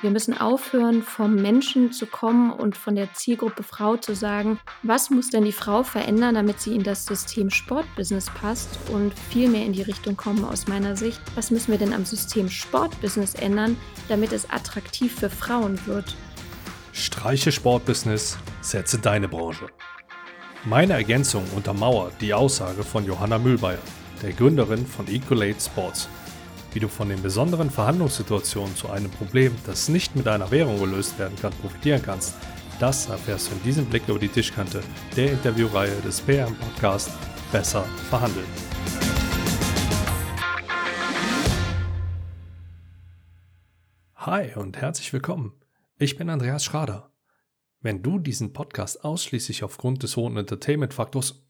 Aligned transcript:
Wir 0.00 0.10
müssen 0.10 0.38
aufhören, 0.38 1.02
vom 1.02 1.34
Menschen 1.34 1.90
zu 1.90 2.06
kommen 2.06 2.52
und 2.52 2.76
von 2.76 2.94
der 2.94 3.12
Zielgruppe 3.14 3.64
Frau 3.64 3.96
zu 3.96 4.14
sagen, 4.14 4.60
was 4.84 5.10
muss 5.10 5.30
denn 5.30 5.44
die 5.44 5.50
Frau 5.50 5.82
verändern, 5.82 6.36
damit 6.36 6.60
sie 6.60 6.76
in 6.76 6.84
das 6.84 7.04
System 7.04 7.50
Sportbusiness 7.50 8.26
passt 8.26 8.78
und 8.92 9.12
viel 9.28 9.48
mehr 9.48 9.66
in 9.66 9.72
die 9.72 9.82
Richtung 9.82 10.16
kommen 10.16 10.44
aus 10.44 10.68
meiner 10.68 10.94
Sicht. 10.94 11.20
Was 11.34 11.50
müssen 11.50 11.72
wir 11.72 11.78
denn 11.78 11.92
am 11.92 12.04
System 12.04 12.48
Sportbusiness 12.48 13.34
ändern, 13.34 13.76
damit 14.08 14.30
es 14.30 14.48
attraktiv 14.48 15.18
für 15.18 15.30
Frauen 15.30 15.84
wird? 15.86 16.14
Streiche 16.92 17.50
Sportbusiness, 17.50 18.38
setze 18.60 19.00
deine 19.00 19.26
Branche. 19.26 19.66
Meine 20.64 20.92
Ergänzung 20.92 21.44
untermauert 21.56 22.12
die 22.20 22.34
Aussage 22.34 22.84
von 22.84 23.04
Johanna 23.04 23.38
Mühlbayer, 23.38 23.78
der 24.22 24.32
Gründerin 24.32 24.86
von 24.86 25.08
Ecolate 25.08 25.60
Sports 25.60 26.08
wie 26.72 26.80
du 26.80 26.88
von 26.88 27.08
den 27.08 27.22
besonderen 27.22 27.70
Verhandlungssituationen 27.70 28.76
zu 28.76 28.90
einem 28.90 29.10
Problem, 29.10 29.54
das 29.66 29.88
nicht 29.88 30.16
mit 30.16 30.28
einer 30.28 30.50
Währung 30.50 30.78
gelöst 30.78 31.18
werden 31.18 31.36
kann, 31.40 31.52
profitieren 31.54 32.02
kannst, 32.02 32.34
das 32.78 33.08
erfährst 33.08 33.50
du 33.50 33.54
in 33.54 33.62
diesem 33.62 33.86
Blick 33.86 34.06
über 34.08 34.18
die 34.18 34.28
Tischkante, 34.28 34.82
der 35.16 35.32
Interviewreihe 35.32 36.00
des 36.02 36.20
PM 36.20 36.54
Podcast 36.54 37.10
Besser 37.50 37.82
verhandeln. 38.10 38.46
Hi 44.14 44.54
und 44.56 44.76
herzlich 44.76 45.12
willkommen. 45.12 45.54
Ich 45.98 46.16
bin 46.16 46.28
Andreas 46.28 46.62
Schrader. 46.62 47.12
Wenn 47.80 48.02
du 48.02 48.18
diesen 48.18 48.52
Podcast 48.52 49.02
ausschließlich 49.02 49.64
aufgrund 49.64 50.02
des 50.02 50.16
hohen 50.16 50.36
Entertainment-Faktors 50.36 51.46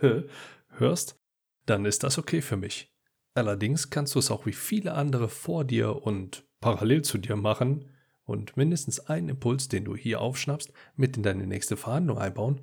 hörst, 0.76 1.18
dann 1.66 1.86
ist 1.86 2.02
das 2.02 2.18
okay 2.18 2.42
für 2.42 2.56
mich. 2.56 2.91
Allerdings 3.34 3.90
kannst 3.90 4.14
du 4.14 4.18
es 4.18 4.30
auch 4.30 4.46
wie 4.46 4.52
viele 4.52 4.94
andere 4.94 5.28
vor 5.28 5.64
dir 5.64 6.02
und 6.02 6.44
parallel 6.60 7.02
zu 7.02 7.18
dir 7.18 7.36
machen 7.36 7.90
und 8.24 8.56
mindestens 8.56 9.00
einen 9.00 9.30
Impuls, 9.30 9.68
den 9.68 9.84
du 9.84 9.96
hier 9.96 10.20
aufschnappst, 10.20 10.72
mit 10.96 11.16
in 11.16 11.22
deine 11.22 11.46
nächste 11.46 11.76
Verhandlung 11.76 12.18
einbauen, 12.18 12.60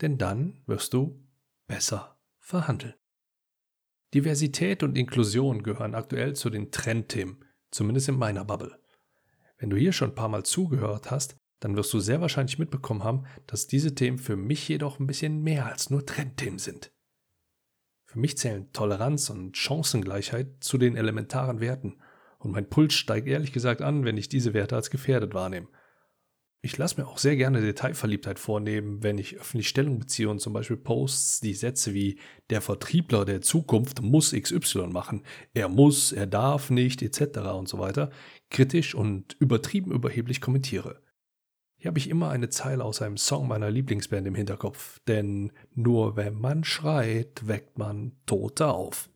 denn 0.00 0.18
dann 0.18 0.62
wirst 0.66 0.92
du 0.94 1.24
besser 1.66 2.18
verhandeln. 2.38 2.94
Diversität 4.12 4.82
und 4.82 4.96
Inklusion 4.96 5.62
gehören 5.62 5.94
aktuell 5.94 6.34
zu 6.34 6.50
den 6.50 6.70
Trendthemen, 6.70 7.44
zumindest 7.70 8.08
in 8.08 8.16
meiner 8.16 8.44
Bubble. 8.44 8.78
Wenn 9.58 9.70
du 9.70 9.76
hier 9.76 9.92
schon 9.92 10.10
ein 10.10 10.14
paar 10.14 10.28
Mal 10.28 10.44
zugehört 10.44 11.10
hast, 11.10 11.36
dann 11.60 11.76
wirst 11.76 11.92
du 11.92 12.00
sehr 12.00 12.20
wahrscheinlich 12.20 12.58
mitbekommen 12.58 13.02
haben, 13.02 13.24
dass 13.46 13.66
diese 13.66 13.94
Themen 13.94 14.18
für 14.18 14.36
mich 14.36 14.68
jedoch 14.68 15.00
ein 15.00 15.06
bisschen 15.06 15.42
mehr 15.42 15.66
als 15.66 15.88
nur 15.90 16.04
Trendthemen 16.04 16.58
sind. 16.58 16.92
Für 18.14 18.20
mich 18.20 18.38
zählen 18.38 18.72
Toleranz 18.72 19.28
und 19.28 19.56
Chancengleichheit 19.56 20.46
zu 20.60 20.78
den 20.78 20.94
elementaren 20.96 21.58
Werten. 21.58 21.96
Und 22.38 22.52
mein 22.52 22.70
Puls 22.70 22.94
steigt 22.94 23.26
ehrlich 23.26 23.52
gesagt 23.52 23.82
an, 23.82 24.04
wenn 24.04 24.16
ich 24.16 24.28
diese 24.28 24.54
Werte 24.54 24.76
als 24.76 24.90
gefährdet 24.90 25.34
wahrnehme. 25.34 25.66
Ich 26.62 26.78
lasse 26.78 27.00
mir 27.00 27.08
auch 27.08 27.18
sehr 27.18 27.34
gerne 27.34 27.60
Detailverliebtheit 27.60 28.38
vornehmen, 28.38 29.02
wenn 29.02 29.18
ich 29.18 29.40
öffentlich 29.40 29.68
Stellung 29.68 29.98
beziehe 29.98 30.28
und 30.28 30.38
zum 30.38 30.52
Beispiel 30.52 30.76
Posts, 30.76 31.40
die 31.40 31.54
Sätze 31.54 31.92
wie 31.92 32.20
der 32.50 32.60
Vertriebler 32.60 33.24
der 33.24 33.40
Zukunft 33.40 34.00
muss 34.00 34.30
XY 34.30 34.86
machen, 34.92 35.24
er 35.52 35.68
muss, 35.68 36.12
er 36.12 36.28
darf 36.28 36.70
nicht, 36.70 37.02
etc. 37.02 37.38
und 37.56 37.68
so 37.68 37.80
weiter, 37.80 38.10
kritisch 38.48 38.94
und 38.94 39.34
übertrieben 39.40 39.90
überheblich 39.90 40.40
kommentiere. 40.40 41.02
Hier 41.84 41.90
habe 41.90 41.98
ich 41.98 42.08
immer 42.08 42.30
eine 42.30 42.48
Zeile 42.48 42.82
aus 42.82 43.02
einem 43.02 43.18
Song 43.18 43.46
meiner 43.46 43.70
Lieblingsband 43.70 44.26
im 44.26 44.34
Hinterkopf, 44.34 45.00
denn 45.00 45.52
nur 45.74 46.16
wenn 46.16 46.32
man 46.32 46.64
schreit, 46.64 47.46
weckt 47.46 47.76
man 47.76 48.12
Tote 48.24 48.68
auf. 48.68 49.10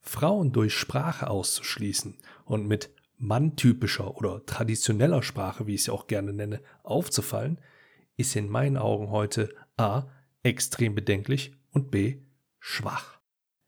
Frauen 0.00 0.50
durch 0.50 0.74
Sprache 0.74 1.30
auszuschließen 1.30 2.18
und 2.44 2.66
mit 2.66 2.90
manntypischer 3.18 4.16
oder 4.16 4.44
traditioneller 4.46 5.22
Sprache, 5.22 5.68
wie 5.68 5.76
ich 5.76 5.84
sie 5.84 5.92
auch 5.92 6.08
gerne 6.08 6.32
nenne, 6.32 6.60
aufzufallen, 6.82 7.60
ist 8.16 8.34
in 8.34 8.48
meinen 8.48 8.76
Augen 8.76 9.10
heute 9.10 9.54
a. 9.76 10.08
extrem 10.42 10.96
bedenklich 10.96 11.52
und 11.70 11.92
b. 11.92 12.16
schwach. 12.58 13.20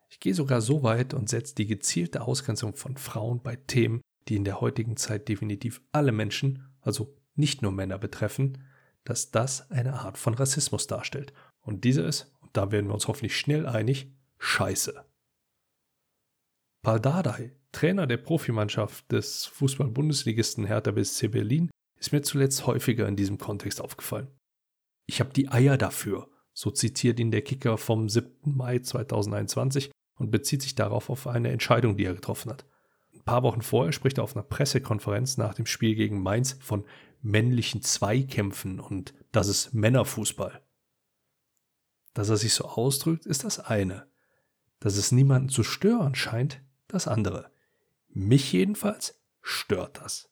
Ich 0.09 0.19
gehe 0.19 0.35
sogar 0.35 0.61
so 0.61 0.83
weit 0.83 1.15
und 1.15 1.29
setze 1.29 1.55
die 1.55 1.69
gezielte 1.69 2.23
Ausgrenzung 2.23 2.75
von 2.75 2.97
Frauen 2.97 3.45
bei 3.45 3.55
Themen, 3.55 4.01
die 4.27 4.35
in 4.35 4.45
der 4.45 4.61
heutigen 4.61 4.97
Zeit 4.97 5.29
definitiv 5.29 5.83
alle 5.93 6.11
Menschen, 6.11 6.67
also 6.81 7.15
nicht 7.35 7.63
nur 7.63 7.73
Männer 7.73 7.99
betreffen, 7.99 8.65
dass 9.05 9.31
das 9.31 9.71
eine 9.71 9.95
Art 9.95 10.19
von 10.19 10.35
Rassismus 10.35 10.87
darstellt. 10.87 11.33
Und 11.61 11.85
diese 11.85 12.03
ist, 12.03 12.33
und 12.41 12.57
da 12.57 12.73
werden 12.73 12.87
wir 12.87 12.95
uns 12.95 13.09
hoffentlich 13.09 13.37
schnell 13.37 13.67
einig, 13.67 14.13
scheiße. 14.39 15.05
Paul 16.83 17.01
Dardai, 17.01 17.57
Trainer 17.73 18.07
der 18.07 18.19
Profimannschaft 18.19 19.11
des 19.11 19.47
Fußball-Bundesligisten 19.47 20.67
Hertha 20.67 20.91
BSC 20.91 21.29
Berlin, 21.29 21.71
ist 21.99 22.13
mir 22.13 22.23
zuletzt 22.23 22.67
häufiger 22.67 23.09
in 23.09 23.17
diesem 23.17 23.39
Kontext 23.39 23.81
aufgefallen. 23.81 24.29
Ich 25.07 25.21
habe 25.21 25.33
die 25.33 25.49
Eier 25.49 25.79
dafür, 25.79 26.29
so 26.53 26.71
zitiert 26.71 27.19
ihn 27.19 27.31
der 27.31 27.43
Kicker 27.43 27.79
vom 27.79 28.09
7. 28.09 28.57
Mai 28.57 28.79
2021 28.79 29.91
und 30.17 30.31
bezieht 30.31 30.63
sich 30.63 30.75
darauf 30.75 31.11
auf 31.11 31.27
eine 31.27 31.51
Entscheidung, 31.51 31.97
die 31.97 32.05
er 32.05 32.15
getroffen 32.15 32.51
hat. 32.51 32.65
Ein 33.13 33.23
paar 33.23 33.43
Wochen 33.43 33.63
vorher 33.63 33.93
spricht 33.93 34.19
er 34.19 34.25
auf 34.25 34.37
einer 34.37 34.45
Pressekonferenz 34.45 35.37
nach 35.37 35.55
dem 35.55 35.67
Spiel 35.67 35.95
gegen 35.95 36.23
Mainz 36.23 36.57
von 36.61 36.85
männlichen 37.25 37.83
Zweikämpfen 37.83 38.79
und 38.79 39.15
das 39.33 39.49
ist 39.49 39.73
Männerfußball. 39.73 40.63
Dass 42.13 42.29
er 42.29 42.37
sich 42.37 42.53
so 42.55 42.67
ausdrückt, 42.67 43.27
ist 43.27 43.45
das 43.45 43.59
eine. 43.59 44.07
Dass 44.79 44.97
es 44.97 45.11
niemanden 45.11 45.49
zu 45.49 45.65
stören 45.65 46.15
scheint, 46.15 46.61
das 46.87 47.09
andere. 47.09 47.51
Mich 48.09 48.53
jedenfalls 48.53 49.19
stört 49.41 50.01
das. 50.01 50.31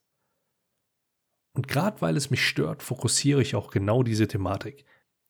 Und 1.54 1.66
gerade 1.66 2.00
weil 2.00 2.16
es 2.16 2.30
mich 2.30 2.46
stört, 2.46 2.82
fokussiere 2.82 3.42
ich 3.42 3.54
auch 3.54 3.70
genau 3.70 4.02
diese 4.02 4.28
Thematik. 4.28 4.84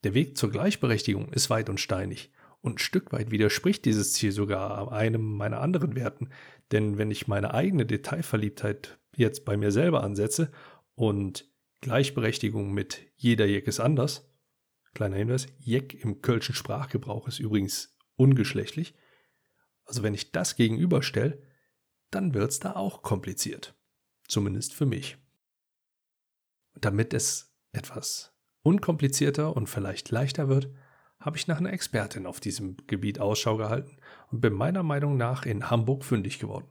Der 0.04 0.14
Weg 0.14 0.36
zur 0.36 0.50
Gleichberechtigung 0.50 1.32
ist 1.32 1.48
weit 1.48 1.70
und 1.70 1.80
steinig. 1.80 2.32
Und 2.60 2.74
ein 2.74 2.78
Stück 2.78 3.12
weit 3.12 3.30
widerspricht 3.30 3.84
dieses 3.84 4.12
Ziel 4.12 4.32
sogar 4.32 4.92
einem 4.92 5.36
meiner 5.36 5.60
anderen 5.60 5.94
Werten. 5.94 6.30
Denn 6.72 6.98
wenn 6.98 7.10
ich 7.10 7.28
meine 7.28 7.54
eigene 7.54 7.86
Detailverliebtheit 7.86 8.98
jetzt 9.16 9.44
bei 9.44 9.56
mir 9.56 9.72
selber 9.72 10.02
ansetze 10.02 10.50
und 10.94 11.51
Gleichberechtigung 11.82 12.72
mit 12.72 13.12
jeder 13.16 13.44
Jeck 13.44 13.66
ist 13.66 13.80
anders. 13.80 14.32
Kleiner 14.94 15.16
Hinweis, 15.16 15.48
Jeck 15.58 15.92
im 15.92 16.22
kölschen 16.22 16.54
Sprachgebrauch 16.54 17.28
ist 17.28 17.40
übrigens 17.40 17.98
ungeschlechtlich. 18.16 18.94
Also 19.84 20.02
wenn 20.02 20.14
ich 20.14 20.32
das 20.32 20.56
gegenüberstelle, 20.56 21.42
dann 22.10 22.34
wird 22.34 22.50
es 22.52 22.60
da 22.60 22.76
auch 22.76 23.02
kompliziert. 23.02 23.74
Zumindest 24.28 24.72
für 24.72 24.86
mich. 24.86 25.18
damit 26.80 27.12
es 27.14 27.54
etwas 27.72 28.34
unkomplizierter 28.62 29.56
und 29.56 29.68
vielleicht 29.68 30.10
leichter 30.10 30.48
wird, 30.48 30.70
habe 31.20 31.36
ich 31.36 31.46
nach 31.46 31.58
einer 31.58 31.72
Expertin 31.72 32.26
auf 32.26 32.40
diesem 32.40 32.76
Gebiet 32.86 33.18
Ausschau 33.20 33.56
gehalten 33.56 33.98
und 34.30 34.40
bin 34.40 34.52
meiner 34.52 34.82
Meinung 34.82 35.16
nach 35.16 35.46
in 35.46 35.70
Hamburg 35.70 36.04
fündig 36.04 36.38
geworden. 36.38 36.66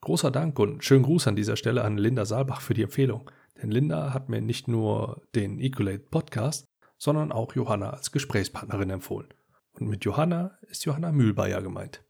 Großer 0.00 0.30
Dank 0.30 0.58
und 0.58 0.84
schönen 0.84 1.04
Gruß 1.04 1.28
an 1.28 1.36
dieser 1.36 1.56
Stelle 1.56 1.82
an 1.82 1.96
Linda 1.96 2.24
Saalbach 2.24 2.60
für 2.60 2.74
die 2.74 2.82
Empfehlung. 2.82 3.30
Denn 3.60 3.70
Linda 3.70 4.12
hat 4.12 4.28
mir 4.28 4.40
nicht 4.40 4.68
nur 4.68 5.22
den 5.34 5.60
Ecolate 5.60 6.00
Podcast, 6.10 6.66
sondern 6.98 7.32
auch 7.32 7.54
Johanna 7.54 7.90
als 7.90 8.12
Gesprächspartnerin 8.12 8.90
empfohlen. 8.90 9.28
Und 9.72 9.88
mit 9.88 10.04
Johanna 10.04 10.58
ist 10.68 10.84
Johanna 10.84 11.12
Mühlbayer 11.12 11.62
gemeint. 11.62 12.04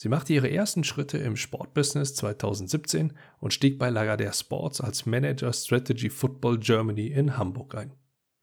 Sie 0.00 0.08
machte 0.08 0.32
ihre 0.32 0.50
ersten 0.50 0.84
Schritte 0.84 1.18
im 1.18 1.36
Sportbusiness 1.36 2.14
2017 2.14 3.14
und 3.40 3.52
stieg 3.52 3.78
bei 3.78 3.88
Lagardère 3.88 4.38
Sports 4.38 4.80
als 4.80 5.06
Manager 5.06 5.52
Strategy 5.52 6.08
Football 6.08 6.58
Germany 6.58 7.08
in 7.08 7.36
Hamburg 7.36 7.74
ein. 7.74 7.92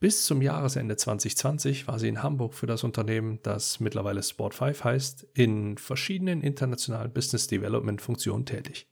Bis 0.01 0.25
zum 0.25 0.41
Jahresende 0.41 0.97
2020 0.97 1.87
war 1.87 1.97
sie 1.97 2.09
in 2.09 2.21
Hamburg 2.21 2.53
für 2.53 2.67
das 2.67 2.83
Unternehmen, 2.83 3.39
das 3.41 3.79
mittlerweile 3.79 4.19
Sport5 4.19 4.83
heißt, 4.83 5.27
in 5.33 5.77
verschiedenen 5.77 6.41
internationalen 6.41 7.13
Business 7.13 7.47
Development 7.47 8.01
Funktionen 8.01 8.45
tätig. 8.45 8.87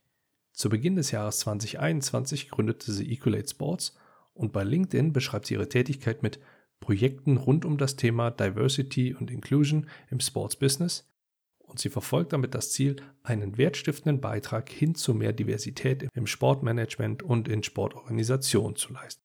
Zu 0.54 0.70
Beginn 0.70 0.96
des 0.96 1.10
Jahres 1.10 1.40
2021 1.40 2.50
gründete 2.50 2.92
sie 2.92 3.12
Ecolate 3.12 3.50
Sports 3.50 3.98
und 4.36 4.54
bei 4.54 4.64
LinkedIn 4.64 5.12
beschreibt 5.12 5.48
sie 5.48 5.56
ihre 5.56 5.68
Tätigkeit 5.68 6.22
mit 6.22 6.40
Projekten 6.80 7.38
rund 7.38 7.66
um 7.66 7.78
das 7.78 7.96
Thema 7.96 8.30
Diversity 8.30 9.16
und 9.16 9.32
Inclusion 9.32 9.88
im 10.12 10.20
Sports 10.20 10.56
Business 10.56 11.12
und 11.58 11.80
sie 11.80 11.90
verfolgt 11.90 12.34
damit 12.34 12.54
das 12.54 12.72
Ziel, 12.72 12.98
einen 13.24 13.58
wertstiftenden 13.58 14.22
Beitrag 14.22 14.70
hin 14.70 14.94
zu 14.94 15.16
mehr 15.16 15.34
Diversität 15.34 16.08
im 16.14 16.28
Sportmanagement 16.28 17.24
und 17.24 17.48
in 17.48 17.64
Sportorganisationen 17.64 18.76
zu 18.76 18.94
leisten. 18.94 19.24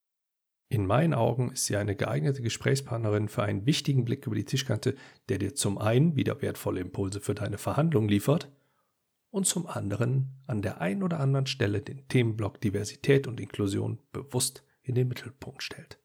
In 0.71 0.87
meinen 0.87 1.13
Augen 1.13 1.53
ist 1.53 1.67
sie 1.67 1.77
eine 1.77 1.95
geeignete 1.95 2.41
Gesprächspartnerin 2.41 3.29
für 3.29 3.43
einen 3.43 3.67
wichtigen 3.67 4.07
Blick 4.07 4.27
über 4.27 4.37
die 4.37 4.45
Tischkante, 4.45 4.95
der 5.29 5.39
dir 5.39 5.55
zum 5.55 5.77
einen 5.77 6.17
wieder 6.17 6.41
wertvolle 6.41 6.81
Impulse 6.81 7.21
für 7.21 7.35
deine 7.35 7.59
Verhandlungen 7.59 8.09
liefert 8.09 8.51
und 9.39 9.45
zum 9.45 9.67
anderen 9.69 10.43
an 10.47 10.63
der 10.63 10.81
einen 10.81 11.03
oder 11.03 11.21
anderen 11.21 11.47
Stelle 11.47 11.81
den 11.81 12.07
Themenblock 12.09 12.61
Diversität 12.61 13.27
und 13.29 13.41
Inklusion 13.41 14.01
bewusst 14.13 14.65
in 14.83 14.97
den 14.97 15.07
Mittelpunkt 15.07 15.63
stellt. 15.63 16.01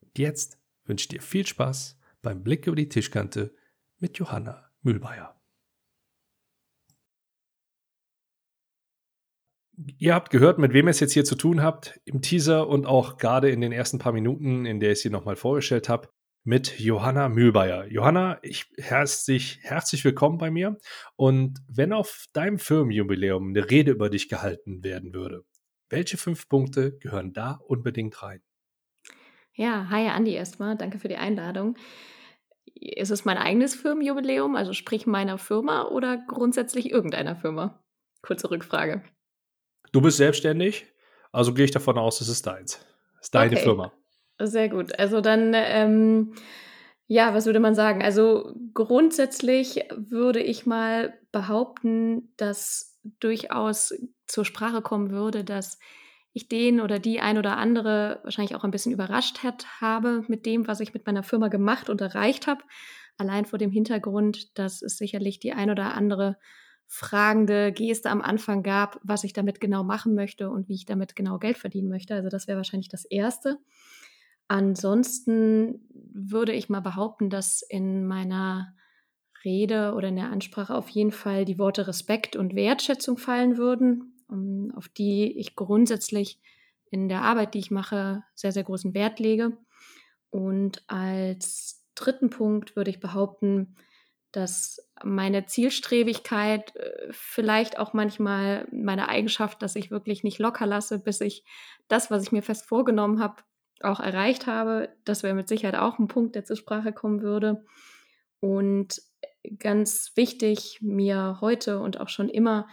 Und 0.00 0.18
jetzt 0.18 0.58
wünsche 0.84 1.04
ich 1.04 1.08
dir 1.08 1.22
viel 1.22 1.46
Spaß 1.46 1.98
beim 2.20 2.42
Blick 2.42 2.66
über 2.66 2.76
die 2.76 2.88
Tischkante 2.88 3.54
mit 3.98 4.18
Johanna 4.18 4.70
Mühlbayer. 4.82 5.40
Ihr 9.98 10.14
habt 10.14 10.30
gehört, 10.30 10.58
mit 10.58 10.72
wem 10.72 10.88
ihr 10.88 10.90
es 10.90 11.00
jetzt 11.00 11.12
hier 11.12 11.24
zu 11.24 11.36
tun 11.36 11.62
habt, 11.62 12.00
im 12.04 12.22
Teaser 12.22 12.68
und 12.68 12.86
auch 12.86 13.18
gerade 13.18 13.50
in 13.50 13.60
den 13.60 13.72
ersten 13.72 13.98
paar 13.98 14.12
Minuten, 14.12 14.66
in 14.66 14.80
der 14.80 14.92
ich 14.92 15.00
sie 15.00 15.10
nochmal 15.10 15.36
vorgestellt 15.36 15.88
habe, 15.88 16.08
mit 16.44 16.78
Johanna 16.78 17.30
Mühlbayer. 17.30 17.86
Johanna, 17.86 18.38
ich 18.42 18.66
herzlich, 18.76 19.58
herzlich 19.62 20.04
willkommen 20.04 20.36
bei 20.36 20.50
mir. 20.50 20.76
Und 21.16 21.58
wenn 21.68 21.92
auf 21.94 22.26
deinem 22.34 22.58
Firmenjubiläum 22.58 23.48
eine 23.48 23.70
Rede 23.70 23.92
über 23.92 24.10
dich 24.10 24.28
gehalten 24.28 24.84
werden 24.84 25.14
würde, 25.14 25.44
welche 25.88 26.18
fünf 26.18 26.48
Punkte 26.48 26.98
gehören 26.98 27.32
da 27.32 27.52
unbedingt 27.66 28.22
rein? 28.22 28.42
Ja, 29.54 29.88
hi 29.88 30.08
Andi 30.08 30.34
erstmal, 30.34 30.76
danke 30.76 30.98
für 30.98 31.08
die 31.08 31.16
Einladung. 31.16 31.76
Ist 32.74 33.10
es 33.10 33.24
mein 33.24 33.38
eigenes 33.38 33.74
Firmenjubiläum, 33.74 34.54
also 34.54 34.74
sprich 34.74 35.06
meiner 35.06 35.38
Firma 35.38 35.88
oder 35.88 36.18
grundsätzlich 36.28 36.90
irgendeiner 36.90 37.36
Firma? 37.36 37.82
Kurze 38.20 38.50
Rückfrage. 38.50 39.02
Du 39.92 40.02
bist 40.02 40.18
selbstständig, 40.18 40.86
also 41.32 41.54
gehe 41.54 41.64
ich 41.64 41.70
davon 41.70 41.96
aus, 41.96 42.20
es 42.20 42.28
ist 42.28 42.46
deins. 42.46 42.84
Es 43.20 43.28
ist 43.28 43.34
deine 43.34 43.52
okay. 43.52 43.62
Firma. 43.62 43.92
Sehr 44.40 44.68
gut. 44.68 44.98
Also 44.98 45.20
dann, 45.20 45.52
ähm, 45.54 46.34
ja, 47.06 47.34
was 47.34 47.46
würde 47.46 47.60
man 47.60 47.74
sagen? 47.74 48.02
Also 48.02 48.54
grundsätzlich 48.74 49.84
würde 49.96 50.40
ich 50.42 50.66
mal 50.66 51.14
behaupten, 51.32 52.32
dass 52.36 52.98
durchaus 53.20 53.94
zur 54.26 54.44
Sprache 54.44 54.82
kommen 54.82 55.10
würde, 55.10 55.44
dass 55.44 55.78
ich 56.32 56.48
den 56.48 56.80
oder 56.80 56.98
die 56.98 57.20
ein 57.20 57.38
oder 57.38 57.58
andere 57.58 58.20
wahrscheinlich 58.24 58.56
auch 58.56 58.64
ein 58.64 58.72
bisschen 58.72 58.90
überrascht 58.92 59.44
hat, 59.44 59.66
habe 59.80 60.24
mit 60.26 60.46
dem, 60.46 60.66
was 60.66 60.80
ich 60.80 60.92
mit 60.94 61.06
meiner 61.06 61.22
Firma 61.22 61.46
gemacht 61.48 61.88
und 61.88 62.00
erreicht 62.00 62.48
habe. 62.48 62.62
Allein 63.18 63.44
vor 63.44 63.58
dem 63.60 63.70
Hintergrund, 63.70 64.58
dass 64.58 64.82
es 64.82 64.96
sicherlich 64.98 65.38
die 65.38 65.52
ein 65.52 65.70
oder 65.70 65.94
andere 65.94 66.36
fragende 66.88 67.70
Geste 67.72 68.10
am 68.10 68.20
Anfang 68.20 68.62
gab, 68.64 68.98
was 69.04 69.22
ich 69.22 69.32
damit 69.32 69.60
genau 69.60 69.84
machen 69.84 70.14
möchte 70.14 70.50
und 70.50 70.68
wie 70.68 70.74
ich 70.74 70.86
damit 70.86 71.14
genau 71.14 71.38
Geld 71.38 71.56
verdienen 71.58 71.88
möchte. 71.88 72.14
Also 72.14 72.28
das 72.28 72.48
wäre 72.48 72.56
wahrscheinlich 72.56 72.88
das 72.88 73.04
Erste. 73.04 73.58
Ansonsten 74.48 75.80
würde 76.12 76.52
ich 76.52 76.68
mal 76.68 76.80
behaupten, 76.80 77.30
dass 77.30 77.62
in 77.62 78.06
meiner 78.06 78.74
Rede 79.44 79.94
oder 79.94 80.08
in 80.08 80.16
der 80.16 80.30
Ansprache 80.30 80.74
auf 80.74 80.88
jeden 80.88 81.12
Fall 81.12 81.44
die 81.44 81.58
Worte 81.58 81.86
Respekt 81.86 82.36
und 82.36 82.54
Wertschätzung 82.54 83.18
fallen 83.18 83.56
würden, 83.56 84.72
auf 84.74 84.88
die 84.88 85.38
ich 85.38 85.54
grundsätzlich 85.54 86.40
in 86.90 87.08
der 87.08 87.22
Arbeit, 87.22 87.54
die 87.54 87.58
ich 87.58 87.70
mache, 87.70 88.22
sehr, 88.34 88.52
sehr 88.52 88.64
großen 88.64 88.94
Wert 88.94 89.18
lege. 89.18 89.56
Und 90.30 90.82
als 90.88 91.84
dritten 91.94 92.30
Punkt 92.30 92.76
würde 92.76 92.90
ich 92.90 93.00
behaupten, 93.00 93.76
dass 94.32 94.90
meine 95.04 95.46
Zielstrebigkeit, 95.46 96.74
äh, 96.74 97.08
vielleicht 97.10 97.78
auch 97.78 97.92
manchmal 97.92 98.66
meine 98.72 99.08
Eigenschaft, 99.08 99.62
dass 99.62 99.76
ich 99.76 99.90
wirklich 99.90 100.24
nicht 100.24 100.40
locker 100.40 100.66
lasse, 100.66 100.98
bis 100.98 101.20
ich 101.20 101.44
das, 101.86 102.10
was 102.10 102.24
ich 102.24 102.32
mir 102.32 102.42
fest 102.42 102.66
vorgenommen 102.66 103.20
habe, 103.20 103.36
auch 103.84 104.00
erreicht 104.00 104.46
habe. 104.46 104.90
Das 105.04 105.22
wäre 105.22 105.34
mit 105.34 105.48
Sicherheit 105.48 105.76
auch 105.76 105.98
ein 105.98 106.08
Punkt, 106.08 106.34
der 106.34 106.44
zur 106.44 106.56
Sprache 106.56 106.92
kommen 106.92 107.22
würde. 107.22 107.64
Und 108.40 109.00
ganz 109.58 110.12
wichtig 110.16 110.78
mir 110.82 111.38
heute 111.40 111.78
und 111.78 112.00
auch 112.00 112.08
schon 112.08 112.28
immer 112.28 112.66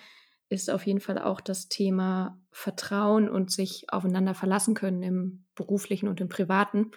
ist 0.49 0.69
auf 0.69 0.85
jeden 0.85 0.99
Fall 0.99 1.17
auch 1.17 1.39
das 1.39 1.69
Thema 1.69 2.37
Vertrauen 2.51 3.29
und 3.29 3.51
sich 3.51 3.85
aufeinander 3.89 4.33
verlassen 4.33 4.73
können 4.73 5.01
im 5.01 5.45
beruflichen 5.55 6.09
und 6.09 6.19
im 6.19 6.27
privaten. 6.27 6.91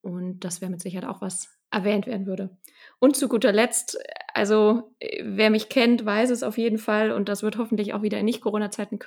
Und 0.00 0.40
das 0.40 0.60
wäre 0.60 0.70
mit 0.70 0.80
Sicherheit 0.80 1.08
auch 1.08 1.20
was 1.20 1.48
erwähnt 1.72 2.06
werden 2.06 2.26
würde. 2.26 2.56
Und 2.98 3.16
zu 3.16 3.28
guter 3.28 3.52
Letzt, 3.52 3.98
also 4.34 4.94
wer 5.22 5.50
mich 5.50 5.68
kennt, 5.68 6.04
weiß 6.04 6.30
es 6.30 6.42
auf 6.42 6.58
jeden 6.58 6.78
Fall 6.78 7.12
und 7.12 7.28
das 7.28 7.42
wird 7.42 7.58
hoffentlich 7.58 7.94
auch 7.94 8.02
wieder 8.02 8.18
in 8.18 8.24
Nicht-Corona-Zeiten 8.24 8.98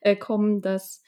äh, 0.00 0.16
kommen, 0.16 0.60
dass 0.60 1.02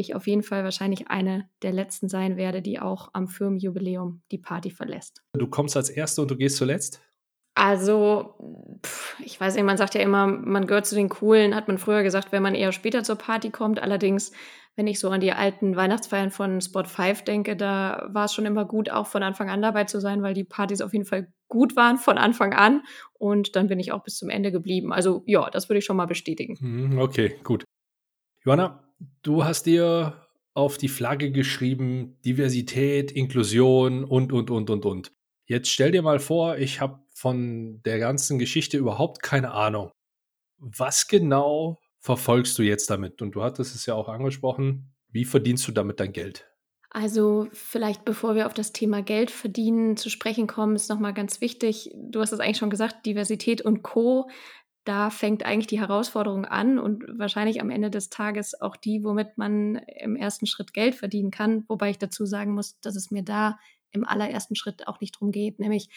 ich 0.00 0.14
auf 0.14 0.26
jeden 0.26 0.42
Fall 0.42 0.64
wahrscheinlich 0.64 1.08
eine 1.08 1.48
der 1.62 1.72
letzten 1.72 2.08
sein 2.08 2.36
werde, 2.36 2.62
die 2.62 2.80
auch 2.80 3.10
am 3.12 3.28
Firmenjubiläum 3.28 4.22
die 4.30 4.38
Party 4.38 4.70
verlässt. 4.70 5.22
Du 5.32 5.46
kommst 5.46 5.76
als 5.76 5.90
Erste 5.90 6.22
und 6.22 6.30
du 6.30 6.36
gehst 6.36 6.56
zuletzt? 6.56 7.00
Also, 7.54 8.78
pff, 8.84 9.20
ich 9.20 9.40
weiß 9.40 9.54
nicht, 9.54 9.64
man 9.64 9.76
sagt 9.76 9.94
ja 9.94 10.00
immer, 10.00 10.26
man 10.26 10.66
gehört 10.66 10.86
zu 10.86 10.94
den 10.94 11.08
Coolen, 11.08 11.54
hat 11.54 11.68
man 11.68 11.78
früher 11.78 12.02
gesagt, 12.02 12.32
wenn 12.32 12.42
man 12.42 12.54
eher 12.54 12.72
später 12.72 13.02
zur 13.02 13.16
Party 13.16 13.50
kommt. 13.50 13.82
Allerdings, 13.82 14.32
wenn 14.76 14.86
ich 14.86 15.00
so 15.00 15.10
an 15.10 15.20
die 15.20 15.32
alten 15.32 15.76
Weihnachtsfeiern 15.76 16.30
von 16.30 16.60
Spot 16.60 16.84
5 16.84 17.22
denke, 17.24 17.56
da 17.56 18.08
war 18.12 18.26
es 18.26 18.34
schon 18.34 18.46
immer 18.46 18.64
gut, 18.64 18.90
auch 18.90 19.08
von 19.08 19.22
Anfang 19.22 19.50
an 19.50 19.60
dabei 19.62 19.84
zu 19.84 20.00
sein, 20.00 20.22
weil 20.22 20.32
die 20.32 20.44
Partys 20.44 20.80
auf 20.80 20.92
jeden 20.92 21.04
Fall 21.04 21.32
gut 21.48 21.76
waren 21.76 21.98
von 21.98 22.18
Anfang 22.18 22.54
an. 22.54 22.82
Und 23.12 23.56
dann 23.56 23.66
bin 23.66 23.80
ich 23.80 23.92
auch 23.92 24.04
bis 24.04 24.16
zum 24.16 24.30
Ende 24.30 24.52
geblieben. 24.52 24.92
Also, 24.92 25.22
ja, 25.26 25.50
das 25.50 25.68
würde 25.68 25.80
ich 25.80 25.84
schon 25.84 25.96
mal 25.96 26.06
bestätigen. 26.06 26.56
Mhm, 26.60 26.98
okay, 26.98 27.36
gut. 27.42 27.64
Johanna, 28.42 28.89
du 29.22 29.44
hast 29.44 29.66
dir 29.66 30.26
auf 30.54 30.78
die 30.78 30.88
Flagge 30.88 31.30
geschrieben, 31.30 32.18
Diversität, 32.24 33.12
Inklusion 33.12 34.04
und, 34.04 34.32
und, 34.32 34.50
und, 34.50 34.70
und, 34.70 34.84
und. 34.84 35.12
Jetzt 35.46 35.68
stell 35.68 35.90
dir 35.90 36.02
mal 36.02 36.18
vor, 36.18 36.58
ich 36.58 36.80
habe 36.80 37.00
von 37.14 37.82
der 37.82 37.98
ganzen 37.98 38.38
Geschichte 38.38 38.78
überhaupt 38.78 39.22
keine 39.22 39.52
Ahnung. 39.52 39.90
Was 40.58 41.06
genau 41.08 41.78
verfolgst 41.98 42.58
du 42.58 42.62
jetzt 42.62 42.90
damit? 42.90 43.22
Und 43.22 43.32
du 43.32 43.42
hattest 43.42 43.74
es 43.74 43.86
ja 43.86 43.94
auch 43.94 44.08
angesprochen. 44.08 44.94
Wie 45.08 45.24
verdienst 45.24 45.66
du 45.66 45.72
damit 45.72 46.00
dein 46.00 46.12
Geld? 46.12 46.46
Also 46.92 47.46
vielleicht 47.52 48.04
bevor 48.04 48.34
wir 48.34 48.46
auf 48.46 48.54
das 48.54 48.72
Thema 48.72 49.00
Geld 49.00 49.30
verdienen 49.30 49.96
zu 49.96 50.10
sprechen 50.10 50.48
kommen, 50.48 50.74
ist 50.74 50.90
nochmal 50.90 51.14
ganz 51.14 51.40
wichtig, 51.40 51.90
du 51.94 52.20
hast 52.20 52.32
es 52.32 52.40
eigentlich 52.40 52.58
schon 52.58 52.70
gesagt, 52.70 53.06
Diversität 53.06 53.62
und 53.62 53.82
Co 53.84 54.28
da 54.84 55.10
fängt 55.10 55.44
eigentlich 55.44 55.66
die 55.66 55.80
Herausforderung 55.80 56.44
an 56.44 56.78
und 56.78 57.04
wahrscheinlich 57.18 57.60
am 57.60 57.70
Ende 57.70 57.90
des 57.90 58.08
Tages 58.08 58.60
auch 58.60 58.76
die, 58.76 59.04
womit 59.04 59.36
man 59.36 59.76
im 59.76 60.16
ersten 60.16 60.46
Schritt 60.46 60.72
Geld 60.72 60.94
verdienen 60.94 61.30
kann. 61.30 61.64
Wobei 61.68 61.90
ich 61.90 61.98
dazu 61.98 62.24
sagen 62.24 62.54
muss, 62.54 62.80
dass 62.80 62.96
es 62.96 63.10
mir 63.10 63.22
da 63.22 63.58
im 63.92 64.06
allerersten 64.06 64.54
Schritt 64.54 64.88
auch 64.88 65.00
nicht 65.00 65.12
drum 65.12 65.32
geht. 65.32 65.58
Nämlich 65.58 65.90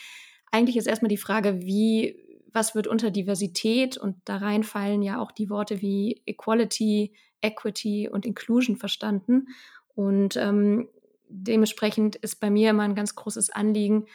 eigentlich 0.52 0.78
ist 0.78 0.88
erstmal 0.88 1.10
die 1.10 1.18
Frage, 1.18 1.62
wie, 1.62 2.16
was 2.52 2.76
wird 2.76 2.88
unter 2.88 3.10
Diversität 3.10 3.98
und 3.98 4.18
da 4.26 4.38
reinfallen 4.38 5.02
ja 5.02 5.20
auch 5.20 5.32
die 5.32 5.50
Worte 5.50 5.82
wie 5.82 6.22
Equality, 6.26 7.14
Equity 7.42 8.10
und 8.10 8.26
Inclusion 8.26 8.76
verstanden. 8.76 9.48
Und 9.96 10.36
ähm, 10.36 10.90
dementsprechend 11.30 12.16
ist 12.18 12.40
bei 12.40 12.50
mir 12.50 12.72
immer 12.72 12.84
ein 12.84 12.96
ganz 12.96 13.16
großes 13.16 13.50
Anliegen, 13.50 14.06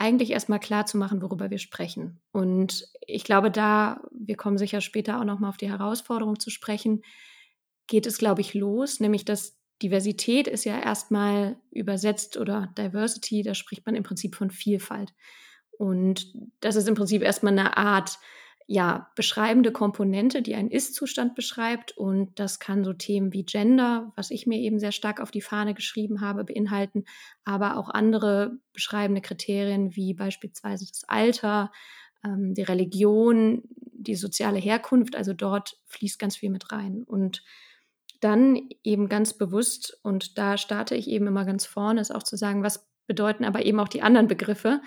eigentlich 0.00 0.30
erstmal 0.30 0.60
klar 0.60 0.86
zu 0.86 0.96
machen, 0.96 1.20
worüber 1.20 1.50
wir 1.50 1.58
sprechen. 1.58 2.20
Und 2.32 2.88
ich 3.06 3.22
glaube, 3.22 3.50
da, 3.50 4.00
wir 4.10 4.36
kommen 4.36 4.56
sicher 4.56 4.80
später 4.80 5.20
auch 5.20 5.24
nochmal 5.24 5.50
auf 5.50 5.58
die 5.58 5.68
Herausforderung 5.68 6.40
zu 6.40 6.48
sprechen, 6.48 7.02
geht 7.86 8.06
es, 8.06 8.16
glaube 8.16 8.40
ich, 8.40 8.54
los, 8.54 8.98
nämlich 8.98 9.26
dass 9.26 9.58
Diversität 9.82 10.46
ist 10.48 10.64
ja 10.64 10.78
erstmal 10.78 11.56
übersetzt 11.70 12.38
oder 12.38 12.72
Diversity, 12.78 13.42
da 13.42 13.54
spricht 13.54 13.84
man 13.84 13.94
im 13.94 14.02
Prinzip 14.02 14.36
von 14.36 14.50
Vielfalt. 14.50 15.12
Und 15.78 16.32
das 16.60 16.76
ist 16.76 16.88
im 16.88 16.94
Prinzip 16.94 17.22
erstmal 17.22 17.52
eine 17.52 17.76
Art 17.76 18.18
ja, 18.72 19.10
beschreibende 19.16 19.72
Komponente, 19.72 20.42
die 20.42 20.54
einen 20.54 20.70
Ist-Zustand 20.70 21.34
beschreibt. 21.34 21.90
Und 21.98 22.38
das 22.38 22.60
kann 22.60 22.84
so 22.84 22.92
Themen 22.92 23.32
wie 23.32 23.42
Gender, 23.42 24.12
was 24.14 24.30
ich 24.30 24.46
mir 24.46 24.60
eben 24.60 24.78
sehr 24.78 24.92
stark 24.92 25.20
auf 25.20 25.32
die 25.32 25.40
Fahne 25.40 25.74
geschrieben 25.74 26.20
habe, 26.20 26.44
beinhalten, 26.44 27.04
aber 27.44 27.76
auch 27.76 27.88
andere 27.88 28.58
beschreibende 28.72 29.22
Kriterien 29.22 29.96
wie 29.96 30.14
beispielsweise 30.14 30.86
das 30.86 31.02
Alter, 31.08 31.72
ähm, 32.24 32.54
die 32.54 32.62
Religion, 32.62 33.62
die 33.74 34.14
soziale 34.14 34.60
Herkunft. 34.60 35.16
Also 35.16 35.32
dort 35.32 35.76
fließt 35.86 36.20
ganz 36.20 36.36
viel 36.36 36.50
mit 36.50 36.70
rein. 36.70 37.02
Und 37.02 37.42
dann 38.20 38.56
eben 38.84 39.08
ganz 39.08 39.36
bewusst, 39.36 39.98
und 40.04 40.38
da 40.38 40.56
starte 40.56 40.94
ich 40.94 41.08
eben 41.08 41.26
immer 41.26 41.44
ganz 41.44 41.66
vorne, 41.66 42.00
ist 42.00 42.14
auch 42.14 42.22
zu 42.22 42.36
sagen, 42.36 42.62
was 42.62 42.88
bedeuten 43.08 43.44
aber 43.44 43.66
eben 43.66 43.80
auch 43.80 43.88
die 43.88 44.02
anderen 44.02 44.28
Begriffe 44.28 44.80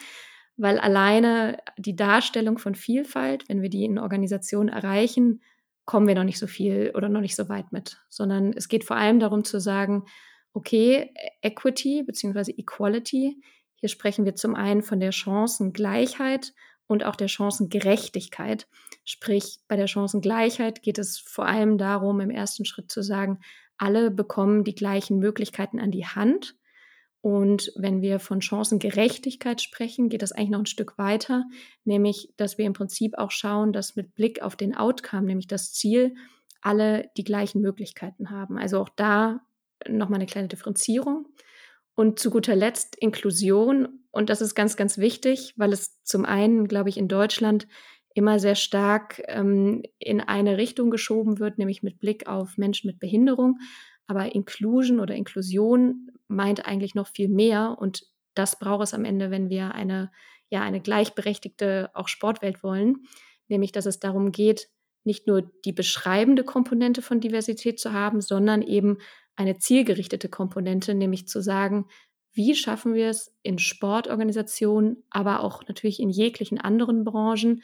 weil 0.57 0.79
alleine 0.79 1.57
die 1.77 1.95
Darstellung 1.95 2.57
von 2.57 2.75
Vielfalt, 2.75 3.47
wenn 3.49 3.61
wir 3.61 3.69
die 3.69 3.85
in 3.85 3.99
Organisationen 3.99 4.69
erreichen, 4.69 5.41
kommen 5.85 6.07
wir 6.07 6.15
noch 6.15 6.23
nicht 6.23 6.39
so 6.39 6.47
viel 6.47 6.91
oder 6.95 7.09
noch 7.09 7.21
nicht 7.21 7.35
so 7.35 7.49
weit 7.49 7.71
mit, 7.71 7.97
sondern 8.09 8.53
es 8.53 8.67
geht 8.67 8.83
vor 8.83 8.95
allem 8.95 9.19
darum 9.19 9.43
zu 9.43 9.59
sagen, 9.59 10.05
okay, 10.53 11.13
Equity 11.41 12.03
bzw. 12.03 12.51
Equality, 12.57 13.41
hier 13.75 13.89
sprechen 13.89 14.25
wir 14.25 14.35
zum 14.35 14.55
einen 14.55 14.81
von 14.81 14.99
der 14.99 15.11
Chancengleichheit 15.11 16.53
und 16.87 17.03
auch 17.03 17.15
der 17.15 17.27
Chancengerechtigkeit. 17.27 18.67
Sprich, 19.03 19.59
bei 19.67 19.75
der 19.75 19.87
Chancengleichheit 19.87 20.81
geht 20.81 20.99
es 20.99 21.17
vor 21.17 21.45
allem 21.45 21.77
darum, 21.77 22.19
im 22.21 22.29
ersten 22.29 22.65
Schritt 22.65 22.91
zu 22.91 23.01
sagen, 23.01 23.39
alle 23.77 24.11
bekommen 24.11 24.63
die 24.63 24.75
gleichen 24.75 25.17
Möglichkeiten 25.17 25.79
an 25.79 25.91
die 25.91 26.05
Hand 26.05 26.55
und 27.23 27.71
wenn 27.77 28.01
wir 28.01 28.19
von 28.19 28.41
Chancengerechtigkeit 28.41 29.61
sprechen, 29.61 30.09
geht 30.09 30.21
das 30.21 30.33
eigentlich 30.33 30.49
noch 30.49 30.59
ein 30.59 30.65
Stück 30.65 30.97
weiter, 30.97 31.45
nämlich 31.85 32.33
dass 32.35 32.57
wir 32.57 32.65
im 32.65 32.73
Prinzip 32.73 33.17
auch 33.17 33.31
schauen, 33.31 33.71
dass 33.71 33.95
mit 33.95 34.13
Blick 34.13 34.41
auf 34.41 34.57
den 34.57 34.75
Outcome, 34.75 35.27
nämlich 35.27 35.47
das 35.47 35.71
Ziel, 35.71 36.15
alle 36.59 37.09
die 37.15 37.23
gleichen 37.23 37.61
Möglichkeiten 37.61 38.29
haben. 38.29 38.57
Also 38.57 38.77
auch 38.81 38.89
da 38.89 39.39
nochmal 39.87 40.17
eine 40.17 40.25
kleine 40.25 40.49
Differenzierung. 40.49 41.29
Und 41.95 42.19
zu 42.19 42.29
guter 42.29 42.57
Letzt 42.57 42.97
Inklusion. 42.97 44.01
Und 44.11 44.29
das 44.29 44.41
ist 44.41 44.53
ganz, 44.53 44.75
ganz 44.75 44.97
wichtig, 44.97 45.53
weil 45.55 45.71
es 45.71 46.03
zum 46.03 46.25
einen, 46.25 46.67
glaube 46.67 46.89
ich, 46.89 46.97
in 46.97 47.07
Deutschland 47.07 47.69
immer 48.13 48.37
sehr 48.37 48.55
stark 48.55 49.23
ähm, 49.29 49.81
in 49.97 50.19
eine 50.19 50.57
Richtung 50.57 50.91
geschoben 50.91 51.39
wird, 51.39 51.57
nämlich 51.57 51.83
mit 51.83 51.99
Blick 51.99 52.27
auf 52.27 52.57
Menschen 52.57 52.87
mit 52.87 52.99
Behinderung. 52.99 53.59
Aber 54.07 54.35
Inclusion 54.35 54.99
oder 54.99 55.15
Inklusion 55.15 56.09
meint 56.27 56.65
eigentlich 56.65 56.95
noch 56.95 57.07
viel 57.07 57.29
mehr 57.29 57.77
und 57.79 58.05
das 58.33 58.57
braucht 58.57 58.83
es 58.83 58.93
am 58.93 59.05
Ende, 59.05 59.31
wenn 59.31 59.49
wir 59.49 59.73
eine, 59.73 60.11
ja, 60.49 60.61
eine 60.61 60.81
gleichberechtigte 60.81 61.91
auch 61.93 62.07
Sportwelt 62.07 62.63
wollen, 62.63 63.05
nämlich 63.47 63.71
dass 63.71 63.85
es 63.85 63.99
darum 63.99 64.31
geht, 64.31 64.69
nicht 65.03 65.27
nur 65.27 65.51
die 65.65 65.73
beschreibende 65.73 66.43
Komponente 66.43 67.01
von 67.01 67.19
Diversität 67.19 67.79
zu 67.79 67.93
haben, 67.93 68.21
sondern 68.21 68.61
eben 68.61 68.97
eine 69.35 69.57
zielgerichtete 69.57 70.29
Komponente, 70.29 70.95
nämlich 70.95 71.27
zu 71.27 71.41
sagen, 71.41 71.87
wie 72.33 72.55
schaffen 72.55 72.93
wir 72.93 73.09
es 73.09 73.35
in 73.43 73.59
Sportorganisationen, 73.59 75.03
aber 75.09 75.41
auch 75.41 75.67
natürlich 75.67 75.99
in 75.99 76.09
jeglichen 76.09 76.59
anderen 76.59 77.03
Branchen, 77.03 77.61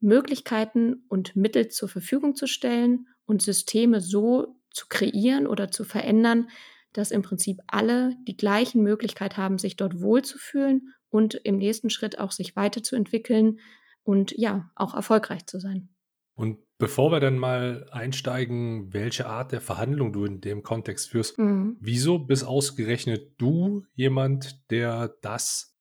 Möglichkeiten 0.00 1.04
und 1.08 1.34
Mittel 1.34 1.68
zur 1.68 1.88
Verfügung 1.88 2.34
zu 2.34 2.46
stellen 2.46 3.06
und 3.24 3.40
Systeme 3.40 4.00
so 4.00 4.56
zu 4.70 4.86
kreieren 4.88 5.46
oder 5.46 5.70
zu 5.70 5.84
verändern, 5.84 6.48
dass 6.96 7.10
im 7.10 7.22
Prinzip 7.22 7.60
alle 7.66 8.16
die 8.26 8.36
gleichen 8.36 8.82
Möglichkeiten 8.82 9.36
haben, 9.36 9.58
sich 9.58 9.76
dort 9.76 10.00
wohlzufühlen 10.00 10.94
und 11.10 11.34
im 11.34 11.58
nächsten 11.58 11.90
Schritt 11.90 12.18
auch 12.18 12.32
sich 12.32 12.56
weiterzuentwickeln 12.56 13.60
und 14.02 14.32
ja, 14.36 14.70
auch 14.74 14.94
erfolgreich 14.94 15.46
zu 15.46 15.58
sein. 15.58 15.88
Und 16.34 16.58
bevor 16.78 17.10
wir 17.10 17.20
dann 17.20 17.38
mal 17.38 17.88
einsteigen, 17.90 18.92
welche 18.92 19.26
Art 19.26 19.52
der 19.52 19.60
Verhandlung 19.60 20.12
du 20.12 20.24
in 20.24 20.40
dem 20.40 20.62
Kontext 20.62 21.10
führst, 21.10 21.38
mhm. 21.38 21.76
wieso 21.80 22.18
bist 22.18 22.44
ausgerechnet 22.44 23.32
du 23.38 23.84
jemand, 23.94 24.70
der 24.70 25.16
das 25.22 25.76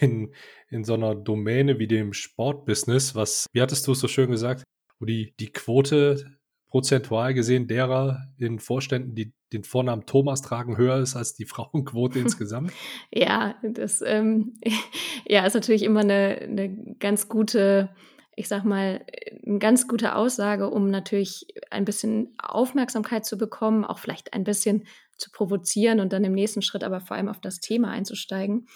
in, 0.00 0.32
in 0.68 0.84
so 0.84 0.94
einer 0.94 1.14
Domäne 1.14 1.78
wie 1.78 1.88
dem 1.88 2.12
Sportbusiness, 2.12 3.14
was, 3.14 3.46
wie 3.52 3.60
hattest 3.60 3.86
du 3.86 3.92
es 3.92 4.00
so 4.00 4.08
schön 4.08 4.30
gesagt, 4.30 4.64
wo 4.98 5.06
die, 5.06 5.34
die 5.38 5.52
Quote 5.52 6.37
prozentual 6.68 7.34
gesehen 7.34 7.66
derer 7.66 8.28
in 8.38 8.58
Vorständen, 8.58 9.14
die 9.14 9.32
den 9.52 9.64
Vornamen 9.64 10.04
Thomas 10.04 10.42
tragen, 10.42 10.76
höher 10.76 10.98
ist 10.98 11.16
als 11.16 11.34
die 11.34 11.44
Frauenquote 11.46 12.18
insgesamt? 12.20 12.72
Ja, 13.12 13.56
das 13.62 14.02
ähm, 14.02 14.54
ja, 15.26 15.46
ist 15.46 15.54
natürlich 15.54 15.82
immer 15.82 16.00
eine, 16.00 16.38
eine 16.42 16.94
ganz 16.98 17.28
gute, 17.28 17.90
ich 18.36 18.48
sag 18.48 18.64
mal, 18.64 19.04
eine 19.46 19.58
ganz 19.58 19.88
gute 19.88 20.14
Aussage, 20.14 20.70
um 20.70 20.90
natürlich 20.90 21.46
ein 21.70 21.84
bisschen 21.84 22.34
Aufmerksamkeit 22.38 23.24
zu 23.24 23.38
bekommen, 23.38 23.84
auch 23.84 23.98
vielleicht 23.98 24.34
ein 24.34 24.44
bisschen 24.44 24.84
zu 25.16 25.30
provozieren 25.32 26.00
und 26.00 26.12
dann 26.12 26.24
im 26.24 26.32
nächsten 26.32 26.62
Schritt 26.62 26.84
aber 26.84 27.00
vor 27.00 27.16
allem 27.16 27.28
auf 27.28 27.40
das 27.40 27.60
Thema 27.60 27.90
einzusteigen. 27.90 28.68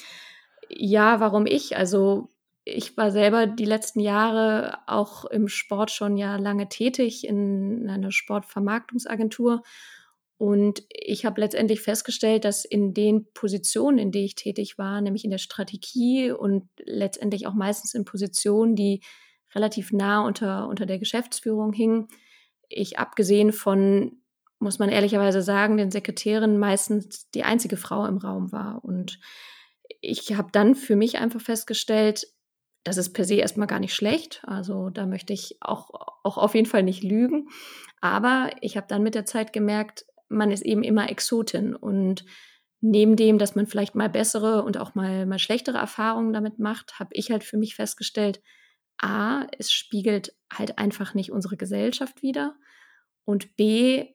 Ja, 0.68 1.20
warum 1.20 1.46
ich? 1.46 1.76
Also 1.76 2.28
ich 2.64 2.97
war 2.97 3.11
selber 3.11 3.47
die 3.47 3.64
letzten 3.64 4.00
Jahre 4.00 4.78
auch 4.87 5.25
im 5.25 5.49
Sport 5.49 5.90
schon 5.90 6.16
ja 6.16 6.37
lange 6.37 6.69
tätig 6.69 7.26
in 7.26 7.88
einer 7.88 8.12
Sportvermarktungsagentur. 8.12 9.62
Und 10.38 10.83
ich 10.88 11.25
habe 11.25 11.40
letztendlich 11.40 11.81
festgestellt, 11.81 12.45
dass 12.45 12.64
in 12.64 12.95
den 12.95 13.26
Positionen, 13.33 13.99
in 13.99 14.11
denen 14.11 14.26
ich 14.26 14.35
tätig 14.35 14.76
war, 14.78 15.00
nämlich 15.00 15.25
in 15.25 15.31
der 15.31 15.38
Strategie 15.38 16.33
und 16.33 16.69
letztendlich 16.78 17.47
auch 17.47 17.54
meistens 17.54 17.95
in 17.95 18.04
Positionen, 18.04 18.75
die 18.75 19.02
relativ 19.54 19.92
nah 19.92 20.26
unter, 20.26 20.69
unter 20.69 20.87
der 20.87 20.99
Geschäftsführung 20.99 21.73
hingen, 21.73 22.09
ich 22.69 22.99
abgesehen 22.99 23.52
von, 23.52 24.23
muss 24.59 24.78
man 24.78 24.88
ehrlicherweise 24.88 25.42
sagen, 25.42 25.76
den 25.76 25.90
Sekretären 25.90 26.59
meistens 26.59 27.31
die 27.31 27.45
einzige 27.45 27.76
Frau 27.76 28.07
im 28.07 28.19
Raum 28.19 28.50
war. 28.50 28.85
Und 28.85 29.21
ich 30.00 30.35
habe 30.35 30.49
dann 30.52 30.75
für 30.75 30.97
mich 30.97 31.19
einfach 31.19 31.40
festgestellt, 31.40 32.26
das 32.85 32.97
ist 32.97 33.12
per 33.12 33.25
se 33.25 33.37
erstmal 33.37 33.67
gar 33.67 33.81
nicht 33.81 33.95
schlecht. 33.95 34.43
Also 34.45 34.91
da 34.91 35.07
möchte 35.07 35.33
ich 35.33 35.57
auch, 35.61 35.91
auch 36.25 36.39
auf 36.39 36.55
jeden 36.55 36.67
Fall 36.67 36.83
nicht 36.83 37.03
lügen. 37.03 37.49
Aber 38.01 38.51
ich 38.61 38.77
habe 38.77 38.87
dann 38.89 39.03
mit 39.03 39.15
der 39.15 39.25
Zeit 39.25 39.53
gemerkt, 39.53 40.05
man 40.29 40.51
ist 40.51 40.62
eben 40.62 40.83
immer 40.83 41.09
Exotin. 41.09 41.77
Und 41.77 42.25
neben 42.81 43.17
dem, 43.17 43.39
dass 43.39 43.55
man 43.55 43.67
vielleicht 43.67 43.95
mal 43.95 44.09
bessere 44.09 44.62
und 44.65 44.79
auch 44.79 44.95
mal, 44.95 45.27
mal 45.27 45.39
schlechtere 45.39 45.79
Erfahrungen 45.79 46.33
damit 46.33 46.59
macht, 46.59 46.99
habe 46.99 47.11
ich 47.12 47.31
halt 47.31 47.45
für 47.45 47.57
mich 47.57 47.75
festgestellt, 47.77 48.43
A, 48.99 49.47
es 49.59 49.73
spiegelt 49.73 50.35
halt 50.53 50.79
einfach 50.79 51.15
nicht 51.15 51.31
unsere 51.31 51.57
Gesellschaft 51.57 52.23
wider. 52.23 52.57
Und 53.25 53.57
B, 53.57 54.07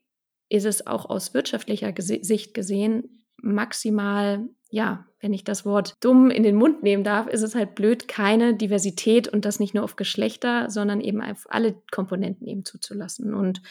ist 0.50 0.66
es 0.66 0.88
auch 0.88 1.10
aus 1.10 1.34
wirtschaftlicher 1.34 1.94
Sicht 1.98 2.54
gesehen 2.54 3.17
maximal 3.42 4.48
ja, 4.70 5.06
wenn 5.20 5.34
ich 5.34 5.44
das 5.44 5.66
Wort 5.66 5.96
dumm 6.02 6.30
in 6.30 6.44
den 6.44 6.56
Mund 6.56 6.84
nehmen 6.84 7.04
darf, 7.04 7.28
ist 7.28 7.42
es 7.42 7.56
halt 7.56 7.76
blöd, 7.76 8.08
keine 8.08 8.56
Diversität 8.56 9.28
und 9.28 9.46
das 9.46 9.60
nicht 9.60 9.74
nur 9.74 9.84
auf 9.84 9.96
Geschlechter, 9.96 10.70
sondern 10.70 11.02
eben 11.02 11.22
auf 11.22 11.46
alle 11.50 11.82
Komponenten 11.92 12.48
eben 12.48 12.66
zuzulassen. 12.66 13.34
Und 13.34 13.62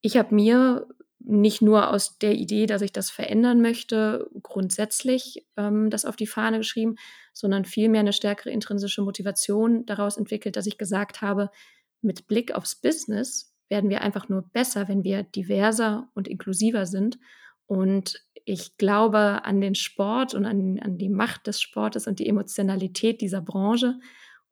ich 0.00 0.16
habe 0.16 0.34
mir 0.34 0.86
nicht 1.20 1.62
nur 1.62 1.90
aus 1.90 2.18
der 2.18 2.34
Idee, 2.34 2.66
dass 2.66 2.82
ich 2.82 2.92
das 2.92 3.10
verändern 3.10 3.62
möchte, 3.62 4.28
grundsätzlich 4.42 5.46
ähm, 5.56 5.88
das 5.88 6.04
auf 6.04 6.16
die 6.16 6.26
Fahne 6.26 6.58
geschrieben, 6.58 6.96
sondern 7.32 7.64
vielmehr 7.64 8.00
eine 8.00 8.12
stärkere 8.12 8.50
intrinsische 8.50 9.02
Motivation 9.02 9.86
daraus 9.86 10.18
entwickelt, 10.18 10.56
dass 10.56 10.66
ich 10.66 10.76
gesagt 10.76 11.22
habe, 11.22 11.50
mit 12.02 12.26
Blick 12.26 12.54
aufs 12.54 12.76
Business 12.76 13.54
werden 13.70 13.88
wir 13.88 14.02
einfach 14.02 14.28
nur 14.28 14.42
besser, 14.52 14.88
wenn 14.88 15.04
wir 15.04 15.22
diverser 15.22 16.10
und 16.14 16.28
inklusiver 16.28 16.84
sind. 16.84 17.18
Und 17.66 18.22
ich 18.44 18.76
glaube 18.76 19.44
an 19.44 19.60
den 19.60 19.74
Sport 19.74 20.34
und 20.34 20.44
an, 20.44 20.78
an 20.80 20.98
die 20.98 21.08
Macht 21.08 21.46
des 21.46 21.60
Sportes 21.60 22.06
und 22.06 22.18
die 22.18 22.28
Emotionalität 22.28 23.20
dieser 23.20 23.40
Branche. 23.40 23.98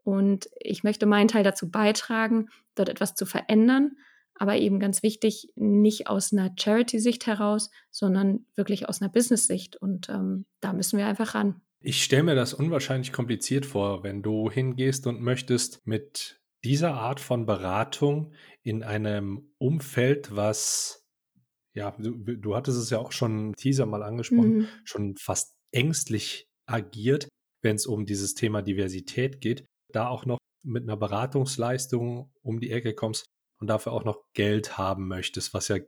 Und 0.05 0.49
ich 0.59 0.83
möchte 0.83 1.07
meinen 1.07 1.29
Teil 1.29 1.45
dazu 1.45 1.71
beitragen, 1.71 2.49
dort 2.75 2.89
etwas 2.89 3.15
zu 3.15 3.27
verändern. 3.27 3.93
Aber 4.35 4.57
eben 4.57 4.81
ganz 4.81 5.03
wichtig, 5.03 5.53
nicht 5.55 6.09
aus 6.09 6.33
einer 6.33 6.51
Charity-Sicht 6.59 7.27
heraus, 7.27 7.71
sondern 7.91 8.47
wirklich 8.57 8.89
aus 8.89 9.01
einer 9.01 9.11
Business-Sicht. 9.11 9.77
Und 9.77 10.09
ähm, 10.09 10.47
da 10.61 10.73
müssen 10.73 10.99
wir 10.99 11.07
einfach 11.07 11.35
ran. 11.35 11.61
Ich 11.81 12.03
stelle 12.03 12.23
mir 12.23 12.35
das 12.35 12.55
unwahrscheinlich 12.55 13.13
kompliziert 13.13 13.67
vor, 13.67 14.03
wenn 14.03 14.23
du 14.23 14.51
hingehst 14.51 15.07
und 15.07 15.21
möchtest 15.21 15.87
mit 15.87 16.41
dieser 16.65 16.95
Art 16.95 17.21
von 17.21 17.45
Beratung 17.45 18.33
in 18.63 18.83
einem 18.83 19.53
Umfeld, 19.59 20.35
was 20.35 21.02
ja, 21.75 21.95
du, 21.99 22.13
du 22.13 22.55
hattest 22.55 22.79
es 22.79 22.91
ja 22.91 22.99
auch 22.99 23.13
schon 23.13 23.55
Teaser 23.55 23.87
mal 23.87 24.03
angesprochen, 24.03 24.59
mhm. 24.59 24.69
schon 24.85 25.17
fast 25.17 25.55
ängstlich 25.73 26.47
agiert, 26.67 27.29
wenn 27.63 27.77
es 27.77 27.87
um 27.87 28.07
dieses 28.07 28.35
Thema 28.35 28.63
Diversität 28.63 29.41
geht, 29.41 29.65
da 29.93 30.09
auch 30.09 30.27
noch 30.27 30.39
mit 30.65 30.83
einer 30.85 30.97
Beratungsleistung 30.97 32.31
um 32.43 32.61
die 32.61 32.71
Ecke 32.71 32.95
kommst 32.95 33.27
und 33.61 33.69
dafür 33.69 33.93
auch 33.93 34.05
noch 34.05 34.23
Geld 34.35 34.79
haben 34.79 35.09
möchtest, 35.09 35.55
was 35.55 35.69
ja 35.69 35.79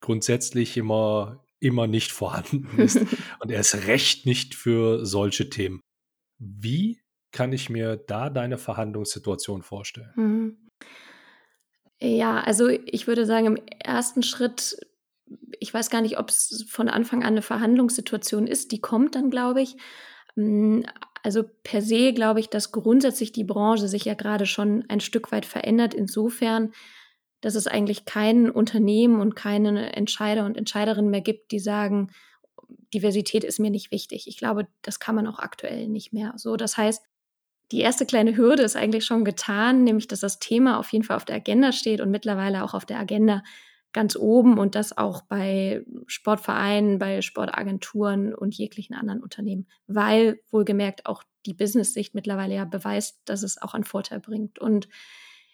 grundsätzlich 0.00 0.76
immer, 0.76 1.44
immer 1.60 1.86
nicht 1.86 2.12
vorhanden 2.12 2.78
ist 2.80 2.98
und 3.40 3.50
erst 3.50 3.86
recht 3.86 4.26
nicht 4.26 4.54
für 4.54 5.04
solche 5.04 5.50
Themen. 5.50 5.80
Wie 6.38 7.00
kann 7.32 7.52
ich 7.52 7.68
mir 7.68 7.96
da 7.96 8.30
deine 8.30 8.58
Verhandlungssituation 8.58 9.62
vorstellen? 9.62 10.12
Mhm. 10.16 10.58
Ja, 12.00 12.40
also 12.40 12.68
ich 12.68 13.06
würde 13.06 13.24
sagen, 13.24 13.46
im 13.46 13.56
ersten 13.78 14.22
Schritt 14.22 14.76
ich 15.60 15.72
weiß 15.72 15.90
gar 15.90 16.02
nicht, 16.02 16.18
ob 16.18 16.28
es 16.28 16.64
von 16.68 16.88
Anfang 16.88 17.22
an 17.22 17.28
eine 17.28 17.42
Verhandlungssituation 17.42 18.46
ist. 18.46 18.72
Die 18.72 18.80
kommt 18.80 19.14
dann, 19.14 19.30
glaube 19.30 19.62
ich. 19.62 19.76
Hm, 20.34 20.84
also 21.22 21.42
per 21.62 21.80
se 21.80 22.12
glaube 22.12 22.40
ich, 22.40 22.50
dass 22.50 22.72
grundsätzlich 22.72 23.32
die 23.32 23.44
Branche 23.44 23.88
sich 23.88 24.04
ja 24.04 24.14
gerade 24.14 24.46
schon 24.46 24.84
ein 24.88 25.00
Stück 25.00 25.32
weit 25.32 25.46
verändert, 25.46 25.94
insofern, 25.94 26.72
dass 27.40 27.54
es 27.54 27.66
eigentlich 27.66 28.04
kein 28.04 28.50
Unternehmen 28.50 29.20
und 29.20 29.34
keine 29.34 29.94
Entscheider 29.94 30.44
und 30.44 30.56
Entscheiderinnen 30.56 31.10
mehr 31.10 31.22
gibt, 31.22 31.50
die 31.50 31.60
sagen, 31.60 32.10
Diversität 32.92 33.44
ist 33.44 33.58
mir 33.58 33.70
nicht 33.70 33.90
wichtig. 33.90 34.28
Ich 34.28 34.36
glaube, 34.36 34.68
das 34.82 35.00
kann 35.00 35.14
man 35.14 35.26
auch 35.26 35.38
aktuell 35.38 35.88
nicht 35.88 36.12
mehr. 36.12 36.34
So, 36.36 36.56
das 36.56 36.76
heißt, 36.76 37.02
die 37.72 37.80
erste 37.80 38.06
kleine 38.06 38.36
Hürde 38.36 38.62
ist 38.62 38.76
eigentlich 38.76 39.04
schon 39.04 39.24
getan, 39.24 39.84
nämlich 39.84 40.06
dass 40.06 40.20
das 40.20 40.38
Thema 40.38 40.78
auf 40.78 40.92
jeden 40.92 41.04
Fall 41.04 41.16
auf 41.16 41.24
der 41.24 41.36
Agenda 41.36 41.72
steht 41.72 42.00
und 42.00 42.10
mittlerweile 42.10 42.62
auch 42.62 42.74
auf 42.74 42.84
der 42.84 42.98
Agenda 42.98 43.42
ganz 43.94 44.16
oben 44.16 44.58
und 44.58 44.74
das 44.74 44.94
auch 44.96 45.22
bei 45.22 45.86
Sportvereinen, 46.06 46.98
bei 46.98 47.22
Sportagenturen 47.22 48.34
und 48.34 48.54
jeglichen 48.54 48.94
anderen 48.94 49.22
Unternehmen, 49.22 49.66
weil 49.86 50.40
wohlgemerkt 50.50 51.06
auch 51.06 51.22
die 51.46 51.54
Business-Sicht 51.54 52.14
mittlerweile 52.14 52.56
ja 52.56 52.64
beweist, 52.66 53.20
dass 53.24 53.42
es 53.42 53.60
auch 53.62 53.72
einen 53.72 53.84
Vorteil 53.84 54.20
bringt. 54.20 54.58
Und 54.58 54.88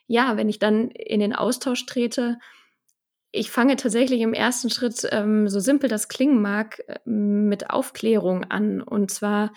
ja, 0.06 0.36
wenn 0.36 0.48
ich 0.48 0.58
dann 0.58 0.90
in 0.90 1.20
den 1.20 1.34
Austausch 1.34 1.86
trete, 1.86 2.38
ich 3.30 3.50
fange 3.50 3.76
tatsächlich 3.76 4.22
im 4.22 4.34
ersten 4.34 4.70
Schritt, 4.70 5.06
ähm, 5.12 5.48
so 5.48 5.60
simpel 5.60 5.88
das 5.88 6.08
klingen 6.08 6.42
mag, 6.42 6.82
äh, 6.88 6.98
mit 7.04 7.70
Aufklärung 7.70 8.44
an. 8.44 8.80
Und 8.80 9.10
zwar 9.10 9.52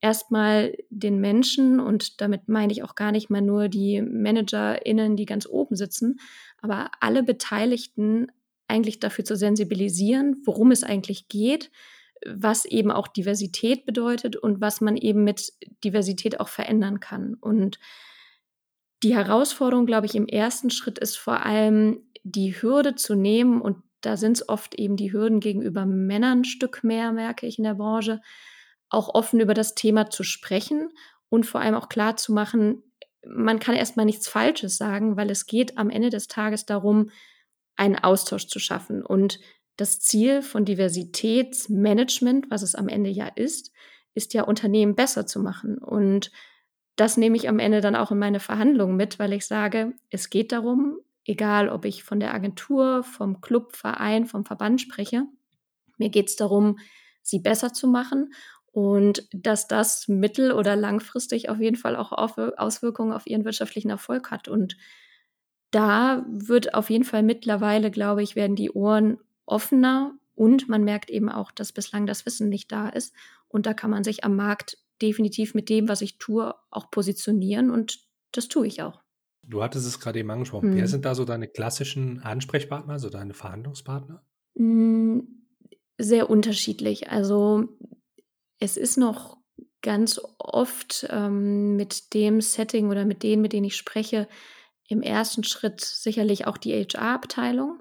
erstmal 0.00 0.76
den 0.90 1.20
Menschen, 1.20 1.80
und 1.80 2.20
damit 2.20 2.48
meine 2.48 2.72
ich 2.72 2.82
auch 2.82 2.94
gar 2.94 3.12
nicht 3.12 3.30
mal 3.30 3.42
nur 3.42 3.68
die 3.68 4.02
ManagerInnen, 4.02 5.16
die 5.16 5.26
ganz 5.26 5.46
oben 5.46 5.76
sitzen, 5.76 6.20
aber 6.60 6.90
alle 7.00 7.22
Beteiligten 7.22 8.28
eigentlich 8.68 9.00
dafür 9.00 9.24
zu 9.24 9.36
sensibilisieren, 9.36 10.42
worum 10.44 10.70
es 10.70 10.84
eigentlich 10.84 11.28
geht, 11.28 11.70
was 12.26 12.64
eben 12.64 12.90
auch 12.90 13.08
Diversität 13.08 13.86
bedeutet 13.86 14.36
und 14.36 14.60
was 14.60 14.80
man 14.80 14.96
eben 14.96 15.24
mit 15.24 15.52
Diversität 15.84 16.40
auch 16.40 16.48
verändern 16.48 17.00
kann. 17.00 17.34
Und 17.34 17.78
Die 19.02 19.14
Herausforderung, 19.14 19.86
glaube 19.86 20.06
ich, 20.06 20.14
im 20.14 20.26
ersten 20.26 20.70
Schritt 20.70 20.98
ist 20.98 21.16
vor 21.16 21.44
allem 21.44 22.02
die 22.24 22.60
Hürde 22.60 22.94
zu 22.96 23.14
nehmen 23.14 23.60
und 23.60 23.78
da 24.00 24.16
sind 24.16 24.38
es 24.38 24.48
oft 24.48 24.74
eben 24.74 24.96
die 24.96 25.12
Hürden 25.12 25.40
gegenüber 25.40 25.86
Männern 25.86 26.40
ein 26.40 26.44
Stück 26.44 26.82
mehr, 26.84 27.12
merke 27.12 27.46
ich 27.46 27.58
in 27.58 27.64
der 27.64 27.74
Branche, 27.74 28.20
auch 28.90 29.14
offen 29.14 29.40
über 29.40 29.54
das 29.54 29.74
Thema 29.74 30.10
zu 30.10 30.22
sprechen 30.22 30.90
und 31.28 31.46
vor 31.46 31.60
allem 31.60 31.74
auch 31.74 31.88
klar 31.88 32.16
zu 32.16 32.32
machen, 32.32 32.82
man 33.26 33.58
kann 33.58 33.74
erstmal 33.74 34.06
nichts 34.06 34.28
Falsches 34.28 34.76
sagen, 34.76 35.16
weil 35.16 35.30
es 35.30 35.46
geht 35.46 35.76
am 35.76 35.90
Ende 35.90 36.10
des 36.10 36.28
Tages 36.28 36.66
darum, 36.66 37.10
einen 37.76 37.96
Austausch 37.96 38.46
zu 38.46 38.58
schaffen. 38.58 39.04
Und 39.04 39.40
das 39.76 40.00
Ziel 40.00 40.42
von 40.42 40.64
Diversitätsmanagement, 40.64 42.50
was 42.50 42.62
es 42.62 42.74
am 42.74 42.88
Ende 42.88 43.10
ja 43.10 43.26
ist, 43.26 43.72
ist 44.14 44.34
ja 44.34 44.42
Unternehmen 44.42 44.94
besser 44.94 45.26
zu 45.26 45.40
machen. 45.40 45.78
Und 45.78 46.30
das 46.96 47.16
nehme 47.16 47.36
ich 47.36 47.48
am 47.48 47.58
Ende 47.58 47.80
dann 47.80 47.94
auch 47.94 48.10
in 48.10 48.18
meine 48.18 48.40
Verhandlungen 48.40 48.96
mit, 48.96 49.18
weil 49.18 49.32
ich 49.32 49.46
sage, 49.46 49.92
es 50.10 50.30
geht 50.30 50.50
darum, 50.50 50.98
egal 51.24 51.68
ob 51.68 51.84
ich 51.84 52.02
von 52.02 52.18
der 52.18 52.34
Agentur, 52.34 53.04
vom 53.04 53.40
Club, 53.40 53.76
Verein, 53.76 54.26
vom 54.26 54.44
Verband 54.44 54.80
spreche, 54.80 55.24
mir 55.98 56.08
geht 56.08 56.28
es 56.28 56.36
darum, 56.36 56.78
sie 57.22 57.38
besser 57.38 57.72
zu 57.72 57.86
machen 57.86 58.32
und 58.78 59.26
dass 59.32 59.66
das 59.66 60.06
mittel- 60.06 60.52
oder 60.52 60.76
langfristig 60.76 61.48
auf 61.48 61.58
jeden 61.58 61.74
Fall 61.74 61.96
auch 61.96 62.12
Auswirkungen 62.12 63.12
auf 63.12 63.26
ihren 63.26 63.44
wirtschaftlichen 63.44 63.90
Erfolg 63.90 64.30
hat. 64.30 64.46
Und 64.46 64.76
da 65.72 66.24
wird 66.28 66.74
auf 66.74 66.88
jeden 66.88 67.02
Fall 67.02 67.24
mittlerweile, 67.24 67.90
glaube 67.90 68.22
ich, 68.22 68.36
werden 68.36 68.54
die 68.54 68.70
Ohren 68.70 69.18
offener 69.46 70.16
und 70.36 70.68
man 70.68 70.84
merkt 70.84 71.10
eben 71.10 71.28
auch, 71.28 71.50
dass 71.50 71.72
bislang 71.72 72.06
das 72.06 72.24
Wissen 72.24 72.48
nicht 72.48 72.70
da 72.70 72.88
ist. 72.88 73.12
Und 73.48 73.66
da 73.66 73.74
kann 73.74 73.90
man 73.90 74.04
sich 74.04 74.22
am 74.22 74.36
Markt 74.36 74.78
definitiv 75.02 75.54
mit 75.54 75.68
dem, 75.70 75.88
was 75.88 76.00
ich 76.00 76.18
tue, 76.18 76.54
auch 76.70 76.88
positionieren 76.92 77.72
und 77.72 77.98
das 78.30 78.46
tue 78.46 78.68
ich 78.68 78.80
auch. 78.82 79.02
Du 79.42 79.60
hattest 79.60 79.88
es 79.88 79.98
gerade 79.98 80.20
eben 80.20 80.30
angesprochen. 80.30 80.70
Hm. 80.70 80.76
Wer 80.76 80.86
sind 80.86 81.04
da 81.04 81.16
so 81.16 81.24
deine 81.24 81.48
klassischen 81.48 82.20
Ansprechpartner, 82.20 82.92
also 82.92 83.10
deine 83.10 83.34
Verhandlungspartner? 83.34 84.22
Hm, 84.54 85.46
sehr 85.98 86.30
unterschiedlich. 86.30 87.10
Also 87.10 87.76
es 88.58 88.76
ist 88.76 88.96
noch 88.96 89.38
ganz 89.82 90.20
oft 90.38 91.06
ähm, 91.10 91.76
mit 91.76 92.14
dem 92.14 92.40
Setting 92.40 92.90
oder 92.90 93.04
mit 93.04 93.22
denen, 93.22 93.42
mit 93.42 93.52
denen 93.52 93.66
ich 93.66 93.76
spreche, 93.76 94.28
im 94.88 95.02
ersten 95.02 95.44
Schritt 95.44 95.80
sicherlich 95.80 96.46
auch 96.46 96.56
die 96.56 96.72
HR-Abteilung. 96.72 97.80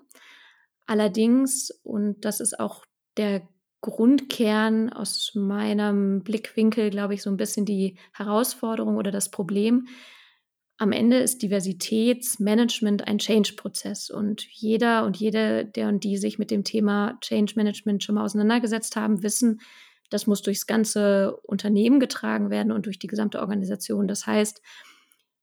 Allerdings, 0.85 1.71
und 1.83 2.23
das 2.25 2.39
ist 2.39 2.59
auch 2.59 2.85
der 3.17 3.47
Grundkern 3.81 4.91
aus 4.91 5.31
meinem 5.35 6.23
Blickwinkel, 6.23 6.89
glaube 6.89 7.13
ich, 7.13 7.21
so 7.21 7.29
ein 7.29 7.37
bisschen 7.37 7.65
die 7.65 7.97
Herausforderung 8.13 8.97
oder 8.97 9.11
das 9.11 9.31
Problem. 9.31 9.87
Am 10.77 10.91
Ende 10.91 11.17
ist 11.17 11.41
Diversitätsmanagement 11.41 13.07
ein 13.07 13.17
Change-Prozess 13.17 14.09
und 14.09 14.45
jeder 14.49 15.05
und 15.05 15.17
jede, 15.17 15.65
der 15.65 15.87
und 15.87 16.03
die 16.03 16.17
sich 16.17 16.37
mit 16.37 16.51
dem 16.51 16.63
Thema 16.63 17.17
Change 17.21 17.53
Management 17.55 18.03
schon 18.03 18.15
mal 18.15 18.25
auseinandergesetzt 18.25 18.95
haben, 18.95 19.23
wissen, 19.23 19.61
das 20.09 20.27
muss 20.27 20.41
durchs 20.41 20.67
ganze 20.67 21.37
Unternehmen 21.43 21.99
getragen 21.99 22.49
werden 22.49 22.71
und 22.71 22.85
durch 22.85 22.99
die 22.99 23.07
gesamte 23.07 23.39
Organisation. 23.39 24.07
Das 24.07 24.25
heißt, 24.25 24.61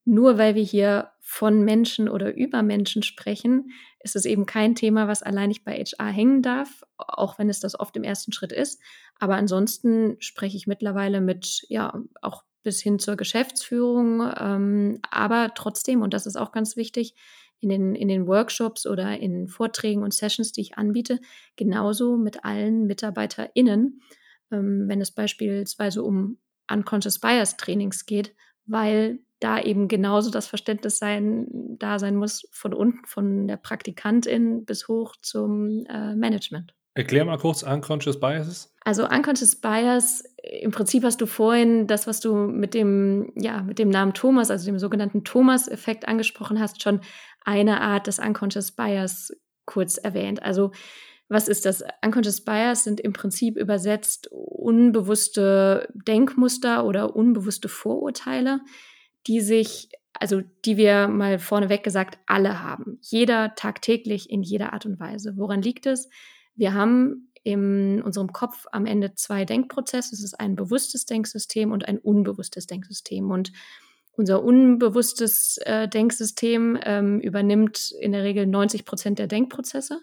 nur 0.04 0.37
weil 0.37 0.54
wir 0.54 0.62
hier 0.62 1.11
von 1.21 1.64
Menschen 1.64 2.09
oder 2.09 2.35
über 2.35 2.62
Menschen 2.62 3.02
sprechen, 3.02 3.71
ist 4.00 4.16
es 4.16 4.26
eben 4.26 4.44
kein 4.44 4.75
Thema, 4.75 5.09
was 5.09 5.23
allein 5.23 5.49
nicht 5.49 5.64
bei 5.64 5.83
HR 5.83 6.11
hängen 6.11 6.42
darf, 6.42 6.83
auch 6.99 7.38
wenn 7.38 7.49
es 7.49 7.61
das 7.61 7.78
oft 7.78 7.97
im 7.97 8.04
ersten 8.04 8.33
Schritt 8.33 8.52
ist. 8.52 8.80
Aber 9.18 9.37
ansonsten 9.37 10.16
spreche 10.21 10.59
ich 10.59 10.66
mittlerweile 10.66 11.23
mit, 11.23 11.64
ja, 11.68 11.99
auch 12.21 12.44
bis 12.62 12.83
hin 12.83 12.99
zur 12.99 13.16
Geschäftsführung. 13.16 14.30
Ähm, 14.38 14.99
aber 15.11 15.52
trotzdem, 15.54 16.02
und 16.02 16.12
das 16.12 16.26
ist 16.26 16.37
auch 16.37 16.52
ganz 16.52 16.76
wichtig, 16.76 17.14
in 17.61 17.71
den, 17.71 17.94
in 17.94 18.09
den 18.09 18.26
Workshops 18.26 18.87
oder 18.87 19.18
in 19.18 19.49
Vorträgen 19.49 20.02
und 20.02 20.12
Sessions, 20.12 20.52
die 20.52 20.61
ich 20.61 20.76
anbiete, 20.76 21.18
genauso 21.56 22.18
mit 22.18 22.44
allen 22.44 22.87
MitarbeiterInnen 22.87 24.02
ähm, 24.54 24.84
wenn 24.88 25.00
es 25.00 25.10
beispielsweise 25.10 26.02
um 26.02 26.38
Unconscious 26.71 27.19
Bias 27.19 27.56
Trainings 27.56 28.06
geht, 28.06 28.34
weil 28.67 29.19
da 29.40 29.60
eben 29.60 29.88
genauso 29.88 30.30
das 30.30 30.47
Verständnis 30.47 30.99
sein, 30.99 31.47
da 31.78 31.99
sein 31.99 32.17
muss, 32.17 32.49
von 32.50 32.73
unten, 32.73 33.04
von 33.06 33.47
der 33.47 33.58
Praktikantin 33.58 34.64
bis 34.64 34.88
hoch 34.88 35.17
zum 35.21 35.84
äh, 35.86 36.14
Management. 36.14 36.75
Erklär 36.95 37.25
mal 37.25 37.38
kurz 37.38 37.64
Unconscious 37.64 38.21
Biases. 38.21 38.73
Also 38.84 39.08
Unconscious 39.08 39.56
Bias, 39.56 40.23
im 40.43 40.71
Prinzip 40.71 41.02
hast 41.02 41.21
du 41.21 41.26
vorhin 41.26 41.88
das, 41.88 42.06
was 42.06 42.21
du 42.21 42.34
mit 42.34 42.73
dem, 42.73 43.32
ja, 43.34 43.62
mit 43.62 43.80
dem 43.80 43.90
Namen 43.90 44.14
Thomas, 44.14 44.50
also 44.50 44.64
dem 44.64 44.78
sogenannten 44.78 45.25
Thomas-Effekt 45.25 46.06
angesprochen 46.06 46.60
hast, 46.60 46.82
schon 46.82 47.00
eine 47.45 47.80
Art 47.80 48.06
des 48.06 48.21
Unconscious 48.21 48.73
Bias 48.73 49.36
kurz 49.67 49.99
erwähnt. 49.99 50.43
Also 50.43 50.71
was 51.28 51.49
ist 51.49 51.65
das? 51.65 51.82
Unconscious 52.04 52.43
Bias 52.43 52.84
sind 52.84 53.00
im 53.00 53.13
Prinzip 53.13 53.56
übersetzt 53.56 54.28
unbewusste 54.30 55.89
Denkmuster 55.95 56.84
oder 56.84 57.17
unbewusste 57.17 57.69
Vorurteile, 57.69 58.60
die 59.26 59.41
sich, 59.41 59.89
also 60.13 60.43
die 60.65 60.76
wir 60.76 61.08
mal 61.08 61.39
vorneweg 61.39 61.82
gesagt 61.82 62.19
alle 62.26 62.63
haben. 62.63 62.99
Jeder 63.00 63.54
tagtäglich 63.54 64.30
in 64.30 64.43
jeder 64.43 64.73
Art 64.73 64.87
und 64.87 65.00
Weise. 65.00 65.37
Woran 65.37 65.63
liegt 65.63 65.87
es? 65.87 66.08
Wir 66.54 66.75
haben 66.75 67.30
in 67.43 68.02
unserem 68.02 68.32
Kopf 68.32 68.67
am 68.73 68.87
Ende 68.87 69.15
zwei 69.15 69.45
Denkprozesse. 69.45 70.15
Es 70.15 70.23
ist 70.23 70.41
ein 70.41 70.56
bewusstes 70.56 71.04
Denksystem 71.04 71.73
und 71.73 71.87
ein 71.87 71.99
unbewusstes 71.99 72.67
Denksystem. 72.67 73.30
Und 73.30 73.52
unser 74.13 74.43
unbewusstes 74.43 75.58
äh, 75.65 75.89
Denksystem 75.89 76.78
ähm, 76.82 77.21
übernimmt 77.21 77.93
in 78.00 78.13
der 78.13 78.23
Regel 78.23 78.47
90 78.47 78.84
Prozent 78.84 79.19
der 79.19 79.26
Denkprozesse 79.26 80.00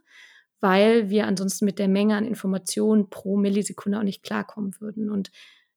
weil 0.61 1.09
wir 1.09 1.27
ansonsten 1.27 1.65
mit 1.65 1.79
der 1.79 1.87
Menge 1.87 2.15
an 2.15 2.25
Informationen 2.25 3.09
pro 3.09 3.35
Millisekunde 3.35 3.99
auch 3.99 4.03
nicht 4.03 4.23
klarkommen 4.23 4.79
würden. 4.79 5.09
Und 5.09 5.31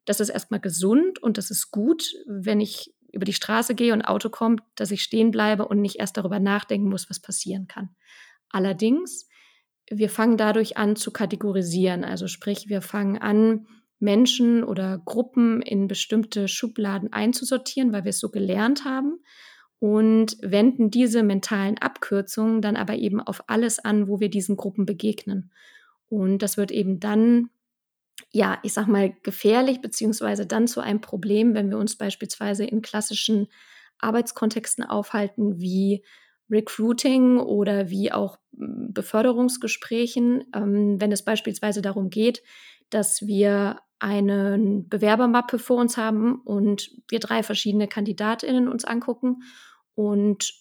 das 0.05 0.21
ist 0.21 0.29
erstmal 0.29 0.61
gesund 0.61 1.21
und 1.23 1.39
das 1.39 1.51
ist 1.51 1.71
gut, 1.71 2.15
wenn 2.27 2.61
ich 2.61 2.95
über 3.13 3.25
die 3.25 3.33
Straße 3.33 3.75
gehe 3.75 3.93
und 3.93 4.03
Auto 4.03 4.29
kommt, 4.29 4.63
dass 4.75 4.91
ich 4.91 5.03
stehen 5.03 5.31
bleibe 5.31 5.67
und 5.67 5.81
nicht 5.81 5.99
erst 5.99 6.17
darüber 6.17 6.39
nachdenken 6.39 6.89
muss, 6.89 7.09
was 7.09 7.21
passieren 7.21 7.67
kann. 7.67 7.91
Allerdings, 8.51 9.29
wir 9.91 10.11
fangen 10.11 10.37
dadurch 10.37 10.77
an 10.77 10.97
zu 10.97 11.11
kategorisieren. 11.13 12.05
Also 12.05 12.29
sprich, 12.29 12.69
wir 12.69 12.83
fangen 12.83 13.19
an, 13.19 13.67
Menschen 14.01 14.65
oder 14.65 14.99
Gruppen 14.99 15.63
in 15.63 15.87
bestimmte 15.87 16.49
Schubladen 16.49 17.13
einzusortieren, 17.13 17.93
weil 17.93 18.05
wir 18.05 18.11
es 18.11 18.19
so 18.19 18.29
gelernt 18.29 18.85
haben 18.85 19.21
und 19.79 20.37
wenden 20.41 20.91
diese 20.91 21.23
mentalen 21.23 21.79
Abkürzungen 21.79 22.63
dann 22.63 22.77
aber 22.77 22.95
eben 22.97 23.21
auf 23.21 23.45
alles 23.49 23.79
an, 23.79 24.09
wo 24.09 24.21
wir 24.21 24.31
diesen 24.31 24.57
Gruppen 24.57 24.87
begegnen. 24.87 25.51
Und 26.09 26.39
das 26.39 26.57
wird 26.57 26.71
eben 26.71 27.01
dann, 27.01 27.51
ja, 28.31 28.59
ich 28.63 28.73
sag 28.73 28.87
mal, 28.87 29.15
gefährlich, 29.23 29.81
beziehungsweise 29.81 30.47
dann 30.47 30.67
zu 30.67 30.81
einem 30.81 31.01
Problem, 31.01 31.55
wenn 31.55 31.71
wir 31.71 31.79
uns 31.79 31.97
beispielsweise 31.97 32.65
in 32.65 32.83
klassischen 32.83 33.49
Arbeitskontexten 33.99 34.85
aufhalten, 34.85 35.61
wie 35.61 36.05
Recruiting 36.51 37.39
oder 37.39 37.91
wie 37.91 38.13
auch 38.13 38.39
hm, 38.57 38.93
Beförderungsgesprächen, 38.93 40.45
ähm, 40.55 41.01
wenn 41.01 41.13
es 41.13 41.25
beispielsweise 41.25 41.83
darum 41.83 42.11
geht, 42.11 42.43
dass 42.95 43.27
wir 43.27 43.81
eine 43.99 44.85
Bewerbermappe 44.87 45.59
vor 45.59 45.79
uns 45.79 45.97
haben 45.97 46.41
und 46.43 46.91
wir 47.09 47.19
drei 47.19 47.43
verschiedene 47.43 47.89
Kandidatinnen 47.89 48.69
uns 48.69 48.85
angucken 48.85 49.43
und 49.95 50.59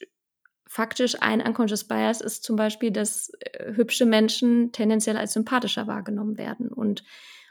faktisch 0.65 1.21
ein 1.21 1.41
Unconscious 1.41 1.83
Bias 1.83 2.21
ist 2.21 2.43
zum 2.43 2.55
Beispiel, 2.55 2.89
dass 2.89 3.31
äh, 3.39 3.73
hübsche 3.73 4.05
Menschen 4.05 4.71
tendenziell 4.71 5.17
als 5.17 5.33
sympathischer 5.33 5.85
wahrgenommen 5.85 6.37
werden. 6.39 6.69
Und 6.69 7.03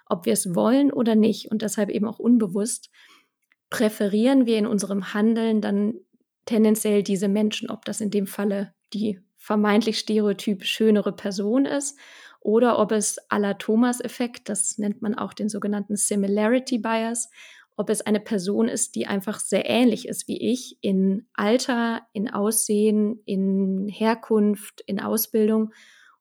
ob 0.06 0.26
wir 0.26 0.32
es 0.32 0.56
wollen 0.56 0.92
oder 0.92 1.14
nicht 1.14 1.50
und 1.50 1.62
deshalb 1.62 1.88
eben 1.88 2.08
auch 2.08 2.18
unbewusst, 2.18 2.90
präferieren 3.70 4.44
wir 4.44 4.58
in 4.58 4.66
unserem 4.66 5.14
Handeln 5.14 5.60
dann 5.60 5.94
tendenziell 6.46 7.04
diese 7.04 7.28
Menschen, 7.28 7.70
ob 7.70 7.84
das 7.84 8.00
in 8.00 8.10
dem 8.10 8.26
Falle 8.26 8.74
die 8.92 9.20
vermeintlich 9.36 9.98
stereotyp 9.98 10.64
schönere 10.64 11.12
Person 11.12 11.64
ist 11.64 11.98
oder 12.42 12.78
ob 12.78 12.92
es 12.92 13.18
à 13.30 13.38
la 13.38 13.54
Thomas-Effekt, 13.54 14.48
das 14.48 14.78
nennt 14.78 15.00
man 15.00 15.14
auch 15.14 15.32
den 15.32 15.48
sogenannten 15.48 15.96
Similarity 15.96 16.78
Bias, 16.78 17.30
ob 17.76 17.88
es 17.88 18.02
eine 18.02 18.20
Person 18.20 18.68
ist, 18.68 18.94
die 18.94 19.06
einfach 19.06 19.40
sehr 19.40 19.68
ähnlich 19.68 20.06
ist 20.06 20.28
wie 20.28 20.52
ich 20.52 20.78
in 20.82 21.26
Alter, 21.34 22.02
in 22.12 22.30
Aussehen, 22.30 23.20
in 23.24 23.88
Herkunft, 23.88 24.82
in 24.86 25.00
Ausbildung 25.00 25.72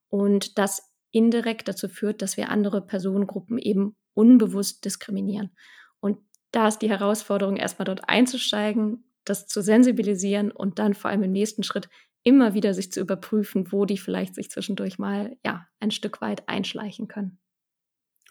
und 0.10 0.58
das 0.58 0.92
indirekt 1.12 1.68
dazu 1.68 1.90
führt, 1.90 2.22
dass 2.22 2.38
wir 2.38 2.50
andere 2.50 2.82
Personengruppen 2.82 3.58
eben 3.58 3.96
unbewusst 4.14 4.86
diskriminieren. 4.86 5.52
Und 6.00 6.20
da 6.52 6.68
ist 6.68 6.80
die 6.80 6.90
Herausforderung, 6.90 7.58
erstmal 7.58 7.86
dort 7.86 8.08
einzusteigen, 8.08 9.04
das 9.26 9.48
zu 9.48 9.62
sensibilisieren 9.62 10.52
und 10.52 10.80
dann 10.80 10.94
vor 10.94 11.12
allem 11.12 11.24
im 11.24 11.32
nächsten 11.32 11.64
Schritt 11.64 11.90
immer 12.24 12.54
wieder 12.54 12.74
sich 12.74 12.92
zu 12.92 13.00
überprüfen, 13.00 13.72
wo 13.72 13.86
die 13.86 13.98
vielleicht 13.98 14.36
sich 14.36 14.50
zwischendurch 14.50 15.00
mal 15.00 15.36
ja 15.46 15.68
ein 15.80 15.92
Stück 15.92 16.22
weit 16.22 16.48
einschleichen 16.48 17.08
können. 17.08 17.40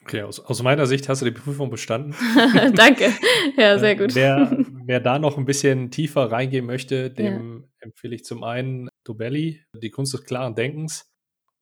Okay, 0.03 0.23
aus, 0.23 0.39
aus 0.39 0.63
meiner 0.63 0.87
Sicht 0.87 1.07
hast 1.09 1.21
du 1.21 1.25
die 1.25 1.31
Prüfung 1.31 1.69
bestanden. 1.69 2.15
Danke. 2.75 3.11
Ja, 3.55 3.77
sehr 3.77 3.95
gut. 3.95 4.15
Wer, 4.15 4.57
Wer 4.85 4.99
da 4.99 5.19
noch 5.19 5.37
ein 5.37 5.45
bisschen 5.45 5.91
tiefer 5.91 6.31
reingehen 6.31 6.65
möchte, 6.65 7.11
dem 7.11 7.61
ja. 7.61 7.69
empfehle 7.81 8.15
ich 8.15 8.25
zum 8.25 8.43
einen 8.43 8.89
Dobelli, 9.03 9.63
die 9.75 9.91
Kunst 9.91 10.13
des 10.13 10.23
klaren 10.23 10.55
Denkens. 10.55 11.10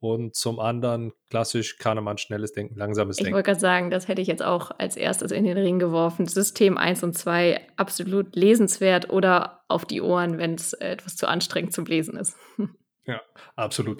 Und 0.01 0.33
zum 0.35 0.59
anderen 0.59 1.11
klassisch 1.29 1.77
Kahnemann, 1.77 2.17
schnelles 2.17 2.53
Denken, 2.53 2.75
langsames 2.75 3.17
Denken. 3.17 3.29
Ich 3.29 3.33
wollte 3.33 3.47
gerade 3.47 3.59
sagen, 3.59 3.89
das 3.89 4.07
hätte 4.07 4.21
ich 4.21 4.29
jetzt 4.29 4.43
auch 4.43 4.71
als 4.77 4.95
erstes 4.95 5.31
in 5.31 5.43
den 5.43 5.57
Ring 5.57 5.77
geworfen. 5.77 6.25
System 6.25 6.77
1 6.77 7.03
und 7.03 7.17
2 7.17 7.59
absolut 7.75 8.33
lesenswert 8.35 9.09
oder 9.09 9.61
auf 9.67 9.83
die 9.83 10.01
Ohren, 10.01 10.37
wenn 10.37 10.53
es 10.53 10.71
etwas 10.71 11.17
zu 11.17 11.27
anstrengend 11.27 11.73
zum 11.73 11.85
Lesen 11.85 12.17
ist. 12.17 12.35
Ja, 13.05 13.21
absolut. 13.55 13.99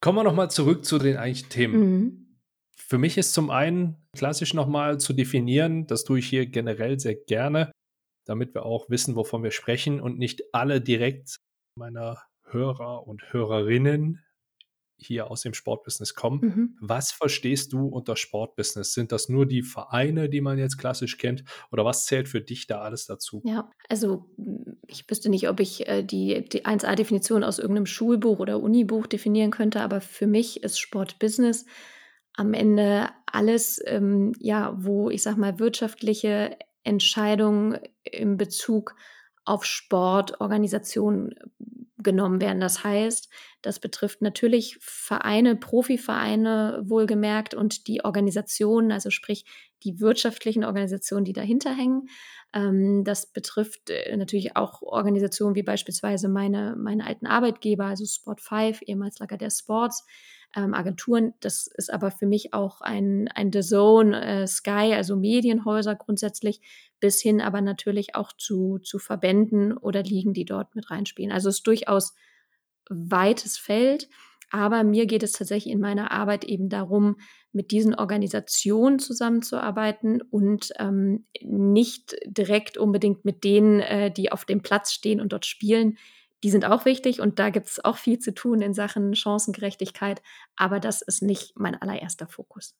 Kommen 0.00 0.18
wir 0.18 0.22
nochmal 0.22 0.48
zurück 0.52 0.84
zu 0.84 0.98
den 0.98 1.16
eigentlichen 1.16 1.50
Themen. 1.50 1.80
Mhm. 1.80 2.38
Für 2.76 2.96
mich 2.96 3.18
ist 3.18 3.32
zum 3.32 3.50
einen 3.50 4.06
klassisch 4.16 4.54
nochmal 4.54 5.00
zu 5.00 5.14
definieren, 5.14 5.88
das 5.88 6.04
tue 6.04 6.20
ich 6.20 6.28
hier 6.28 6.46
generell 6.46 7.00
sehr 7.00 7.16
gerne, 7.16 7.72
damit 8.24 8.54
wir 8.54 8.64
auch 8.64 8.88
wissen, 8.88 9.16
wovon 9.16 9.42
wir 9.42 9.50
sprechen 9.50 10.00
und 10.00 10.18
nicht 10.18 10.42
alle 10.52 10.80
direkt 10.80 11.38
meiner 11.74 12.22
Hörer 12.44 13.08
und 13.08 13.32
Hörerinnen 13.32 14.22
hier 14.98 15.30
aus 15.30 15.42
dem 15.42 15.54
Sportbusiness 15.54 16.14
kommen. 16.14 16.40
Mhm. 16.40 16.76
Was 16.80 17.12
verstehst 17.12 17.72
du 17.72 17.86
unter 17.86 18.16
Sportbusiness? 18.16 18.92
Sind 18.92 19.12
das 19.12 19.28
nur 19.28 19.46
die 19.46 19.62
Vereine, 19.62 20.28
die 20.28 20.40
man 20.40 20.58
jetzt 20.58 20.78
klassisch 20.78 21.18
kennt? 21.18 21.44
Oder 21.70 21.84
was 21.84 22.06
zählt 22.06 22.28
für 22.28 22.40
dich 22.40 22.66
da 22.66 22.80
alles 22.80 23.06
dazu? 23.06 23.42
Ja, 23.44 23.70
also 23.88 24.30
ich 24.86 25.08
wüsste 25.08 25.28
nicht, 25.28 25.48
ob 25.48 25.60
ich 25.60 25.86
äh, 25.86 26.02
die, 26.02 26.48
die 26.48 26.64
1a-Definition 26.64 27.44
aus 27.44 27.58
irgendeinem 27.58 27.86
Schulbuch 27.86 28.38
oder 28.38 28.60
Unibuch 28.60 29.06
definieren 29.06 29.50
könnte, 29.50 29.80
aber 29.80 30.00
für 30.00 30.26
mich 30.26 30.62
ist 30.62 30.78
Sportbusiness 30.78 31.66
am 32.34 32.54
Ende 32.54 33.08
alles, 33.26 33.82
ähm, 33.86 34.32
ja, 34.38 34.74
wo 34.78 35.10
ich 35.10 35.22
sag 35.22 35.36
mal 35.36 35.58
wirtschaftliche 35.58 36.56
Entscheidungen 36.84 37.78
in 38.04 38.36
Bezug 38.36 38.94
auf 39.44 39.64
Sport, 39.64 40.40
Organisation 40.40 41.34
genommen 42.06 42.40
werden. 42.40 42.60
Das 42.60 42.82
heißt, 42.82 43.28
das 43.60 43.78
betrifft 43.78 44.22
natürlich 44.22 44.78
Vereine, 44.80 45.56
Profivereine 45.56 46.80
wohlgemerkt 46.86 47.52
und 47.52 47.86
die 47.86 48.02
Organisationen, 48.02 48.90
also 48.90 49.10
sprich 49.10 49.44
die 49.84 50.00
wirtschaftlichen 50.00 50.64
Organisationen, 50.64 51.26
die 51.26 51.34
dahinter 51.34 51.74
hängen. 51.74 52.08
Ähm, 52.54 53.04
das 53.04 53.30
betrifft 53.30 53.90
äh, 53.90 54.16
natürlich 54.16 54.56
auch 54.56 54.80
Organisationen 54.80 55.54
wie 55.54 55.62
beispielsweise 55.62 56.28
meine, 56.30 56.74
meine 56.78 57.06
alten 57.06 57.26
Arbeitgeber, 57.26 57.84
also 57.84 58.06
Sport 58.06 58.40
5, 58.40 58.80
ehemals 58.86 59.18
Lager 59.18 59.36
der 59.36 59.50
Sports, 59.50 60.06
ähm, 60.54 60.74
Agenturen. 60.74 61.34
Das 61.40 61.66
ist 61.66 61.92
aber 61.92 62.10
für 62.10 62.26
mich 62.26 62.54
auch 62.54 62.80
ein, 62.80 63.28
ein 63.34 63.52
The 63.52 63.60
Zone, 63.60 64.24
äh, 64.24 64.46
Sky, 64.46 64.94
also 64.94 65.16
Medienhäuser 65.16 65.94
grundsätzlich, 65.94 66.60
bis 67.00 67.20
hin 67.20 67.40
aber 67.40 67.60
natürlich 67.60 68.14
auch 68.14 68.32
zu, 68.32 68.78
zu 68.78 68.98
Verbänden 68.98 69.76
oder 69.76 70.02
Ligen, 70.02 70.32
die 70.32 70.44
dort 70.44 70.74
mit 70.74 70.90
reinspielen. 70.90 71.32
Also 71.32 71.48
es 71.48 71.56
ist 71.56 71.66
durchaus 71.66 72.14
weites 72.88 73.58
Feld. 73.58 74.08
Aber 74.50 74.84
mir 74.84 75.06
geht 75.06 75.24
es 75.24 75.32
tatsächlich 75.32 75.72
in 75.72 75.80
meiner 75.80 76.12
Arbeit 76.12 76.44
eben 76.44 76.68
darum, 76.68 77.16
mit 77.52 77.72
diesen 77.72 77.94
Organisationen 77.94 78.98
zusammenzuarbeiten 78.98 80.22
und 80.22 80.72
ähm, 80.78 81.26
nicht 81.42 82.16
direkt 82.26 82.78
unbedingt 82.78 83.24
mit 83.24 83.42
denen, 83.42 83.80
äh, 83.80 84.12
die 84.12 84.30
auf 84.30 84.44
dem 84.44 84.62
Platz 84.62 84.92
stehen 84.92 85.20
und 85.20 85.32
dort 85.32 85.46
spielen, 85.46 85.98
die 86.42 86.50
sind 86.50 86.64
auch 86.64 86.84
wichtig 86.84 87.20
und 87.20 87.38
da 87.38 87.50
gibt 87.50 87.66
es 87.66 87.84
auch 87.84 87.96
viel 87.96 88.18
zu 88.18 88.34
tun 88.34 88.60
in 88.60 88.74
Sachen 88.74 89.14
Chancengerechtigkeit, 89.14 90.22
aber 90.56 90.80
das 90.80 91.02
ist 91.02 91.22
nicht 91.22 91.52
mein 91.56 91.74
allererster 91.74 92.28
Fokus. 92.28 92.74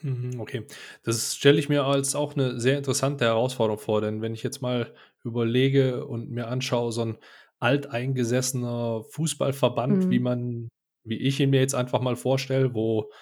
Mhm, 0.00 0.40
okay, 0.40 0.66
das 1.02 1.36
stelle 1.36 1.58
ich 1.58 1.68
mir 1.68 1.84
als 1.84 2.14
auch 2.14 2.34
eine 2.34 2.58
sehr 2.58 2.78
interessante 2.78 3.24
Herausforderung 3.24 3.78
vor, 3.78 4.00
denn 4.00 4.22
wenn 4.22 4.34
ich 4.34 4.42
jetzt 4.42 4.62
mal 4.62 4.94
überlege 5.22 6.06
und 6.06 6.30
mir 6.30 6.48
anschaue, 6.48 6.92
so 6.92 7.02
ein 7.02 7.18
alteingesessener 7.60 9.04
Fußballverband, 9.10 10.06
mhm. 10.06 10.10
wie 10.10 10.18
man, 10.18 10.68
wie 11.04 11.18
ich 11.18 11.38
ihn 11.38 11.50
mir 11.50 11.60
jetzt 11.60 11.74
einfach 11.74 12.00
mal 12.00 12.16
vorstelle, 12.16 12.74
wo 12.74 13.12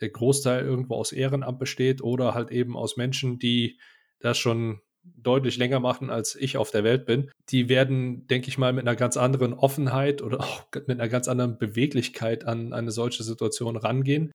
der 0.00 0.10
Großteil 0.10 0.64
irgendwo 0.64 0.96
aus 0.96 1.12
Ehrenamt 1.12 1.58
besteht 1.58 2.02
oder 2.02 2.34
halt 2.34 2.50
eben 2.50 2.76
aus 2.76 2.96
Menschen, 2.96 3.38
die 3.38 3.80
das 4.20 4.36
schon 4.38 4.80
deutlich 5.16 5.56
länger 5.56 5.80
machen, 5.80 6.10
als 6.10 6.34
ich 6.34 6.56
auf 6.56 6.70
der 6.70 6.84
Welt 6.84 7.06
bin, 7.06 7.30
die 7.50 7.68
werden, 7.68 8.26
denke 8.26 8.48
ich 8.48 8.58
mal, 8.58 8.72
mit 8.72 8.86
einer 8.86 8.96
ganz 8.96 9.16
anderen 9.16 9.54
Offenheit 9.54 10.22
oder 10.22 10.40
auch 10.40 10.64
mit 10.74 10.90
einer 10.90 11.08
ganz 11.08 11.28
anderen 11.28 11.58
Beweglichkeit 11.58 12.44
an 12.44 12.72
eine 12.72 12.90
solche 12.90 13.22
Situation 13.22 13.76
rangehen, 13.76 14.32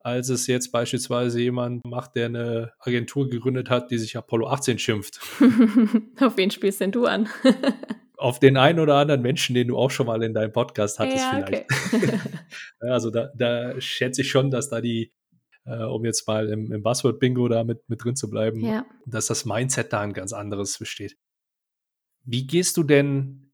als 0.00 0.28
es 0.28 0.46
jetzt 0.46 0.72
beispielsweise 0.72 1.40
jemand 1.40 1.84
macht, 1.84 2.16
der 2.16 2.26
eine 2.26 2.72
Agentur 2.80 3.28
gegründet 3.28 3.70
hat, 3.70 3.90
die 3.90 3.98
sich 3.98 4.16
Apollo 4.16 4.48
18 4.48 4.78
schimpft. 4.78 5.20
auf 6.20 6.36
wen 6.36 6.50
spielst 6.50 6.80
denn 6.80 6.92
du 6.92 7.06
an? 7.06 7.28
auf 8.22 8.38
den 8.38 8.56
einen 8.56 8.78
oder 8.78 8.96
anderen 8.96 9.20
Menschen, 9.20 9.54
den 9.54 9.68
du 9.68 9.76
auch 9.76 9.90
schon 9.90 10.06
mal 10.06 10.22
in 10.22 10.32
deinem 10.32 10.52
Podcast 10.52 10.98
hattest, 10.98 11.24
ja, 11.24 11.44
vielleicht. 11.44 11.66
Okay. 11.92 12.90
also 12.90 13.10
da, 13.10 13.30
da 13.36 13.80
schätze 13.80 14.22
ich 14.22 14.30
schon, 14.30 14.50
dass 14.50 14.68
da 14.68 14.80
die 14.80 15.10
äh, 15.64 15.84
um 15.84 16.04
jetzt 16.04 16.26
mal 16.26 16.48
im, 16.48 16.72
im 16.72 16.82
Buzzword-Bingo 16.82 17.48
da 17.48 17.64
mit, 17.64 17.88
mit 17.88 18.04
drin 18.04 18.16
zu 18.16 18.28
bleiben, 18.28 18.64
ja. 18.64 18.84
dass 19.06 19.26
das 19.26 19.44
Mindset 19.44 19.92
da 19.92 20.00
ein 20.00 20.12
ganz 20.12 20.32
anderes 20.32 20.78
besteht. 20.78 21.16
Wie 22.24 22.46
gehst 22.46 22.76
du 22.76 22.82
denn, 22.82 23.52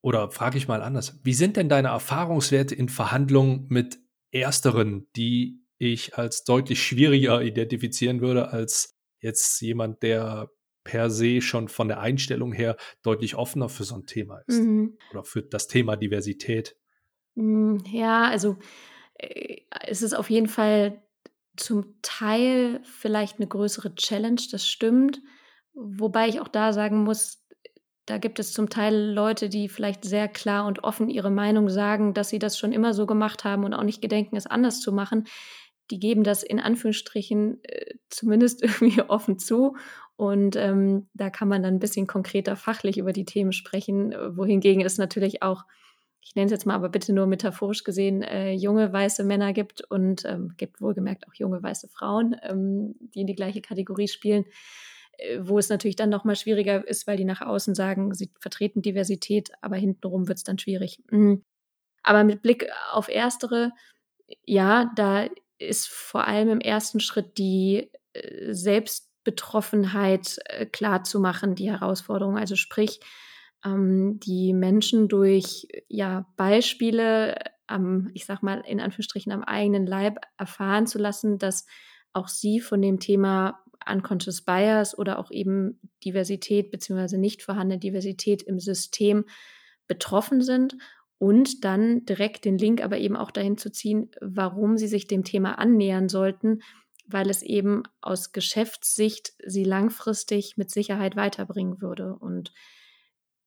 oder 0.00 0.30
frage 0.30 0.58
ich 0.58 0.68
mal 0.68 0.82
anders, 0.82 1.18
wie 1.22 1.34
sind 1.34 1.56
denn 1.56 1.68
deine 1.68 1.88
Erfahrungswerte 1.88 2.74
in 2.74 2.88
Verhandlungen 2.88 3.66
mit 3.68 3.98
Ersteren, 4.30 5.06
die 5.16 5.64
ich 5.78 6.16
als 6.16 6.44
deutlich 6.44 6.82
schwieriger 6.82 7.42
identifizieren 7.42 8.20
würde 8.20 8.50
als 8.50 8.96
jetzt 9.20 9.60
jemand, 9.60 10.02
der 10.02 10.50
per 10.82 11.10
se 11.10 11.40
schon 11.40 11.68
von 11.68 11.88
der 11.88 12.00
Einstellung 12.00 12.52
her 12.52 12.76
deutlich 13.02 13.36
offener 13.36 13.68
für 13.68 13.84
so 13.84 13.94
ein 13.94 14.06
Thema 14.06 14.40
ist 14.46 14.60
mhm. 14.60 14.98
oder 15.10 15.24
für 15.24 15.42
das 15.42 15.66
Thema 15.66 15.96
Diversität? 15.96 16.76
Hm, 17.36 17.82
ja, 17.90 18.24
also 18.24 18.58
äh, 19.14 19.62
es 19.86 20.02
ist 20.02 20.14
auf 20.14 20.30
jeden 20.30 20.48
Fall 20.48 21.02
zum 21.56 21.94
Teil 22.02 22.80
vielleicht 22.84 23.38
eine 23.38 23.46
größere 23.46 23.94
Challenge, 23.94 24.40
das 24.50 24.66
stimmt. 24.66 25.20
Wobei 25.74 26.28
ich 26.28 26.40
auch 26.40 26.48
da 26.48 26.72
sagen 26.72 27.04
muss, 27.04 27.44
da 28.06 28.18
gibt 28.18 28.38
es 28.38 28.52
zum 28.52 28.68
Teil 28.68 29.12
Leute, 29.12 29.48
die 29.48 29.68
vielleicht 29.68 30.04
sehr 30.04 30.28
klar 30.28 30.66
und 30.66 30.84
offen 30.84 31.08
ihre 31.08 31.30
Meinung 31.30 31.70
sagen, 31.70 32.12
dass 32.12 32.28
sie 32.28 32.38
das 32.38 32.58
schon 32.58 32.72
immer 32.72 32.92
so 32.92 33.06
gemacht 33.06 33.44
haben 33.44 33.64
und 33.64 33.72
auch 33.72 33.82
nicht 33.82 34.02
gedenken, 34.02 34.36
es 34.36 34.46
anders 34.46 34.80
zu 34.80 34.92
machen. 34.92 35.24
Die 35.90 35.98
geben 35.98 36.22
das 36.22 36.42
in 36.42 36.60
Anführungsstrichen 36.60 37.62
äh, 37.64 37.94
zumindest 38.10 38.62
irgendwie 38.62 39.02
offen 39.02 39.38
zu. 39.38 39.76
Und 40.16 40.54
ähm, 40.56 41.08
da 41.14 41.30
kann 41.30 41.48
man 41.48 41.62
dann 41.62 41.74
ein 41.74 41.80
bisschen 41.80 42.06
konkreter 42.06 42.56
fachlich 42.56 42.98
über 42.98 43.12
die 43.12 43.24
Themen 43.24 43.52
sprechen, 43.52 44.14
wohingegen 44.36 44.84
es 44.84 44.98
natürlich 44.98 45.42
auch 45.42 45.64
ich 46.24 46.34
nenne 46.34 46.46
es 46.46 46.52
jetzt 46.52 46.64
mal 46.64 46.74
aber 46.74 46.88
bitte 46.88 47.12
nur 47.12 47.26
metaphorisch 47.26 47.84
gesehen, 47.84 48.22
äh, 48.22 48.52
junge 48.52 48.92
weiße 48.92 49.24
Männer 49.24 49.52
gibt 49.52 49.82
und 49.82 50.24
ähm, 50.24 50.54
gibt 50.56 50.80
wohlgemerkt 50.80 51.28
auch 51.28 51.34
junge 51.34 51.62
weiße 51.62 51.88
Frauen, 51.88 52.34
ähm, 52.42 52.94
die 52.98 53.20
in 53.20 53.26
die 53.26 53.34
gleiche 53.34 53.60
Kategorie 53.60 54.08
spielen, 54.08 54.46
äh, 55.18 55.40
wo 55.42 55.58
es 55.58 55.68
natürlich 55.68 55.96
dann 55.96 56.08
nochmal 56.08 56.36
schwieriger 56.36 56.86
ist, 56.88 57.06
weil 57.06 57.18
die 57.18 57.26
nach 57.26 57.42
außen 57.42 57.74
sagen, 57.74 58.14
sie 58.14 58.30
vertreten 58.40 58.80
Diversität, 58.80 59.52
aber 59.60 59.76
hintenrum 59.76 60.26
wird 60.26 60.38
es 60.38 60.44
dann 60.44 60.58
schwierig. 60.58 61.02
Mhm. 61.10 61.44
Aber 62.02 62.24
mit 62.24 62.40
Blick 62.40 62.70
auf 62.92 63.10
Erstere, 63.10 63.72
ja, 64.44 64.90
da 64.96 65.26
ist 65.58 65.88
vor 65.88 66.26
allem 66.26 66.48
im 66.48 66.60
ersten 66.60 67.00
Schritt 67.00 67.36
die 67.36 67.90
äh, 68.14 68.52
Selbstbetroffenheit 68.52 70.38
äh, 70.46 70.64
klar 70.64 71.04
zu 71.04 71.20
machen, 71.20 71.54
die 71.54 71.70
Herausforderung. 71.70 72.38
Also 72.38 72.56
sprich, 72.56 73.00
ähm, 73.64 74.20
die 74.20 74.52
Menschen 74.52 75.08
durch 75.08 75.66
ja, 75.88 76.26
Beispiele 76.36 77.36
am, 77.66 78.10
ich 78.14 78.26
sag 78.26 78.42
mal, 78.42 78.62
in 78.66 78.80
Anführungsstrichen 78.80 79.32
am 79.32 79.42
eigenen 79.42 79.86
Leib 79.86 80.18
erfahren 80.38 80.86
zu 80.86 80.98
lassen, 80.98 81.38
dass 81.38 81.66
auch 82.12 82.28
sie 82.28 82.60
von 82.60 82.80
dem 82.82 83.00
Thema 83.00 83.60
Unconscious 83.90 84.42
Bias 84.42 84.96
oder 84.96 85.18
auch 85.18 85.30
eben 85.30 85.80
Diversität 86.04 86.70
beziehungsweise 86.70 87.18
nicht 87.18 87.42
vorhandene 87.42 87.78
Diversität 87.80 88.42
im 88.42 88.60
System 88.60 89.24
betroffen 89.86 90.40
sind 90.40 90.76
und 91.18 91.64
dann 91.64 92.04
direkt 92.06 92.44
den 92.44 92.58
Link 92.58 92.82
aber 92.82 92.98
eben 92.98 93.16
auch 93.16 93.30
dahin 93.30 93.56
zu 93.56 93.70
ziehen, 93.70 94.10
warum 94.20 94.78
sie 94.78 94.88
sich 94.88 95.06
dem 95.06 95.24
Thema 95.24 95.58
annähern 95.58 96.08
sollten, 96.08 96.60
weil 97.06 97.28
es 97.28 97.42
eben 97.42 97.82
aus 98.00 98.32
Geschäftssicht 98.32 99.32
sie 99.44 99.64
langfristig 99.64 100.56
mit 100.56 100.70
Sicherheit 100.70 101.16
weiterbringen 101.16 101.80
würde. 101.80 102.16
Und 102.16 102.52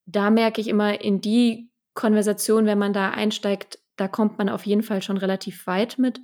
da 0.08 0.30
merke 0.32 0.62
ich 0.62 0.70
immer 0.70 1.02
in 1.02 1.22
die 1.22 1.70
Konversation, 1.94 2.66
wenn 2.66 2.80
man 2.80 2.94
da 2.94 3.12
einsteigt, 3.12 3.80
da 3.98 4.08
kommt 4.08 4.38
man 4.38 4.50
auf 4.50 4.66
jeden 4.66 4.84
Fall 4.84 5.02
schon 5.02 5.18
relativ 5.18 5.68
weit 5.68 6.00
mit. 6.00 6.20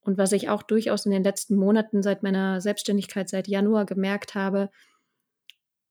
Und 0.00 0.18
was 0.18 0.32
ich 0.32 0.48
auch 0.48 0.62
durchaus 0.62 1.06
in 1.06 1.12
den 1.12 1.22
letzten 1.22 1.56
Monaten 1.56 2.02
seit 2.02 2.24
meiner 2.24 2.60
Selbstständigkeit 2.60 3.28
seit 3.28 3.46
Januar 3.46 3.86
gemerkt 3.86 4.34
habe, 4.34 4.70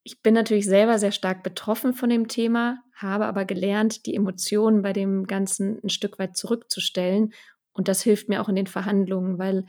ich 0.04 0.22
bin 0.22 0.34
natürlich 0.34 0.65
selber 0.65 0.98
sehr 0.98 1.12
stark 1.12 1.44
betroffen 1.44 1.94
von 1.94 2.10
dem 2.10 2.28
Thema, 2.28 2.80
habe 2.96 3.26
aber 3.26 3.46
gelernt, 3.46 4.06
die 4.06 4.15
Emotionen 4.15 4.82
bei 4.82 4.94
dem 4.94 5.28
Ganzen 5.28 5.80
ein 5.84 5.89
Stück 5.89 6.20
weit 6.20 6.36
zurückzustellen. 6.36 7.34
Und 7.72 7.88
das 7.88 8.02
hilft 8.02 8.28
mir 8.28 8.41
auch 8.41 8.50
in 8.50 8.56
den 8.56 8.67
Verhandlungen, 8.67 9.38
weil 9.38 9.65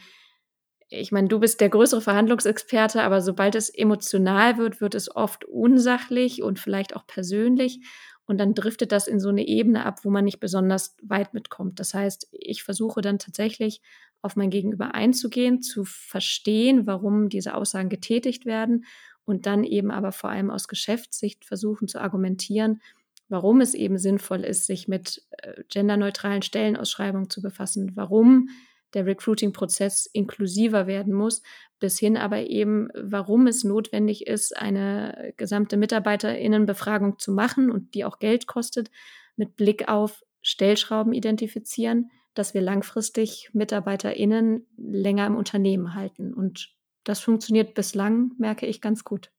ich 0.92 1.10
meine, 1.12 1.28
du 1.28 1.40
bist 1.40 1.60
der 1.60 1.70
größere 1.70 2.00
Verhandlungsexperte, 2.00 3.02
aber 3.02 3.20
sobald 3.20 3.54
es 3.54 3.70
emotional 3.70 4.58
wird, 4.58 4.80
wird 4.80 4.94
es 4.94 5.14
oft 5.14 5.44
unsachlich 5.44 6.42
und 6.42 6.58
vielleicht 6.58 6.94
auch 6.94 7.06
persönlich. 7.06 7.80
Und 8.26 8.38
dann 8.38 8.54
driftet 8.54 8.92
das 8.92 9.08
in 9.08 9.18
so 9.18 9.30
eine 9.30 9.46
Ebene 9.46 9.84
ab, 9.84 10.04
wo 10.04 10.10
man 10.10 10.24
nicht 10.24 10.38
besonders 10.38 10.96
weit 11.02 11.34
mitkommt. 11.34 11.80
Das 11.80 11.94
heißt, 11.94 12.28
ich 12.32 12.62
versuche 12.62 13.00
dann 13.00 13.18
tatsächlich 13.18 13.80
auf 14.20 14.36
mein 14.36 14.50
Gegenüber 14.50 14.94
einzugehen, 14.94 15.62
zu 15.62 15.84
verstehen, 15.84 16.86
warum 16.86 17.28
diese 17.28 17.54
Aussagen 17.54 17.88
getätigt 17.88 18.46
werden 18.46 18.84
und 19.24 19.46
dann 19.46 19.64
eben 19.64 19.90
aber 19.90 20.12
vor 20.12 20.30
allem 20.30 20.50
aus 20.50 20.68
Geschäftssicht 20.68 21.44
versuchen 21.44 21.88
zu 21.88 22.00
argumentieren, 22.00 22.80
warum 23.28 23.60
es 23.60 23.74
eben 23.74 23.98
sinnvoll 23.98 24.44
ist, 24.44 24.66
sich 24.66 24.88
mit 24.88 25.22
äh, 25.38 25.64
genderneutralen 25.68 26.42
Stellenausschreibungen 26.42 27.30
zu 27.30 27.40
befassen, 27.40 27.92
warum 27.94 28.48
der 28.94 29.06
Recruiting-Prozess 29.06 30.06
inklusiver 30.06 30.86
werden 30.86 31.12
muss, 31.12 31.42
bis 31.78 31.98
hin 31.98 32.16
aber 32.16 32.46
eben, 32.46 32.88
warum 32.94 33.46
es 33.46 33.64
notwendig 33.64 34.26
ist, 34.26 34.56
eine 34.56 35.32
gesamte 35.36 35.76
Mitarbeiterinnenbefragung 35.76 37.18
zu 37.18 37.32
machen 37.32 37.70
und 37.70 37.94
die 37.94 38.04
auch 38.04 38.18
Geld 38.18 38.46
kostet, 38.46 38.90
mit 39.36 39.56
Blick 39.56 39.88
auf 39.88 40.22
Stellschrauben 40.42 41.12
identifizieren, 41.12 42.10
dass 42.34 42.54
wir 42.54 42.60
langfristig 42.60 43.50
Mitarbeiterinnen 43.52 44.66
länger 44.76 45.26
im 45.26 45.36
Unternehmen 45.36 45.94
halten. 45.94 46.32
Und 46.32 46.74
das 47.04 47.20
funktioniert 47.20 47.74
bislang, 47.74 48.32
merke 48.38 48.66
ich, 48.66 48.80
ganz 48.80 49.04
gut. 49.04 49.30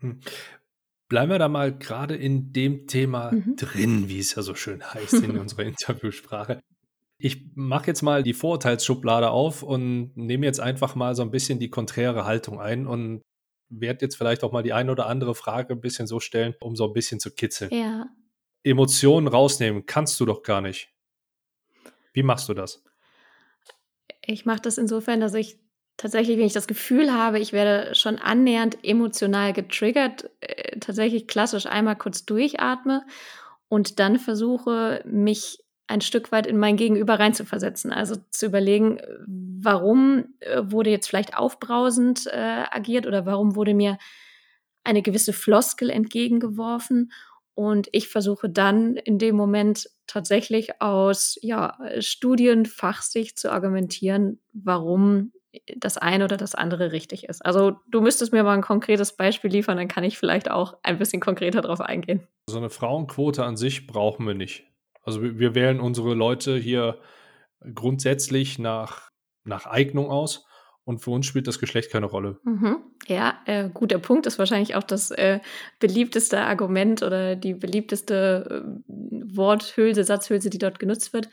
Hm. 0.00 0.20
Bleiben 1.08 1.30
wir 1.30 1.38
da 1.38 1.48
mal 1.48 1.76
gerade 1.76 2.16
in 2.16 2.52
dem 2.52 2.86
Thema 2.88 3.30
mhm. 3.30 3.54
drin, 3.56 4.08
wie 4.08 4.18
es 4.18 4.34
ja 4.34 4.42
so 4.42 4.54
schön 4.54 4.82
heißt 4.82 5.14
in 5.14 5.38
unserer 5.38 5.62
Interviewsprache. 5.62 6.60
Ich 7.18 7.46
mache 7.54 7.86
jetzt 7.86 8.02
mal 8.02 8.22
die 8.22 8.34
Vorurteilsschublade 8.34 9.30
auf 9.30 9.62
und 9.62 10.16
nehme 10.16 10.44
jetzt 10.44 10.60
einfach 10.60 10.94
mal 10.94 11.14
so 11.14 11.22
ein 11.22 11.30
bisschen 11.30 11.58
die 11.58 11.70
konträre 11.70 12.26
Haltung 12.26 12.60
ein 12.60 12.86
und 12.86 13.22
werde 13.68 14.04
jetzt 14.04 14.16
vielleicht 14.16 14.44
auch 14.44 14.52
mal 14.52 14.62
die 14.62 14.72
eine 14.72 14.92
oder 14.92 15.06
andere 15.06 15.34
Frage 15.34 15.72
ein 15.74 15.80
bisschen 15.80 16.06
so 16.06 16.20
stellen, 16.20 16.54
um 16.60 16.76
so 16.76 16.84
ein 16.86 16.92
bisschen 16.92 17.18
zu 17.18 17.30
kitzeln. 17.34 17.70
Ja. 17.72 18.06
Emotionen 18.62 19.28
rausnehmen 19.28 19.86
kannst 19.86 20.18
du 20.20 20.26
doch 20.26 20.42
gar 20.42 20.60
nicht. 20.60 20.90
Wie 22.12 22.22
machst 22.22 22.48
du 22.48 22.54
das? 22.54 22.82
Ich 24.22 24.44
mache 24.44 24.60
das 24.60 24.78
insofern, 24.78 25.20
dass 25.20 25.34
ich 25.34 25.58
tatsächlich, 25.96 26.36
wenn 26.36 26.46
ich 26.46 26.52
das 26.52 26.66
Gefühl 26.66 27.12
habe, 27.12 27.38
ich 27.38 27.52
werde 27.52 27.94
schon 27.94 28.18
annähernd 28.18 28.78
emotional 28.82 29.52
getriggert, 29.52 30.30
äh, 30.40 30.78
tatsächlich 30.80 31.26
klassisch 31.26 31.66
einmal 31.66 31.96
kurz 31.96 32.24
durchatme 32.24 33.06
und 33.68 33.98
dann 33.98 34.18
versuche, 34.18 35.02
mich 35.06 35.64
ein 35.88 36.00
Stück 36.00 36.32
weit 36.32 36.46
in 36.46 36.58
mein 36.58 36.76
Gegenüber 36.76 37.18
reinzuversetzen. 37.18 37.92
Also 37.92 38.16
zu 38.30 38.46
überlegen, 38.46 39.00
warum 39.26 40.34
äh, 40.40 40.62
wurde 40.64 40.90
jetzt 40.90 41.08
vielleicht 41.08 41.36
aufbrausend 41.36 42.26
äh, 42.26 42.64
agiert 42.70 43.06
oder 43.06 43.26
warum 43.26 43.54
wurde 43.56 43.74
mir 43.74 43.98
eine 44.84 45.02
gewisse 45.02 45.32
Floskel 45.32 45.90
entgegengeworfen. 45.90 47.12
Und 47.54 47.88
ich 47.92 48.08
versuche 48.08 48.50
dann 48.50 48.96
in 48.96 49.18
dem 49.18 49.36
Moment 49.36 49.88
tatsächlich 50.06 50.82
aus 50.82 51.38
ja, 51.40 51.78
Studienfachsicht 51.98 53.38
zu 53.38 53.50
argumentieren, 53.50 54.40
warum 54.52 55.32
das 55.76 55.96
eine 55.96 56.24
oder 56.24 56.36
das 56.36 56.54
andere 56.54 56.92
richtig 56.92 57.24
ist. 57.24 57.44
Also 57.44 57.76
du 57.88 58.00
müsstest 58.00 58.32
mir 58.32 58.42
mal 58.42 58.54
ein 58.54 58.62
konkretes 58.62 59.16
Beispiel 59.16 59.50
liefern, 59.50 59.78
dann 59.78 59.88
kann 59.88 60.04
ich 60.04 60.18
vielleicht 60.18 60.50
auch 60.50 60.76
ein 60.82 60.98
bisschen 60.98 61.20
konkreter 61.20 61.62
darauf 61.62 61.80
eingehen. 61.80 62.26
So 62.48 62.58
eine 62.58 62.70
Frauenquote 62.70 63.44
an 63.44 63.56
sich 63.56 63.86
brauchen 63.86 64.26
wir 64.26 64.34
nicht. 64.34 64.64
Also 65.06 65.22
wir 65.22 65.54
wählen 65.54 65.80
unsere 65.80 66.14
Leute 66.14 66.56
hier 66.56 66.98
grundsätzlich 67.74 68.58
nach, 68.58 69.10
nach 69.44 69.66
Eignung 69.66 70.10
aus. 70.10 70.44
Und 70.84 70.98
für 70.98 71.10
uns 71.10 71.26
spielt 71.26 71.48
das 71.48 71.58
Geschlecht 71.58 71.90
keine 71.90 72.06
Rolle. 72.06 72.38
Mhm. 72.44 72.78
Ja, 73.08 73.40
äh, 73.46 73.68
guter 73.72 73.98
Punkt. 73.98 74.26
Ist 74.26 74.38
wahrscheinlich 74.38 74.76
auch 74.76 74.84
das 74.84 75.10
äh, 75.10 75.40
beliebteste 75.80 76.40
Argument 76.40 77.02
oder 77.02 77.34
die 77.34 77.54
beliebteste 77.54 78.64
äh, 78.64 78.84
Worthülse, 78.88 80.04
Satzhülse, 80.04 80.50
die 80.50 80.58
dort 80.58 80.78
genutzt 80.78 81.12
wird. 81.12 81.28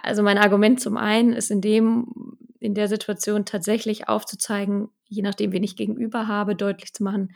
Also 0.00 0.22
mein 0.22 0.38
Argument 0.38 0.80
zum 0.80 0.96
einen 0.96 1.32
ist 1.32 1.50
in 1.50 1.60
dem, 1.60 2.36
in 2.60 2.74
der 2.74 2.86
Situation 2.86 3.44
tatsächlich 3.44 4.08
aufzuzeigen, 4.08 4.90
je 5.08 5.22
nachdem, 5.22 5.52
wen 5.52 5.64
ich 5.64 5.76
gegenüber 5.76 6.28
habe, 6.28 6.54
deutlich 6.54 6.92
zu 6.92 7.02
machen, 7.02 7.34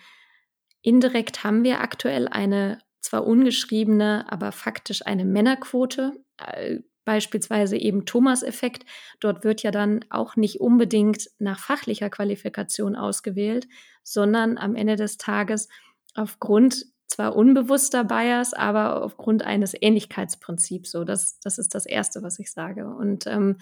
indirekt 0.82 1.42
haben 1.44 1.64
wir 1.64 1.80
aktuell 1.80 2.28
eine 2.28 2.78
zwar 3.00 3.26
ungeschriebene, 3.26 4.26
aber 4.28 4.52
faktisch 4.52 5.06
eine 5.06 5.24
Männerquote, 5.24 6.12
äh, 6.38 6.78
beispielsweise 7.04 7.76
eben 7.76 8.06
Thomas-Effekt. 8.06 8.84
Dort 9.20 9.42
wird 9.42 9.62
ja 9.62 9.70
dann 9.70 10.04
auch 10.10 10.36
nicht 10.36 10.60
unbedingt 10.60 11.30
nach 11.38 11.58
fachlicher 11.58 12.10
Qualifikation 12.10 12.94
ausgewählt, 12.94 13.66
sondern 14.02 14.58
am 14.58 14.76
Ende 14.76 14.96
des 14.96 15.16
Tages 15.16 15.68
aufgrund 16.14 16.86
zwar 17.06 17.34
unbewusster 17.34 18.04
Bias, 18.04 18.54
aber 18.54 19.02
aufgrund 19.02 19.42
eines 19.44 19.74
Ähnlichkeitsprinzips. 19.78 20.92
So, 20.92 21.04
das, 21.04 21.40
das 21.40 21.58
ist 21.58 21.74
das 21.74 21.84
Erste, 21.84 22.22
was 22.22 22.38
ich 22.38 22.52
sage. 22.52 22.86
Und 22.86 23.26
ähm, 23.26 23.56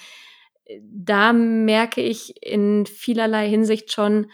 da 0.83 1.33
merke 1.33 2.03
ich 2.03 2.43
in 2.43 2.85
vielerlei 2.85 3.49
Hinsicht 3.49 3.93
schon, 3.93 4.31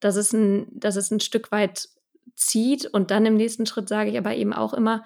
dass 0.00 0.16
es 0.16 0.32
ein, 0.32 0.66
dass 0.70 0.96
es 0.96 1.10
ein 1.10 1.20
Stück 1.20 1.50
weit 1.50 1.88
zieht. 2.34 2.86
Und 2.86 3.10
dann 3.10 3.26
im 3.26 3.34
nächsten 3.34 3.66
Schritt 3.66 3.88
sage 3.88 4.10
ich 4.10 4.18
aber 4.18 4.34
eben 4.34 4.52
auch 4.52 4.74
immer, 4.74 5.04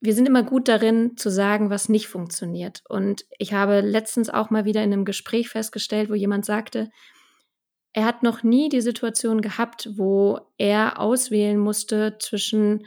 wir 0.00 0.14
sind 0.14 0.26
immer 0.26 0.42
gut 0.42 0.66
darin 0.66 1.16
zu 1.16 1.30
sagen, 1.30 1.70
was 1.70 1.88
nicht 1.88 2.08
funktioniert. 2.08 2.82
Und 2.88 3.24
ich 3.38 3.52
habe 3.52 3.80
letztens 3.80 4.30
auch 4.30 4.50
mal 4.50 4.64
wieder 4.64 4.82
in 4.82 4.92
einem 4.92 5.04
Gespräch 5.04 5.48
festgestellt, 5.48 6.10
wo 6.10 6.14
jemand 6.14 6.44
sagte, 6.44 6.90
er 7.92 8.04
hat 8.04 8.22
noch 8.22 8.42
nie 8.42 8.68
die 8.68 8.80
Situation 8.80 9.42
gehabt, 9.42 9.90
wo 9.96 10.40
er 10.58 10.98
auswählen 10.98 11.58
musste 11.58 12.16
zwischen 12.18 12.86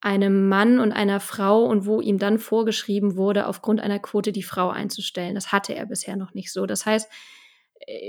einem 0.00 0.48
Mann 0.48 0.80
und 0.80 0.92
einer 0.92 1.20
Frau 1.20 1.64
und 1.64 1.86
wo 1.86 2.00
ihm 2.00 2.18
dann 2.18 2.38
vorgeschrieben 2.38 3.16
wurde, 3.16 3.46
aufgrund 3.46 3.80
einer 3.80 3.98
Quote 3.98 4.32
die 4.32 4.42
Frau 4.42 4.70
einzustellen. 4.70 5.34
Das 5.34 5.52
hatte 5.52 5.74
er 5.74 5.86
bisher 5.86 6.16
noch 6.16 6.34
nicht 6.34 6.52
so. 6.52 6.66
Das 6.66 6.86
heißt, 6.86 7.08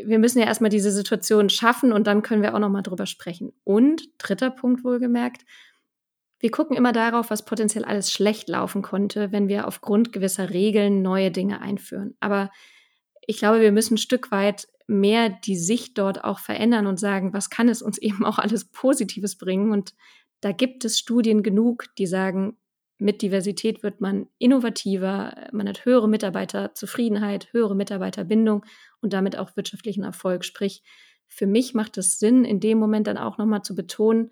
wir 0.05 0.19
müssen 0.19 0.39
ja 0.39 0.45
erstmal 0.45 0.69
diese 0.69 0.91
Situation 0.91 1.49
schaffen 1.49 1.93
und 1.93 2.07
dann 2.07 2.21
können 2.21 2.41
wir 2.41 2.53
auch 2.55 2.59
nochmal 2.59 2.83
drüber 2.83 3.05
sprechen. 3.05 3.53
Und 3.63 4.09
dritter 4.17 4.49
Punkt 4.49 4.83
wohlgemerkt, 4.83 5.45
wir 6.39 6.51
gucken 6.51 6.77
immer 6.77 6.93
darauf, 6.93 7.29
was 7.29 7.45
potenziell 7.45 7.83
alles 7.83 8.11
schlecht 8.11 8.47
laufen 8.47 8.81
konnte, 8.81 9.31
wenn 9.31 9.49
wir 9.49 9.67
aufgrund 9.67 10.13
gewisser 10.13 10.51
Regeln 10.51 11.01
neue 11.01 11.31
Dinge 11.31 11.61
einführen. 11.61 12.15
Aber 12.19 12.49
ich 13.27 13.37
glaube, 13.37 13.61
wir 13.61 13.71
müssen 13.71 13.95
ein 13.95 13.99
Stück 13.99 14.31
weit 14.31 14.67
mehr 14.87 15.29
die 15.29 15.57
Sicht 15.57 15.97
dort 15.97 16.23
auch 16.23 16.39
verändern 16.39 16.87
und 16.87 16.99
sagen, 16.99 17.33
was 17.33 17.49
kann 17.49 17.69
es 17.69 17.81
uns 17.81 17.97
eben 17.99 18.25
auch 18.25 18.39
alles 18.39 18.65
Positives 18.65 19.37
bringen. 19.37 19.71
Und 19.71 19.93
da 20.41 20.51
gibt 20.51 20.85
es 20.85 20.97
Studien 20.97 21.43
genug, 21.43 21.85
die 21.97 22.07
sagen, 22.07 22.57
mit 22.99 23.21
Diversität 23.21 23.81
wird 23.81 24.01
man 24.01 24.27
innovativer, 24.37 25.47
man 25.51 25.69
hat 25.69 25.85
höhere 25.85 26.09
Mitarbeiterzufriedenheit, 26.09 27.51
höhere 27.53 27.75
Mitarbeiterbindung 27.75 28.65
und 29.01 29.13
damit 29.13 29.37
auch 29.37 29.55
wirtschaftlichen 29.55 30.03
Erfolg. 30.03 30.43
Sprich, 30.43 30.83
für 31.27 31.47
mich 31.47 31.73
macht 31.73 31.97
es 31.97 32.19
Sinn, 32.19 32.43
in 32.43 32.59
dem 32.59 32.77
Moment 32.77 33.07
dann 33.07 33.17
auch 33.17 33.37
nochmal 33.37 33.61
zu 33.61 33.73
betonen, 33.73 34.31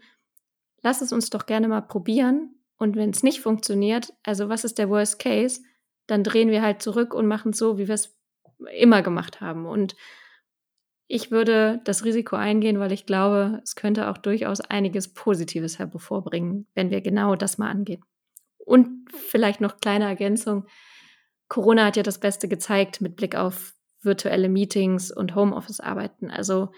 lass 0.83 1.01
es 1.01 1.13
uns 1.13 1.29
doch 1.29 1.45
gerne 1.45 1.67
mal 1.67 1.81
probieren. 1.81 2.55
Und 2.77 2.95
wenn 2.95 3.09
es 3.09 3.23
nicht 3.23 3.39
funktioniert, 3.39 4.13
also 4.23 4.49
was 4.49 4.65
ist 4.65 4.77
der 4.77 4.89
Worst 4.89 5.17
Case, 5.19 5.61
dann 6.05 6.23
drehen 6.23 6.49
wir 6.49 6.61
halt 6.61 6.81
zurück 6.81 7.13
und 7.13 7.25
machen 7.25 7.51
es 7.51 7.57
so, 7.57 7.77
wie 7.77 7.87
wir 7.87 7.95
es 7.95 8.17
immer 8.77 9.01
gemacht 9.01 9.39
haben. 9.39 9.65
Und 9.65 9.95
ich 11.07 11.31
würde 11.31 11.79
das 11.85 12.03
Risiko 12.03 12.35
eingehen, 12.35 12.79
weil 12.79 12.91
ich 12.91 13.05
glaube, 13.05 13.61
es 13.63 13.75
könnte 13.75 14.09
auch 14.09 14.17
durchaus 14.17 14.59
einiges 14.59 15.13
Positives 15.13 15.79
hervorbringen, 15.79 16.67
wenn 16.75 16.91
wir 16.91 16.99
genau 17.01 17.35
das 17.35 17.57
mal 17.57 17.69
angehen. 17.69 18.03
Und 18.67 19.09
vielleicht 19.13 19.61
noch 19.61 19.79
kleine 19.79 20.03
Ergänzung. 20.05 20.67
Corona 21.47 21.85
hat 21.85 21.95
ja 21.95 22.03
das 22.03 22.19
Beste 22.19 22.49
gezeigt 22.49 22.99
mit 22.99 23.15
Blick 23.15 23.33
auf 23.33 23.73
virtuelle 24.01 24.49
Meetings 24.49 25.09
und 25.09 25.35
Homeoffice-Arbeiten. 25.35 26.29
Also 26.29 26.73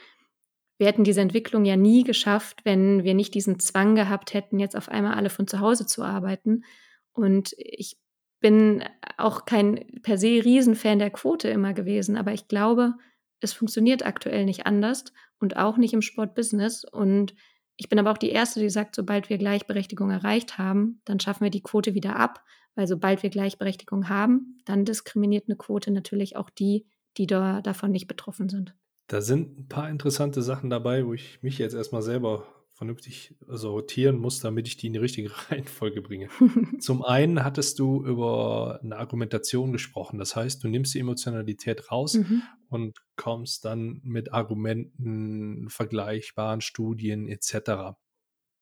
wir 0.77 0.85
hätten 0.85 1.03
diese 1.03 1.21
Entwicklung 1.21 1.65
ja 1.65 1.75
nie 1.75 2.03
geschafft, 2.03 2.63
wenn 2.63 3.03
wir 3.03 3.15
nicht 3.15 3.33
diesen 3.33 3.59
Zwang 3.59 3.95
gehabt 3.95 4.35
hätten, 4.35 4.59
jetzt 4.59 4.77
auf 4.77 4.87
einmal 4.87 5.15
alle 5.15 5.31
von 5.31 5.47
zu 5.47 5.61
Hause 5.61 5.87
zu 5.87 6.03
arbeiten. 6.03 6.63
Und 7.11 7.55
ich 7.57 7.97
bin 8.39 8.83
auch 9.17 9.45
kein 9.45 9.99
per 10.03 10.19
se 10.19 10.45
Riesenfan 10.45 10.99
der 10.99 11.09
Quote 11.09 11.49
immer 11.49 11.73
gewesen, 11.73 12.17
aber 12.17 12.33
ich 12.33 12.47
glaube, 12.47 12.93
es 13.39 13.51
funktioniert 13.51 14.05
aktuell 14.05 14.45
nicht 14.45 14.67
anders 14.67 15.05
und 15.39 15.57
auch 15.57 15.77
nicht 15.77 15.93
im 15.93 16.03
Sportbusiness. 16.03 16.85
Und 16.85 17.33
ich 17.79 17.87
bin 17.87 17.97
aber 17.97 18.11
auch 18.11 18.17
die 18.17 18.29
Erste, 18.29 18.59
die 18.59 18.69
sagt, 18.69 18.93
sobald 18.93 19.29
wir 19.29 19.37
Gleichberechtigung 19.37 20.11
erreicht 20.11 20.57
haben, 20.57 21.01
dann 21.05 21.21
schaffen 21.21 21.45
wir 21.45 21.49
die 21.49 21.63
Quote 21.63 21.93
wieder 21.93 22.17
ab, 22.17 22.43
weil 22.75 22.87
sobald 22.87 23.23
wir 23.23 23.29
Gleichberechtigung 23.29 24.09
haben, 24.09 24.59
dann 24.65 24.83
diskriminiert 24.83 25.45
eine 25.47 25.55
Quote 25.55 25.89
natürlich 25.89 26.35
auch 26.35 26.49
die, 26.49 26.85
die 27.15 27.25
da, 27.25 27.61
davon 27.61 27.91
nicht 27.91 28.07
betroffen 28.07 28.49
sind. 28.49 28.75
Da 29.07 29.21
sind 29.21 29.57
ein 29.57 29.67
paar 29.69 29.89
interessante 29.89 30.41
Sachen 30.41 30.69
dabei, 30.69 31.05
wo 31.05 31.13
ich 31.13 31.41
mich 31.41 31.57
jetzt 31.57 31.73
erstmal 31.73 32.01
selber 32.01 32.45
vernünftig 32.79 33.35
sortieren 33.45 34.17
muss, 34.17 34.39
damit 34.39 34.65
ich 34.65 34.77
die 34.77 34.87
in 34.87 34.93
die 34.93 34.99
richtige 34.99 35.29
Reihenfolge 35.51 36.01
bringe. 36.01 36.29
Zum 36.79 37.03
einen 37.03 37.43
hattest 37.43 37.77
du 37.77 38.05
über 38.05 38.79
eine 38.81 38.95
Argumentation 38.95 39.73
gesprochen. 39.73 40.17
Das 40.17 40.37
heißt, 40.37 40.63
du 40.63 40.69
nimmst 40.69 40.93
die 40.93 40.99
Emotionalität 40.99 41.91
raus 41.91 42.13
mhm. 42.13 42.41
und 42.69 42.97
kommst 43.17 43.65
dann 43.65 43.99
mit 44.05 44.31
Argumenten, 44.31 45.69
vergleichbaren 45.69 46.61
Studien 46.61 47.27
etc. 47.27 47.97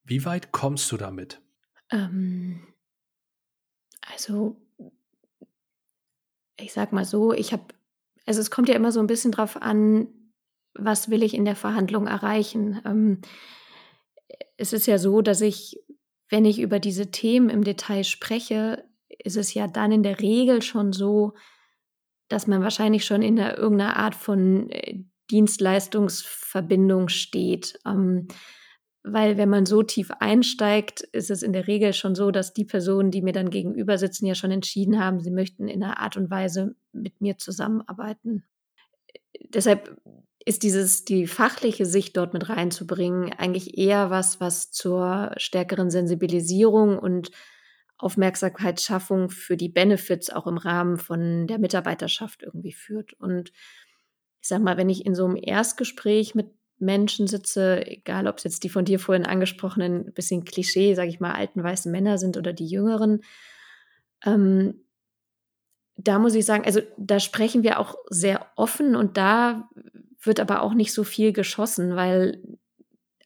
Wie 0.03 0.25
weit 0.25 0.51
kommst 0.51 0.91
du 0.91 0.97
damit? 0.97 1.39
Ähm, 1.91 2.73
also, 4.01 4.59
ich 6.59 6.73
sag 6.73 6.91
mal 6.91 7.05
so, 7.05 7.33
ich 7.33 7.53
habe, 7.53 7.65
also 8.25 8.41
es 8.41 8.49
kommt 8.49 8.67
ja 8.67 8.75
immer 8.75 8.91
so 8.91 8.99
ein 8.99 9.05
bisschen 9.05 9.31
drauf 9.31 9.61
an, 9.61 10.07
was 10.73 11.11
will 11.11 11.21
ich 11.21 11.35
in 11.35 11.45
der 11.45 11.55
Verhandlung 11.55 12.07
erreichen. 12.07 12.81
Ähm, 12.83 13.21
es 14.57 14.73
ist 14.73 14.87
ja 14.87 14.97
so, 14.97 15.21
dass 15.21 15.41
ich, 15.41 15.79
wenn 16.29 16.45
ich 16.45 16.59
über 16.59 16.79
diese 16.79 17.11
Themen 17.11 17.49
im 17.49 17.63
Detail 17.63 18.03
spreche, 18.03 18.83
ist 19.09 19.37
es 19.37 19.53
ja 19.53 19.67
dann 19.67 19.91
in 19.91 20.03
der 20.03 20.19
Regel 20.19 20.61
schon 20.61 20.93
so, 20.93 21.33
dass 22.27 22.47
man 22.47 22.61
wahrscheinlich 22.61 23.05
schon 23.05 23.21
in 23.21 23.37
der, 23.37 23.57
irgendeiner 23.57 23.95
Art 23.97 24.15
von 24.15 24.69
äh, 24.69 24.99
Dienstleistungsverbindung 25.31 27.09
steht. 27.09 27.79
Ähm, 27.85 28.27
weil 29.03 29.37
wenn 29.37 29.49
man 29.49 29.65
so 29.65 29.83
tief 29.83 30.11
einsteigt, 30.19 31.01
ist 31.01 31.31
es 31.31 31.41
in 31.41 31.53
der 31.53 31.67
Regel 31.67 31.93
schon 31.93 32.13
so, 32.13 32.31
dass 32.31 32.53
die 32.53 32.65
Personen, 32.65 33.11
die 33.11 33.21
mir 33.21 33.31
dann 33.31 33.49
gegenüber 33.49 33.97
sitzen, 33.97 34.25
ja 34.25 34.35
schon 34.35 34.51
entschieden 34.51 34.99
haben, 34.99 35.21
sie 35.21 35.31
möchten 35.31 35.69
in 35.69 35.81
einer 35.81 35.99
Art 35.99 36.17
und 36.17 36.29
Weise 36.29 36.75
mit 36.91 37.21
mir 37.21 37.37
zusammenarbeiten. 37.37 38.43
Deshalb 39.53 39.97
ist 40.47 40.63
dieses, 40.63 41.03
die 41.03 41.27
fachliche 41.27 41.85
Sicht 41.85 42.15
dort 42.15 42.33
mit 42.33 42.47
reinzubringen, 42.47 43.33
eigentlich 43.33 43.77
eher 43.77 44.09
was, 44.09 44.39
was 44.39 44.71
zur 44.71 45.33
stärkeren 45.35 45.89
Sensibilisierung 45.89 46.97
und 46.97 47.31
Aufmerksamkeitsschaffung 47.97 49.29
für 49.29 49.57
die 49.57 49.67
Benefits 49.67 50.29
auch 50.29 50.47
im 50.47 50.57
Rahmen 50.57 50.97
von 50.97 51.47
der 51.47 51.59
Mitarbeiterschaft 51.59 52.43
irgendwie 52.43 52.71
führt. 52.71 53.11
Und 53.13 53.51
ich 54.39 54.47
sag 54.47 54.61
mal, 54.61 54.77
wenn 54.77 54.89
ich 54.89 55.05
in 55.05 55.15
so 55.15 55.25
einem 55.25 55.35
Erstgespräch 55.35 56.33
mit 56.33 56.47
Menschen 56.79 57.27
sitze, 57.27 57.85
egal 57.85 58.25
ob 58.27 58.37
es 58.37 58.45
jetzt 58.45 58.63
die 58.63 58.69
von 58.69 58.85
dir 58.85 58.99
vorhin 58.99 59.25
angesprochenen, 59.25 60.13
bisschen 60.13 60.45
Klischee, 60.45 60.93
sage 60.93 61.09
ich 61.09 61.19
mal, 61.19 61.33
alten 61.33 61.61
weißen 61.61 61.91
Männer 61.91 62.17
sind 62.17 62.37
oder 62.37 62.53
die 62.53 62.67
jüngeren, 62.67 63.21
ähm, 64.25 64.85
da 65.97 66.19
muss 66.19 66.35
ich 66.35 66.45
sagen, 66.45 66.63
also 66.63 66.79
da 66.95 67.19
sprechen 67.19 67.63
wir 67.63 67.79
auch 67.79 67.95
sehr 68.09 68.45
offen 68.55 68.95
und 68.95 69.17
da 69.17 69.67
wird 70.21 70.39
aber 70.39 70.61
auch 70.61 70.73
nicht 70.73 70.93
so 70.93 71.03
viel 71.03 71.33
geschossen, 71.33 71.95
weil 71.95 72.41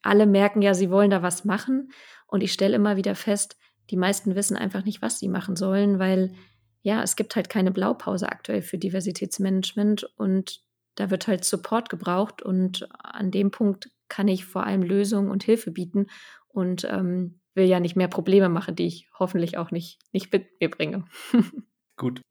alle 0.02 0.26
merken 0.26 0.62
ja, 0.62 0.74
sie 0.74 0.90
wollen 0.90 1.12
da 1.12 1.22
was 1.22 1.46
machen. 1.46 1.92
Und 2.28 2.42
ich 2.42 2.54
stelle 2.54 2.76
immer 2.76 2.98
wieder 2.98 3.16
fest, 3.16 3.58
die 3.90 3.98
meisten 3.98 4.36
wissen 4.36 4.58
einfach 4.58 4.86
nicht, 4.86 5.02
was 5.02 5.20
sie 5.20 5.28
machen 5.28 5.56
sollen, 5.56 6.00
weil 6.00 6.34
ja, 6.82 7.04
es 7.04 7.16
gibt 7.16 7.36
halt 7.36 7.50
keine 7.50 7.72
Blaupause 7.72 8.32
aktuell 8.32 8.62
für 8.62 8.78
Diversitätsmanagement 8.78 10.04
und 10.18 10.62
da 10.96 11.10
wird 11.10 11.28
halt 11.28 11.46
Support 11.46 11.90
gebraucht 11.90 12.42
und 12.42 12.88
an 13.04 13.32
dem 13.32 13.52
Punkt 13.52 13.92
kann 14.08 14.28
ich 14.28 14.46
vor 14.46 14.66
allem 14.66 14.82
Lösungen 14.82 15.30
und 15.30 15.44
Hilfe 15.44 15.72
bieten 15.72 16.08
und 16.48 16.86
ähm, 16.86 17.40
will 17.54 17.66
ja 17.66 17.80
nicht 17.80 17.96
mehr 17.96 18.08
Probleme 18.08 18.50
machen, 18.50 18.76
die 18.76 18.88
ich 18.88 19.08
hoffentlich 19.18 19.58
auch 19.58 19.72
nicht, 19.72 20.00
nicht 20.12 20.32
mit 20.34 20.60
mir 20.60 20.70
bringe. 20.70 21.06
Gut. 21.98 22.22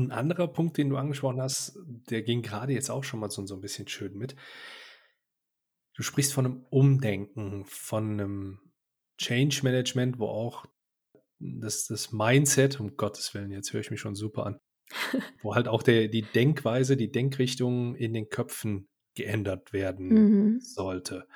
Ein 0.00 0.10
anderer 0.10 0.48
Punkt, 0.48 0.76
den 0.78 0.88
du 0.88 0.96
angesprochen 0.96 1.40
hast, 1.40 1.78
der 2.10 2.22
ging 2.22 2.42
gerade 2.42 2.72
jetzt 2.72 2.90
auch 2.90 3.04
schon 3.04 3.20
mal 3.20 3.30
so, 3.30 3.44
so 3.46 3.54
ein 3.54 3.60
bisschen 3.60 3.88
schön 3.88 4.16
mit. 4.16 4.34
Du 5.94 6.02
sprichst 6.02 6.32
von 6.32 6.46
einem 6.46 6.64
Umdenken, 6.70 7.64
von 7.66 8.12
einem 8.12 8.60
Change 9.18 9.60
Management, 9.62 10.18
wo 10.18 10.26
auch 10.26 10.64
das, 11.38 11.86
das 11.86 12.12
Mindset, 12.12 12.80
um 12.80 12.96
Gottes 12.96 13.34
Willen, 13.34 13.50
jetzt 13.50 13.72
höre 13.72 13.80
ich 13.80 13.90
mich 13.90 14.00
schon 14.00 14.14
super 14.14 14.46
an, 14.46 14.58
wo 15.42 15.54
halt 15.54 15.68
auch 15.68 15.82
der, 15.82 16.08
die 16.08 16.22
Denkweise, 16.22 16.96
die 16.96 17.10
Denkrichtung 17.10 17.94
in 17.96 18.12
den 18.12 18.28
Köpfen 18.28 18.88
geändert 19.14 19.72
werden 19.72 20.08
mhm. 20.08 20.60
sollte. 20.60 21.26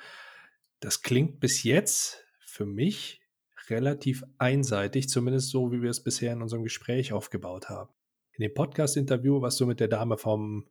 Das 0.79 1.01
klingt 1.01 1.39
bis 1.39 1.63
jetzt 1.63 2.25
für 2.39 2.65
mich 2.65 3.21
relativ 3.69 4.23
einseitig, 4.37 5.09
zumindest 5.09 5.49
so, 5.49 5.71
wie 5.71 5.81
wir 5.81 5.89
es 5.89 6.03
bisher 6.03 6.33
in 6.33 6.41
unserem 6.41 6.63
Gespräch 6.63 7.13
aufgebaut 7.13 7.69
haben. 7.69 7.94
In 8.37 8.43
dem 8.43 8.53
Podcast-Interview, 8.53 9.41
was 9.41 9.55
du 9.55 9.65
mit 9.65 9.79
der 9.79 9.87
Dame 9.87 10.17
vom 10.17 10.65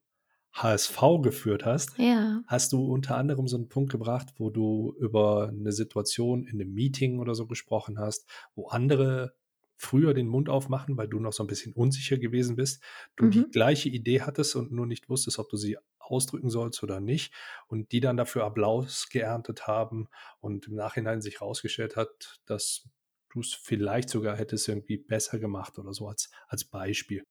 HSV 0.52 1.00
geführt 1.22 1.64
hast, 1.64 1.98
ja. 1.98 2.42
hast 2.46 2.72
du 2.72 2.84
unter 2.84 3.16
anderem 3.16 3.48
so 3.48 3.56
einen 3.56 3.68
Punkt 3.68 3.90
gebracht, 3.90 4.34
wo 4.36 4.50
du 4.50 4.94
über 5.00 5.48
eine 5.48 5.72
Situation 5.72 6.44
in 6.44 6.60
einem 6.60 6.72
Meeting 6.72 7.18
oder 7.18 7.34
so 7.34 7.46
gesprochen 7.46 7.98
hast, 7.98 8.28
wo 8.54 8.68
andere 8.68 9.34
früher 9.76 10.14
den 10.14 10.28
Mund 10.28 10.48
aufmachen, 10.48 10.96
weil 10.96 11.08
du 11.08 11.18
noch 11.18 11.32
so 11.32 11.42
ein 11.42 11.46
bisschen 11.46 11.72
unsicher 11.72 12.18
gewesen 12.18 12.54
bist, 12.54 12.82
du 13.16 13.24
mhm. 13.24 13.30
die 13.30 13.44
gleiche 13.50 13.88
Idee 13.88 14.20
hattest 14.20 14.54
und 14.56 14.70
nur 14.70 14.86
nicht 14.86 15.08
wusstest, 15.08 15.38
ob 15.38 15.48
du 15.48 15.56
sie 15.56 15.76
ausdrücken 15.98 16.50
sollst 16.50 16.82
oder 16.82 17.00
nicht 17.00 17.32
und 17.66 17.92
die 17.92 18.00
dann 18.00 18.16
dafür 18.16 18.44
Applaus 18.44 19.08
geerntet 19.08 19.66
haben 19.66 20.08
und 20.40 20.68
im 20.68 20.74
Nachhinein 20.74 21.22
sich 21.22 21.40
herausgestellt 21.40 21.96
hat, 21.96 22.40
dass 22.46 22.88
du 23.30 23.40
es 23.40 23.54
vielleicht 23.54 24.10
sogar 24.10 24.36
hättest 24.36 24.68
irgendwie 24.68 24.98
besser 24.98 25.38
gemacht 25.38 25.78
oder 25.78 25.92
so 25.92 26.08
als, 26.08 26.30
als 26.46 26.64
Beispiel. 26.64 27.24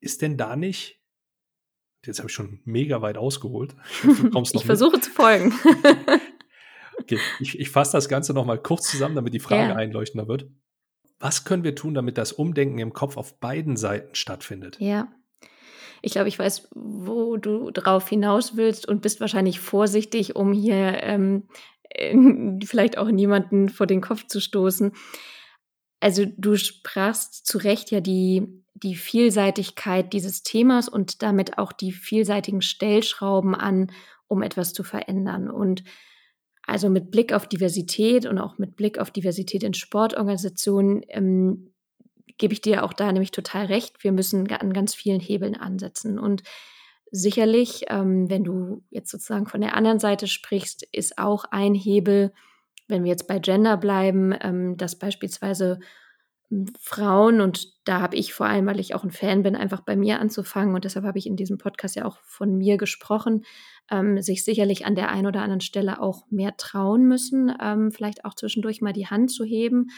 Ist 0.00 0.22
denn 0.22 0.36
da 0.36 0.56
nicht, 0.56 1.00
jetzt 2.06 2.18
habe 2.18 2.28
ich 2.28 2.34
schon 2.34 2.60
mega 2.64 3.02
weit 3.02 3.18
ausgeholt, 3.18 3.74
ich, 4.04 4.54
ich 4.54 4.64
versuche 4.64 5.00
zu 5.00 5.10
folgen. 5.10 5.54
okay, 6.98 7.18
ich, 7.38 7.58
ich 7.58 7.70
fasse 7.70 7.92
das 7.92 8.08
Ganze 8.08 8.32
nochmal 8.34 8.62
kurz 8.62 8.90
zusammen, 8.90 9.14
damit 9.14 9.34
die 9.34 9.40
Frage 9.40 9.70
ja. 9.70 9.76
einleuchtender 9.76 10.28
wird. 10.28 10.50
Was 11.18 11.44
können 11.44 11.64
wir 11.64 11.74
tun, 11.74 11.92
damit 11.92 12.16
das 12.16 12.32
Umdenken 12.32 12.78
im 12.78 12.94
Kopf 12.94 13.18
auf 13.18 13.38
beiden 13.40 13.76
Seiten 13.76 14.14
stattfindet? 14.14 14.78
Ja. 14.80 15.08
Ich 16.02 16.12
glaube, 16.12 16.28
ich 16.28 16.38
weiß, 16.38 16.70
wo 16.74 17.36
du 17.36 17.70
drauf 17.70 18.08
hinaus 18.08 18.56
willst 18.56 18.88
und 18.88 19.02
bist 19.02 19.20
wahrscheinlich 19.20 19.60
vorsichtig, 19.60 20.34
um 20.34 20.54
hier 20.54 21.02
ähm, 21.02 21.48
vielleicht 22.64 22.96
auch 22.96 23.10
niemanden 23.10 23.68
vor 23.68 23.86
den 23.86 24.00
Kopf 24.00 24.26
zu 24.26 24.40
stoßen. 24.40 24.92
Also 26.00 26.24
du 26.36 26.56
sprachst 26.56 27.46
zu 27.46 27.58
Recht 27.58 27.90
ja 27.90 28.00
die, 28.00 28.48
die 28.74 28.96
Vielseitigkeit 28.96 30.12
dieses 30.12 30.42
Themas 30.42 30.88
und 30.88 31.22
damit 31.22 31.58
auch 31.58 31.72
die 31.72 31.92
vielseitigen 31.92 32.62
Stellschrauben 32.62 33.54
an, 33.54 33.92
um 34.26 34.42
etwas 34.42 34.72
zu 34.72 34.82
verändern. 34.82 35.50
Und 35.50 35.84
also 36.62 36.88
mit 36.88 37.10
Blick 37.10 37.32
auf 37.32 37.46
Diversität 37.46 38.26
und 38.26 38.38
auch 38.38 38.58
mit 38.58 38.76
Blick 38.76 38.98
auf 38.98 39.10
Diversität 39.10 39.62
in 39.62 39.74
Sportorganisationen 39.74 41.02
ähm, 41.08 41.72
gebe 42.38 42.54
ich 42.54 42.62
dir 42.62 42.84
auch 42.84 42.92
da 42.92 43.12
nämlich 43.12 43.32
total 43.32 43.66
recht. 43.66 44.02
Wir 44.02 44.12
müssen 44.12 44.50
an 44.50 44.72
ganz 44.72 44.94
vielen 44.94 45.20
Hebeln 45.20 45.54
ansetzen. 45.56 46.18
Und 46.18 46.42
sicherlich, 47.10 47.84
ähm, 47.88 48.30
wenn 48.30 48.44
du 48.44 48.82
jetzt 48.90 49.10
sozusagen 49.10 49.46
von 49.46 49.60
der 49.60 49.76
anderen 49.76 49.98
Seite 49.98 50.26
sprichst, 50.26 50.86
ist 50.92 51.18
auch 51.18 51.44
ein 51.50 51.74
Hebel, 51.74 52.32
wenn 52.90 53.04
wir 53.04 53.10
jetzt 53.10 53.28
bei 53.28 53.38
Gender 53.38 53.76
bleiben, 53.76 54.34
ähm, 54.40 54.76
dass 54.76 54.98
beispielsweise 54.98 55.80
Frauen, 56.80 57.40
und 57.40 57.68
da 57.86 58.00
habe 58.00 58.16
ich 58.16 58.34
vor 58.34 58.46
allem, 58.46 58.66
weil 58.66 58.80
ich 58.80 58.94
auch 58.94 59.04
ein 59.04 59.12
Fan 59.12 59.44
bin, 59.44 59.54
einfach 59.54 59.82
bei 59.82 59.94
mir 59.94 60.18
anzufangen, 60.18 60.74
und 60.74 60.84
deshalb 60.84 61.04
habe 61.04 61.18
ich 61.18 61.26
in 61.26 61.36
diesem 61.36 61.58
Podcast 61.58 61.94
ja 61.94 62.04
auch 62.04 62.18
von 62.24 62.56
mir 62.56 62.76
gesprochen, 62.76 63.44
ähm, 63.88 64.20
sich 64.20 64.44
sicherlich 64.44 64.84
an 64.84 64.96
der 64.96 65.10
einen 65.10 65.28
oder 65.28 65.42
anderen 65.42 65.60
Stelle 65.60 66.00
auch 66.00 66.26
mehr 66.28 66.56
trauen 66.56 67.06
müssen, 67.06 67.54
ähm, 67.62 67.92
vielleicht 67.92 68.24
auch 68.24 68.34
zwischendurch 68.34 68.80
mal 68.80 68.92
die 68.92 69.06
Hand 69.06 69.30
zu 69.30 69.44
heben 69.44 69.90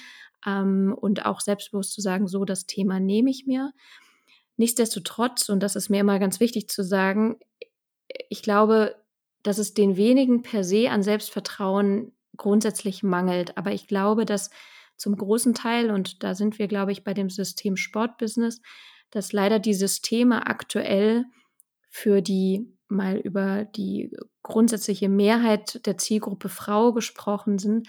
ähm, 0.47 0.95
und 0.95 1.25
auch 1.25 1.41
selbstbewusst 1.41 1.95
zu 1.95 2.03
sagen, 2.03 2.29
so, 2.29 2.45
das 2.45 2.67
Thema 2.67 3.01
nehme 3.01 3.31
ich 3.31 3.47
mir. 3.47 3.73
Nichtsdestotrotz, 4.59 5.49
und 5.49 5.63
das 5.63 5.75
ist 5.75 5.89
mir 5.89 6.01
immer 6.01 6.19
ganz 6.19 6.39
wichtig 6.39 6.69
zu 6.69 6.85
sagen, 6.85 7.39
ich 8.29 8.43
glaube, 8.43 8.95
dass 9.43 9.57
es 9.57 9.73
den 9.73 9.97
wenigen 9.97 10.43
per 10.43 10.65
se 10.65 10.91
an 10.91 11.03
Selbstvertrauen 11.03 12.13
grundsätzlich 12.37 13.03
mangelt. 13.03 13.57
Aber 13.57 13.73
ich 13.73 13.87
glaube, 13.87 14.25
dass 14.25 14.51
zum 14.97 15.17
großen 15.17 15.55
Teil, 15.55 15.91
und 15.91 16.23
da 16.23 16.35
sind 16.35 16.59
wir, 16.59 16.69
glaube 16.69 16.93
ich, 16.93 17.05
bei 17.05 17.15
dem 17.15 17.31
System 17.31 17.77
Sportbusiness, 17.77 18.61
dass 19.11 19.33
leider 19.33 19.59
die 19.59 19.75
Systeme 19.75 20.47
aktuell 20.47 21.25
für 21.89 22.23
die 22.23 22.73
mal 22.89 23.17
über 23.17 23.65
die 23.65 24.15
grundsätzliche 24.43 25.09
Mehrheit 25.09 25.85
der 25.87 25.99
Zielgruppe 25.99 26.49
Frau 26.49 26.93
gesprochen 26.93 27.59
sind, 27.59 27.89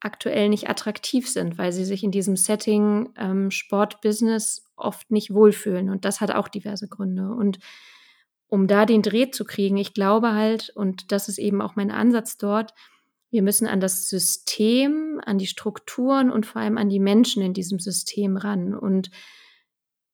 aktuell 0.00 0.48
nicht 0.48 0.68
attraktiv 0.68 1.28
sind, 1.28 1.58
weil 1.58 1.72
sie 1.72 1.84
sich 1.84 2.02
in 2.02 2.10
diesem 2.10 2.36
Setting 2.36 3.12
ähm, 3.16 3.50
Sportbusiness 3.50 4.66
oft 4.76 5.10
nicht 5.10 5.32
wohlfühlen. 5.32 5.90
Und 5.90 6.04
das 6.04 6.20
hat 6.20 6.32
auch 6.32 6.48
diverse 6.48 6.88
Gründe. 6.88 7.30
Und 7.30 7.58
um 8.48 8.66
da 8.66 8.84
den 8.84 9.02
Dreh 9.02 9.30
zu 9.30 9.44
kriegen, 9.44 9.76
ich 9.76 9.94
glaube 9.94 10.32
halt, 10.32 10.70
und 10.74 11.12
das 11.12 11.28
ist 11.28 11.38
eben 11.38 11.62
auch 11.62 11.76
mein 11.76 11.90
Ansatz 11.90 12.36
dort, 12.36 12.74
wir 13.32 13.42
müssen 13.42 13.66
an 13.66 13.80
das 13.80 14.08
System, 14.10 15.20
an 15.24 15.38
die 15.38 15.46
Strukturen 15.46 16.30
und 16.30 16.44
vor 16.44 16.60
allem 16.60 16.76
an 16.76 16.90
die 16.90 17.00
Menschen 17.00 17.42
in 17.42 17.54
diesem 17.54 17.80
System 17.80 18.36
ran. 18.36 18.74
Und 18.74 19.10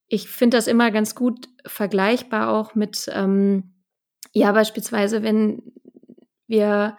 ich 0.06 0.28
finde 0.28 0.56
das 0.56 0.68
immer 0.68 0.92
ganz 0.92 1.16
gut 1.16 1.48
vergleichbar 1.66 2.48
auch 2.48 2.76
mit, 2.76 3.10
ähm, 3.12 3.74
ja, 4.32 4.52
beispielsweise, 4.52 5.22
wenn 5.22 5.62
wir 6.46 6.96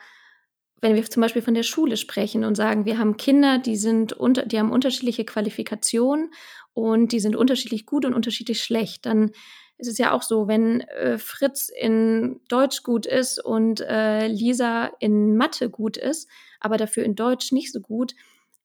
wenn 0.82 0.95
wir 0.95 1.03
zum 1.03 1.20
Beispiel 1.20 1.41
von 1.41 1.55
der 1.55 1.63
Schule 1.63 1.97
sprechen 1.97 2.45
und 2.45 2.55
sagen, 2.55 2.86
wir 2.86 2.97
haben 2.97 3.17
Kinder, 3.17 3.57
die 3.57 3.76
sind 3.76 4.13
unter, 4.13 4.45
die 4.45 4.57
haben 4.57 4.72
unterschiedliche 4.72 5.26
Qualifikationen 5.26 6.32
und 6.72 7.11
die 7.11 7.20
sind 7.20 7.36
unterschiedlich 7.36 7.86
gut 7.86 8.05
und 8.05 8.13
unterschiedlich 8.13 8.63
schlecht, 8.63 9.05
dann 9.05 9.32
ist 9.80 9.88
es 9.88 9.97
ja 9.97 10.11
auch 10.11 10.21
so, 10.21 10.47
wenn 10.47 10.82
äh, 10.82 11.17
Fritz 11.17 11.69
in 11.69 12.41
Deutsch 12.49 12.84
gut 12.84 13.05
ist 13.05 13.43
und 13.43 13.82
äh, 13.82 14.27
Lisa 14.27 14.91
in 14.99 15.38
Mathe 15.38 15.69
gut 15.69 15.97
ist, 15.97 16.30
aber 16.59 16.77
dafür 16.77 17.03
in 17.05 17.15
Deutsch 17.15 17.51
nicht 17.51 17.71
so 17.71 17.80
gut, 17.80 18.13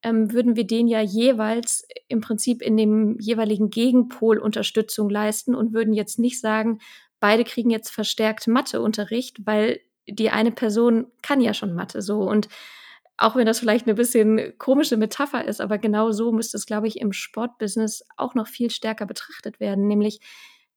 ähm, 0.03 0.33
würden 0.33 0.57
wir 0.57 0.67
den 0.67 0.89
ja 0.89 1.01
jeweils 1.01 1.87
im 2.09 2.21
Prinzip 2.21 2.61
in 2.61 2.77
dem 2.77 3.17
jeweiligen 3.21 3.71
Gegenpol 3.71 4.39
Unterstützung 4.39 5.09
leisten 5.09 5.55
und 5.55 5.73
würden 5.73 5.95
jetzt 5.95 6.19
nicht 6.19 6.41
sagen, 6.41 6.81
beide 7.21 7.45
kriegen 7.45 7.71
jetzt 7.71 7.91
verstärkt 7.91 8.47
Matheunterricht, 8.49 9.47
weil 9.47 9.81
die 10.07 10.31
eine 10.31 10.53
Person 10.53 11.07
kann 11.23 11.41
ja 11.41 11.55
schon 11.55 11.75
Mathe 11.75 12.03
so 12.03 12.29
und 12.29 12.49
auch 13.17 13.37
wenn 13.37 13.47
das 13.47 13.61
vielleicht 13.61 13.87
eine 13.87 13.95
bisschen 13.95 14.59
komische 14.59 14.97
Metapher 14.97 15.45
ist, 15.45 15.61
aber 15.61 15.79
genau 15.79 16.11
so 16.11 16.33
müsste 16.33 16.57
es, 16.57 16.67
glaube 16.67 16.89
ich, 16.89 17.01
im 17.01 17.13
Sportbusiness 17.13 18.05
auch 18.17 18.35
noch 18.35 18.49
viel 18.49 18.71
stärker 18.71 19.07
betrachtet 19.07 19.61
werden. 19.61 19.87
Nämlich, 19.87 20.21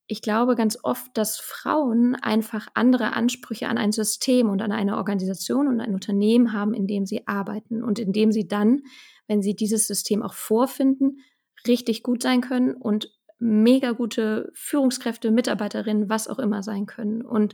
ich 0.07 0.21
glaube 0.21 0.55
ganz 0.55 0.77
oft, 0.83 1.17
dass 1.17 1.37
Frauen 1.37 2.15
einfach 2.15 2.67
andere 2.73 3.13
Ansprüche 3.13 3.67
an 3.67 3.77
ein 3.77 3.91
System 3.91 4.49
und 4.49 4.61
an 4.61 4.71
eine 4.71 4.95
Organisation 4.95 5.67
und 5.67 5.81
ein 5.81 5.93
Unternehmen 5.93 6.53
haben, 6.53 6.73
in 6.73 6.87
dem 6.87 7.05
sie 7.05 7.27
arbeiten 7.27 7.83
und 7.83 7.99
in 7.99 8.13
dem 8.13 8.31
sie 8.31 8.47
dann, 8.47 8.83
wenn 9.27 9.41
sie 9.41 9.55
dieses 9.55 9.85
System 9.85 10.23
auch 10.23 10.33
vorfinden, 10.33 11.19
richtig 11.67 12.03
gut 12.03 12.23
sein 12.23 12.39
können 12.39 12.73
und 12.73 13.11
mega 13.39 13.91
gute 13.91 14.49
Führungskräfte, 14.53 15.29
Mitarbeiterinnen, 15.29 16.09
was 16.09 16.29
auch 16.29 16.39
immer 16.39 16.63
sein 16.63 16.85
können. 16.85 17.21
Und 17.21 17.53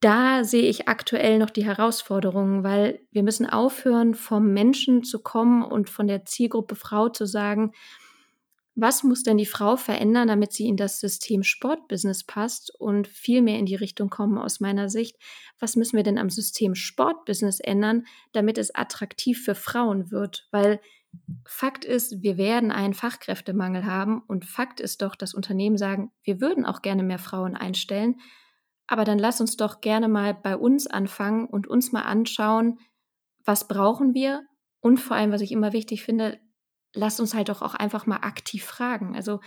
da 0.00 0.42
sehe 0.42 0.68
ich 0.68 0.88
aktuell 0.88 1.38
noch 1.38 1.50
die 1.50 1.64
Herausforderungen, 1.64 2.64
weil 2.64 3.00
wir 3.12 3.22
müssen 3.22 3.46
aufhören, 3.48 4.14
vom 4.14 4.52
Menschen 4.52 5.04
zu 5.04 5.22
kommen 5.22 5.62
und 5.62 5.88
von 5.88 6.08
der 6.08 6.24
Zielgruppe 6.24 6.74
Frau 6.74 7.08
zu 7.08 7.24
sagen, 7.24 7.72
was 8.74 9.02
muss 9.02 9.22
denn 9.22 9.36
die 9.36 9.46
Frau 9.46 9.76
verändern, 9.76 10.28
damit 10.28 10.52
sie 10.52 10.66
in 10.66 10.76
das 10.76 10.98
System 10.98 11.42
Sportbusiness 11.42 12.24
passt 12.24 12.74
und 12.78 13.06
viel 13.06 13.42
mehr 13.42 13.58
in 13.58 13.66
die 13.66 13.74
Richtung 13.74 14.08
kommen 14.08 14.38
aus 14.38 14.60
meiner 14.60 14.88
Sicht? 14.88 15.16
Was 15.58 15.76
müssen 15.76 15.96
wir 15.96 16.04
denn 16.04 16.18
am 16.18 16.30
System 16.30 16.74
Sportbusiness 16.74 17.60
ändern, 17.60 18.06
damit 18.32 18.56
es 18.56 18.74
attraktiv 18.74 19.44
für 19.44 19.54
Frauen 19.54 20.10
wird? 20.10 20.48
Weil 20.50 20.80
Fakt 21.46 21.84
ist, 21.84 22.22
wir 22.22 22.38
werden 22.38 22.70
einen 22.70 22.94
Fachkräftemangel 22.94 23.84
haben 23.84 24.22
und 24.26 24.46
Fakt 24.46 24.80
ist 24.80 25.02
doch, 25.02 25.14
dass 25.14 25.34
Unternehmen 25.34 25.76
sagen, 25.76 26.10
wir 26.22 26.40
würden 26.40 26.64
auch 26.64 26.80
gerne 26.80 27.02
mehr 27.02 27.18
Frauen 27.18 27.54
einstellen, 27.54 28.20
aber 28.86 29.04
dann 29.04 29.18
lass 29.18 29.40
uns 29.40 29.56
doch 29.56 29.80
gerne 29.80 30.08
mal 30.08 30.34
bei 30.34 30.56
uns 30.56 30.86
anfangen 30.86 31.46
und 31.46 31.66
uns 31.66 31.92
mal 31.92 32.02
anschauen, 32.02 32.78
was 33.44 33.68
brauchen 33.68 34.14
wir? 34.14 34.42
Und 34.80 34.98
vor 34.98 35.16
allem, 35.16 35.32
was 35.32 35.42
ich 35.42 35.52
immer 35.52 35.72
wichtig 35.72 36.02
finde, 36.02 36.40
lasst 36.94 37.20
uns 37.20 37.34
halt 37.34 37.48
doch 37.48 37.62
auch 37.62 37.74
einfach 37.74 38.06
mal 38.06 38.16
aktiv 38.16 38.64
fragen. 38.64 39.16
Also 39.16 39.40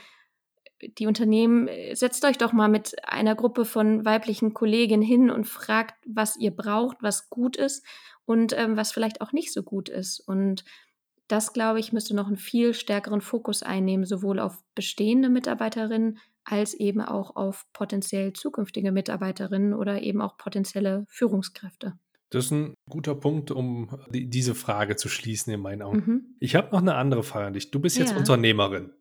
die 0.82 1.08
Unternehmen, 1.08 1.70
setzt 1.94 2.26
euch 2.26 2.38
doch 2.38 2.52
mal 2.52 2.68
mit 2.68 2.96
einer 3.08 3.36
Gruppe 3.36 3.66
von 3.66 4.04
weiblichen 4.06 4.54
Kolleginnen 4.54 5.04
hin 5.04 5.30
und 5.30 5.46
fragt, 5.46 5.96
was 6.06 6.36
ihr 6.36 6.52
braucht, 6.52 6.98
was 7.02 7.30
gut 7.30 7.56
ist 7.56 7.86
und 8.26 8.54
ähm, 8.58 8.76
was 8.76 8.92
vielleicht 8.92 9.22
auch 9.22 9.32
nicht 9.32 9.54
so 9.54 9.64
gut 9.64 9.90
ist. 9.90 10.20
Und 10.20 10.66
das, 11.28 11.54
glaube 11.54 11.80
ich, 11.80 11.94
müsste 11.94 12.16
noch 12.16 12.28
einen 12.28 12.38
viel 12.38 12.74
stärkeren 12.74 13.22
Fokus 13.22 13.64
einnehmen, 13.64 14.06
sowohl 14.06 14.40
auf 14.40 14.64
bestehende 14.76 15.30
Mitarbeiterinnen 15.30 16.20
als 16.44 16.74
eben 16.76 17.02
auch 17.02 17.36
auf 17.36 17.66
potenziell 17.74 18.34
zukünftige 18.34 18.92
Mitarbeiterinnen 18.92 19.74
oder 19.74 20.02
eben 20.02 20.22
auch 20.22 20.38
potenzielle 20.38 21.06
Führungskräfte. 21.10 21.98
Das 22.36 22.46
ist 22.46 22.52
ein 22.52 22.74
guter 22.90 23.16
Punkt, 23.16 23.50
um 23.50 23.98
die, 24.10 24.30
diese 24.30 24.56
Frage 24.56 24.98
zu 24.98 25.08
schließen 25.08 25.54
in 25.54 25.62
meinen 25.62 25.82
Augen. 25.82 26.04
Mhm. 26.06 26.36
Ich 26.42 26.56
habe 26.58 26.70
noch 26.74 26.82
eine 26.82 26.96
andere 26.96 27.24
Frage 27.24 27.48
an 27.48 27.54
dich. 27.54 27.72
Du 27.72 27.80
bist 27.80 27.98
jetzt 27.98 28.12
ja. 28.12 28.18
Unternehmerin. 28.18 28.92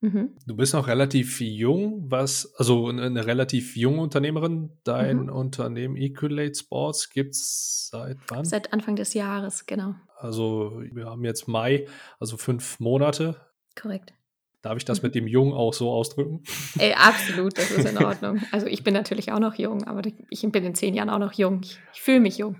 Mhm. 0.00 0.36
Du 0.46 0.54
bist 0.54 0.74
noch 0.74 0.86
relativ 0.86 1.40
jung, 1.40 2.08
was, 2.08 2.54
also 2.56 2.86
eine 2.86 3.26
relativ 3.26 3.74
junge 3.74 4.00
Unternehmerin. 4.00 4.78
Dein 4.84 5.24
mhm. 5.24 5.28
Unternehmen 5.30 5.96
Equalate 5.96 6.54
Sports 6.54 7.10
gibt 7.10 7.34
es 7.34 7.88
seit 7.90 8.18
wann? 8.28 8.44
Seit 8.44 8.72
Anfang 8.72 8.94
des 8.94 9.12
Jahres, 9.14 9.66
genau. 9.66 9.96
Also 10.16 10.80
wir 10.92 11.06
haben 11.06 11.24
jetzt 11.24 11.48
Mai, 11.48 11.88
also 12.20 12.36
fünf 12.36 12.78
Monate. 12.78 13.40
Korrekt. 13.74 14.14
Darf 14.64 14.78
ich 14.78 14.86
das 14.86 15.02
mit 15.02 15.14
dem 15.14 15.26
Jung 15.26 15.52
auch 15.52 15.74
so 15.74 15.90
ausdrücken? 15.90 16.42
Ey, 16.78 16.94
absolut, 16.94 17.58
das 17.58 17.70
ist 17.70 17.86
in 17.86 17.98
Ordnung. 17.98 18.40
Also 18.50 18.66
ich 18.66 18.82
bin 18.82 18.94
natürlich 18.94 19.30
auch 19.30 19.38
noch 19.38 19.56
jung, 19.56 19.84
aber 19.84 20.00
ich 20.30 20.40
bin 20.40 20.64
in 20.64 20.74
zehn 20.74 20.94
Jahren 20.94 21.10
auch 21.10 21.18
noch 21.18 21.34
jung. 21.34 21.60
Ich, 21.62 21.78
ich 21.92 22.00
fühle 22.00 22.20
mich 22.20 22.38
jung. 22.38 22.56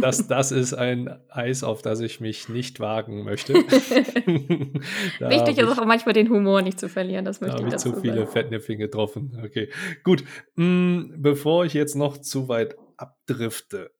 Das, 0.00 0.28
das 0.28 0.52
ist 0.52 0.74
ein 0.74 1.10
Eis, 1.28 1.64
auf 1.64 1.82
das 1.82 1.98
ich 1.98 2.20
mich 2.20 2.48
nicht 2.48 2.78
wagen 2.78 3.24
möchte. 3.24 3.54
Wichtig 5.18 5.58
ist 5.58 5.76
auch 5.76 5.84
manchmal 5.84 6.12
den 6.12 6.30
Humor 6.30 6.62
nicht 6.62 6.78
zu 6.78 6.88
verlieren. 6.88 7.24
Das 7.24 7.40
möchte 7.40 7.56
da 7.56 7.62
ich 7.62 7.66
habe 7.66 7.74
ich 7.74 7.82
zu 7.82 8.00
viele 8.00 8.28
Fettnäpfchen 8.28 8.78
getroffen. 8.78 9.42
Okay, 9.44 9.70
gut. 10.04 10.22
Hm, 10.54 11.16
bevor 11.18 11.64
ich 11.64 11.74
jetzt 11.74 11.96
noch 11.96 12.18
zu 12.18 12.46
weit 12.46 12.76
abdrifte, 12.96 13.90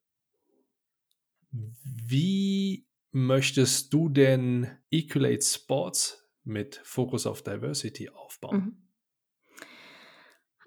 wie 1.51 2.87
möchtest 3.11 3.93
du 3.93 4.09
denn 4.09 4.69
Equalate 4.93 5.45
Sports 5.45 6.20
mit 6.45 6.81
Fokus 6.85 7.27
auf 7.27 7.43
Diversity 7.43 8.11
aufbauen? 8.11 8.57
Mhm. 8.57 8.91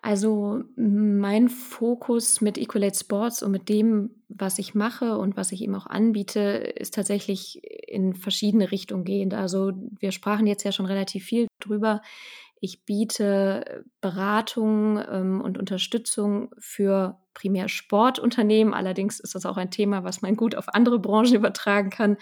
Also 0.06 0.62
mein 0.76 1.48
Fokus 1.48 2.42
mit 2.42 2.58
Equalate 2.58 3.00
Sports 3.00 3.42
und 3.42 3.52
mit 3.52 3.70
dem, 3.70 4.10
was 4.28 4.60
ich 4.60 4.76
mache 4.76 5.18
und 5.18 5.38
was 5.38 5.54
ich 5.54 5.62
eben 5.62 5.76
auch 5.76 5.88
anbiete, 5.88 6.42
ist 6.42 6.94
tatsächlich 6.94 7.64
in 7.88 8.14
verschiedene 8.14 8.70
Richtungen 8.70 9.06
gehend. 9.06 9.34
Also 9.34 9.72
wir 9.98 10.12
sprachen 10.12 10.46
jetzt 10.46 10.64
ja 10.64 10.74
schon 10.74 10.88
relativ 10.88 11.24
viel 11.24 11.48
drüber. 11.62 12.02
Ich 12.60 12.84
biete 12.84 13.86
Beratung 14.02 15.02
ähm, 15.10 15.40
und 15.40 15.58
Unterstützung 15.58 16.54
für 16.60 17.18
primär 17.34 17.70
Sportunternehmen. 17.70 18.74
Allerdings 18.74 19.22
ist 19.22 19.36
das 19.36 19.46
auch 19.46 19.56
ein 19.56 19.72
Thema, 19.72 20.04
was 20.04 20.22
man 20.22 20.36
gut 20.36 20.56
auf 20.56 20.68
andere 20.68 21.00
Branchen 21.00 21.36
übertragen 21.36 21.90
kann, 21.90 22.18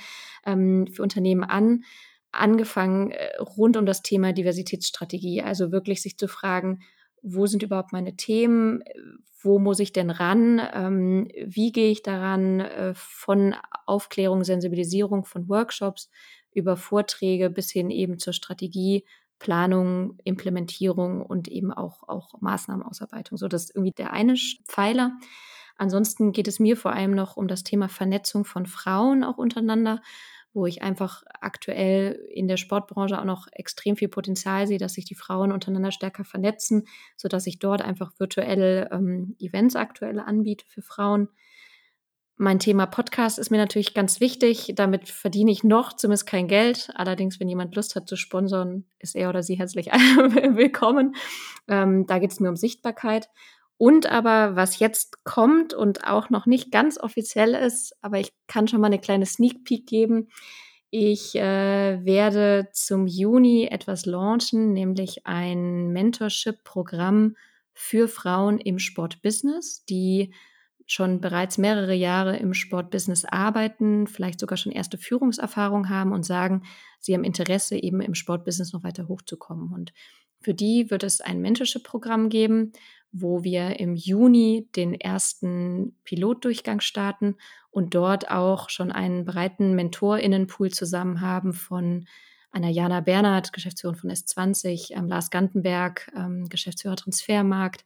ähm, 0.46 0.86
für 0.86 1.02
Unternehmen 1.02 1.44
an 1.44 1.84
angefangen 2.32 3.12
äh, 3.12 3.38
rund 3.38 3.78
um 3.78 3.86
das 3.86 4.02
Thema 4.02 4.34
Diversitätsstrategie. 4.34 5.42
Also 5.42 5.72
wirklich 5.72 6.02
sich 6.02 6.18
zu 6.18 6.28
fragen, 6.28 6.80
wo 7.22 7.46
sind 7.46 7.64
überhaupt 7.64 7.94
meine 7.94 8.16
Themen? 8.16 8.84
Wo 9.42 9.60
muss 9.60 9.80
ich 9.80 9.94
denn 9.94 10.10
ran? 10.10 10.62
Ähm, 10.74 11.28
wie 11.46 11.72
gehe 11.72 11.92
ich 11.92 12.04
daran? 12.04 12.60
Äh, 12.60 12.94
von 12.96 13.56
Aufklärung, 13.86 14.44
Sensibilisierung, 14.44 15.26
von 15.26 15.50
Workshops 15.50 16.10
über 16.54 16.78
Vorträge 16.78 17.50
bis 17.50 17.72
hin 17.72 17.90
eben 17.90 18.20
zur 18.20 18.34
Strategie, 18.34 19.06
Planung, 19.40 20.18
Implementierung 20.24 21.26
und 21.26 21.48
eben 21.48 21.72
auch, 21.74 22.08
auch 22.08 22.40
Maßnahmenausarbeitung. 22.42 23.38
So, 23.38 23.48
das 23.48 23.66
ist 23.66 23.76
irgendwie 23.76 23.94
der 23.94 24.14
eine 24.14 24.36
Pfeiler. 24.68 25.18
Ansonsten 25.78 26.32
geht 26.32 26.48
es 26.48 26.60
mir 26.60 26.78
vor 26.78 26.94
allem 26.94 27.16
noch 27.16 27.38
um 27.38 27.48
das 27.48 27.64
Thema 27.64 27.90
Vernetzung 27.90 28.46
von 28.46 28.68
Frauen 28.68 29.24
auch 29.24 29.40
untereinander 29.40 30.02
wo 30.54 30.66
ich 30.66 30.82
einfach 30.82 31.24
aktuell 31.40 32.20
in 32.30 32.48
der 32.48 32.58
Sportbranche 32.58 33.20
auch 33.20 33.26
noch 33.26 33.48
extrem 33.54 33.96
viel 33.96 34.10
Potenzial 34.10 34.68
sehe, 34.68 34.78
dass 34.78 34.94
sich 34.94 35.06
die 35.06 35.16
Frauen 35.16 35.52
untereinander 35.52 35.92
stärker 35.92 36.26
vernetzen, 36.26 36.88
sodass 37.16 37.48
ich 37.48 37.60
dort 37.60 37.82
einfach 37.82 38.12
virtuelle 38.20 38.90
ähm, 38.92 39.36
Events 39.40 39.76
aktuell 39.76 40.20
anbiete 40.20 40.66
für 40.68 40.82
Frauen. 40.82 41.30
Mein 42.38 42.58
Thema 42.58 42.88
Podcast 42.88 43.38
ist 43.38 43.52
mir 43.52 43.58
natürlich 43.58 43.94
ganz 43.94 44.20
wichtig. 44.20 44.74
Damit 44.76 45.10
verdiene 45.10 45.52
ich 45.52 45.64
noch 45.64 45.94
zumindest 45.94 46.26
kein 46.26 46.48
Geld. 46.48 46.90
Allerdings, 46.96 47.40
wenn 47.40 47.48
jemand 47.48 47.76
Lust 47.76 47.96
hat 47.96 48.10
zu 48.10 48.16
sponsern, 48.16 48.86
ist 48.98 49.16
er 49.16 49.30
oder 49.30 49.44
sie 49.44 49.60
herzlich 49.60 49.86
willkommen. 49.92 51.16
Ähm, 51.68 52.08
da 52.08 52.18
geht 52.18 52.32
es 52.32 52.40
mir 52.40 52.50
um 52.50 52.56
Sichtbarkeit. 52.56 53.30
Und 53.82 54.06
aber, 54.06 54.56
was 54.56 54.78
jetzt 54.78 55.24
kommt 55.24 55.74
und 55.74 56.06
auch 56.06 56.30
noch 56.30 56.46
nicht 56.46 56.72
ganz 56.72 57.00
offiziell 57.00 57.56
ist, 57.56 57.98
aber 58.02 58.20
ich 58.20 58.32
kann 58.46 58.68
schon 58.68 58.80
mal 58.80 58.86
eine 58.86 59.00
kleine 59.00 59.26
Sneak 59.26 59.64
Peek 59.64 59.88
geben. 59.88 60.28
Ich 60.92 61.34
äh, 61.34 62.06
werde 62.06 62.68
zum 62.74 63.08
Juni 63.08 63.70
etwas 63.72 64.06
launchen, 64.06 64.72
nämlich 64.72 65.26
ein 65.26 65.88
Mentorship-Programm 65.88 67.36
für 67.74 68.08
Frauen 68.08 68.60
im 68.60 68.78
Sportbusiness, 68.78 69.84
die 69.86 70.32
schon 70.86 71.20
bereits 71.20 71.58
mehrere 71.58 71.96
Jahre 71.96 72.38
im 72.38 72.54
Sportbusiness 72.54 73.26
arbeiten, 73.26 74.06
vielleicht 74.06 74.42
sogar 74.42 74.58
schon 74.58 74.72
erste 74.72 75.00
Führungserfahrung 75.00 75.90
haben 75.90 76.12
und 76.12 76.24
sagen, 76.24 76.66
sie 77.00 77.16
haben 77.16 77.24
Interesse, 77.24 77.82
eben 77.82 78.00
im 78.00 78.14
Sportbusiness 78.14 78.74
noch 78.74 78.84
weiter 78.84 79.08
hochzukommen. 79.08 79.74
Und 79.74 79.92
für 80.40 80.54
die 80.54 80.92
wird 80.92 81.04
es 81.04 81.20
ein 81.20 81.42
Mentorship-Programm 81.42 82.30
geben, 82.30 82.74
wo 83.12 83.44
wir 83.44 83.80
im 83.80 83.96
Juni 83.96 84.68
den 84.76 84.94
ersten 84.94 85.96
Pilotdurchgang 86.04 86.80
starten 86.80 87.36
und 87.70 87.96
dort 87.96 88.30
auch 88.30 88.70
schon 88.70 88.92
einen 88.92 89.26
breiten 89.26 89.76
Mentorinnenpool 89.76 90.72
zusammen 90.72 91.22
haben 91.22 91.54
von 91.54 92.06
Anna 92.52 92.70
Jana 92.70 93.00
Bernhard, 93.00 93.54
Geschäftsführerin 93.54 94.00
von 94.00 94.12
S20, 94.12 94.92
ähm, 94.92 95.08
Lars 95.08 95.30
Gantenberg, 95.30 96.12
ähm, 96.16 96.50
Geschäftsführer 96.50 96.98
Transfermarkt, 96.98 97.86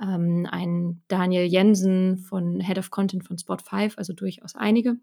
ähm, 0.00 0.46
ein 0.50 1.02
Daniel 1.08 1.44
Jensen 1.44 2.18
von 2.18 2.60
Head 2.60 2.78
of 2.78 2.90
Content 2.90 3.26
von 3.26 3.38
Spot 3.38 3.56
5, 3.56 3.96
also 3.96 4.12
durchaus 4.12 4.54
einige. 4.54 4.96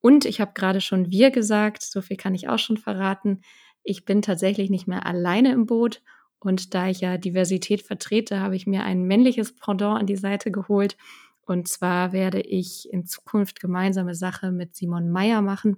Und 0.00 0.24
ich 0.24 0.40
habe 0.40 0.52
gerade 0.54 0.80
schon 0.80 1.10
wir 1.10 1.30
gesagt, 1.30 1.82
so 1.82 2.02
viel 2.02 2.16
kann 2.16 2.34
ich 2.34 2.48
auch 2.48 2.58
schon 2.58 2.76
verraten. 2.76 3.42
Ich 3.84 4.04
bin 4.04 4.22
tatsächlich 4.22 4.68
nicht 4.68 4.88
mehr 4.88 5.06
alleine 5.06 5.52
im 5.52 5.66
Boot. 5.66 6.02
Und 6.42 6.74
da 6.74 6.88
ich 6.88 7.00
ja 7.00 7.18
Diversität 7.18 7.82
vertrete, 7.82 8.40
habe 8.40 8.56
ich 8.56 8.66
mir 8.66 8.82
ein 8.82 9.04
männliches 9.04 9.54
Pendant 9.54 10.00
an 10.00 10.06
die 10.06 10.16
Seite 10.16 10.50
geholt. 10.50 10.96
Und 11.42 11.68
zwar 11.68 12.12
werde 12.12 12.40
ich 12.40 12.92
in 12.92 13.06
Zukunft 13.06 13.60
gemeinsame 13.60 14.16
Sache 14.16 14.50
mit 14.50 14.74
Simon 14.74 15.08
Meyer 15.08 15.40
machen. 15.40 15.76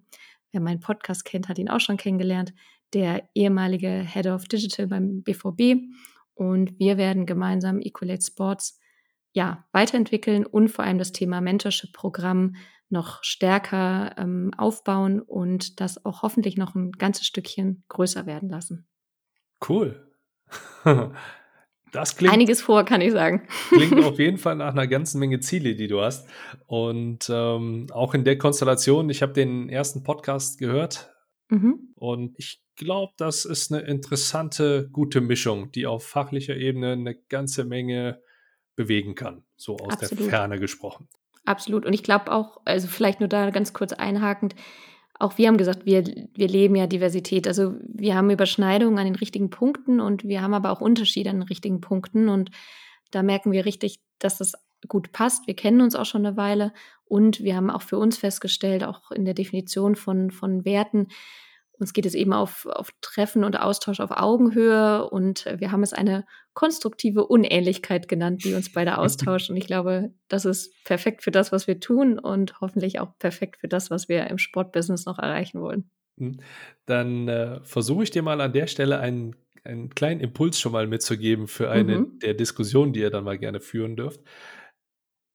Wer 0.53 0.63
meinen 0.63 0.81
Podcast 0.81 1.27
kennt, 1.27 1.51
hat 1.51 1.59
ihn 1.59 1.69
auch 1.69 1.81
schon 1.81 1.99
kennengelernt. 1.99 2.55
Der 2.95 3.29
ehemalige 3.35 4.07
Head 4.11 4.27
of 4.27 4.47
Digital 4.47 4.87
beim 4.87 5.23
BVB. 5.23 5.83
Und 6.33 6.79
wir 6.79 6.97
werden 6.97 7.27
gemeinsam 7.27 7.83
Equalate 7.83 8.25
Sports 8.25 8.81
ja, 9.33 9.67
weiterentwickeln 9.73 10.47
und 10.47 10.69
vor 10.69 10.87
allem 10.87 10.97
das 10.97 11.13
Thema 11.13 11.43
Mentorship-Programm 11.43 12.55
noch 12.89 13.23
stärker 13.23 14.15
ähm, 14.17 14.51
aufbauen 14.57 15.21
und 15.21 15.81
das 15.81 16.07
auch 16.07 16.23
hoffentlich 16.23 16.57
noch 16.57 16.75
ein 16.75 16.93
ganzes 16.93 17.27
Stückchen 17.27 17.85
größer 17.89 18.25
werden 18.25 18.49
lassen. 18.49 18.87
Cool. 19.69 20.14
Das 21.95 22.17
klingt, 22.17 22.35
Einiges 22.35 22.61
vor, 22.61 22.85
kann 22.85 23.01
ich 23.01 23.13
sagen. 23.13 23.47
Klingt 23.69 24.05
auf 24.05 24.19
jeden 24.19 24.37
Fall 24.37 24.57
nach 24.57 24.73
einer 24.73 24.89
ganzen 24.89 25.21
Menge 25.21 25.39
Ziele, 25.39 25.77
die 25.77 25.87
du 25.87 26.01
hast. 26.01 26.29
Und 26.67 27.31
ähm, 27.33 27.87
auch 27.93 28.15
in 28.15 28.25
der 28.25 28.37
Konstellation, 28.37 29.09
ich 29.11 29.23
habe 29.23 29.33
den 29.33 29.69
ersten 29.69 30.03
Podcast 30.03 30.59
gehört 30.59 31.15
mhm. 31.51 31.93
und 31.95 32.35
ich 32.37 32.65
glaube, 32.75 33.13
das 33.17 33.45
ist 33.45 33.73
eine 33.73 33.83
interessante, 33.83 34.89
gute 34.91 35.21
Mischung, 35.21 35.71
die 35.71 35.87
auf 35.87 36.05
fachlicher 36.05 36.57
Ebene 36.57 36.95
eine 36.95 37.15
ganze 37.15 37.65
Menge 37.65 38.21
bewegen 38.75 39.15
kann, 39.15 39.45
so 39.55 39.77
aus 39.77 39.93
Absolut. 39.93 40.25
der 40.25 40.31
Ferne 40.31 40.59
gesprochen. 40.59 41.09
Absolut. 41.45 41.87
Und 41.87 41.93
ich 41.93 42.03
glaube 42.03 42.33
auch, 42.33 42.61
also 42.65 42.89
vielleicht 42.89 43.21
nur 43.21 43.29
da 43.29 43.51
ganz 43.51 43.73
kurz 43.73 43.93
einhakend, 43.93 44.57
auch 45.19 45.39
wir 45.39 45.49
haben 45.49 45.57
gesagt, 45.57 45.87
wir, 45.87 46.05
wir 46.05 46.49
leben 46.49 46.77
ja 46.77 46.87
Diversität. 46.87 47.47
Also 47.47 47.75
wir 47.87 48.17
haben 48.17 48.31
Überschneidungen 48.31 48.99
an 48.99 49.05
den 49.05 49.15
richtigen 49.15 49.51
Punkten 49.51 50.01
und 50.01 50.25
wir 50.25 50.43
haben 50.43 50.55
aber 50.55 50.71
auch 50.71 50.81
Unterschiede 50.81 51.31
an 51.31 51.37
den 51.41 51.49
richtigen 51.49 51.81
Punkten. 51.81 52.29
Und 52.29 52.51
da 53.11 53.23
merken 53.23 53.53
wir 53.53 53.65
richtig, 53.65 54.01
dass 54.19 54.39
das 54.39 54.55
gut 54.89 55.13
passt. 55.13 55.47
Wir 55.47 55.55
kennen 55.55 55.81
uns 55.81 55.95
auch 55.95 56.05
schon 56.05 56.27
eine 56.27 56.37
Weile 56.37 56.73
und 57.05 57.43
wir 57.43 57.57
haben 57.57 57.71
auch 57.71 57.83
für 57.83 57.99
uns 57.99 58.19
festgestellt, 58.19 58.85
auch 58.85 59.11
in 59.13 59.25
der 59.25 59.35
Definition 59.35 59.95
von, 59.95 60.31
von 60.31 60.65
Werten, 60.65 61.09
uns 61.79 61.93
geht 61.93 62.07
es 62.07 62.15
eben 62.15 62.33
auf, 62.33 62.67
auf 62.67 62.91
Treffen 63.01 63.45
und 63.45 63.59
Austausch 63.59 64.01
auf 64.01 64.13
Augenhöhe 64.13 65.09
und 65.11 65.47
wir 65.59 65.73
haben 65.73 65.83
es 65.83 65.93
eine 65.93 66.25
konstruktive 66.55 67.27
Unähnlichkeit 67.27 68.09
genannt, 68.09 68.45
die 68.45 68.55
uns 68.55 68.73
beide 68.73 68.99
austauscht. 68.99 69.51
Und 69.51 69.57
ich 69.57 69.67
glaube, 69.67 70.13
das 70.29 70.45
ist 70.45 70.73
perfekt 70.85 71.23
für 71.23 71.31
das, 71.31 71.53
was 71.53 71.67
wir 71.67 71.81
tun 71.81 72.19
und 72.19 72.61
hoffentlich 72.61 73.01
auch 73.01 73.19
perfekt 73.19 73.59
für 73.59 73.69
das, 73.69 73.91
was 73.91 74.09
wir 74.09 74.29
im 74.29 74.39
Sportbusiness 74.39 75.05
noch 75.05 75.19
erreichen 75.19 75.61
wollen. 75.61 75.91
Hm. 76.19 76.39
Dann 76.87 77.29
äh, 77.29 77.61
versuche 77.65 78.05
ich 78.05 78.11
dir 78.11 78.23
mal 78.23 78.41
an 78.41 78.53
der 78.53 78.69
Stelle 78.69 79.01
einen, 79.01 79.35
einen 79.65 79.91
kleinen 79.91 80.21
Impuls 80.21 80.61
schon 80.61 80.73
mal 80.73 80.87
mitzugeben 80.87 81.49
für 81.49 81.71
eine 81.71 81.99
mhm. 81.99 82.19
der 82.21 82.35
Diskussionen, 82.35 82.93
die 82.93 83.01
ihr 83.01 83.11
dann 83.11 83.25
mal 83.25 83.39
gerne 83.39 83.61
führen 83.61 83.97
dürft. 83.97 84.21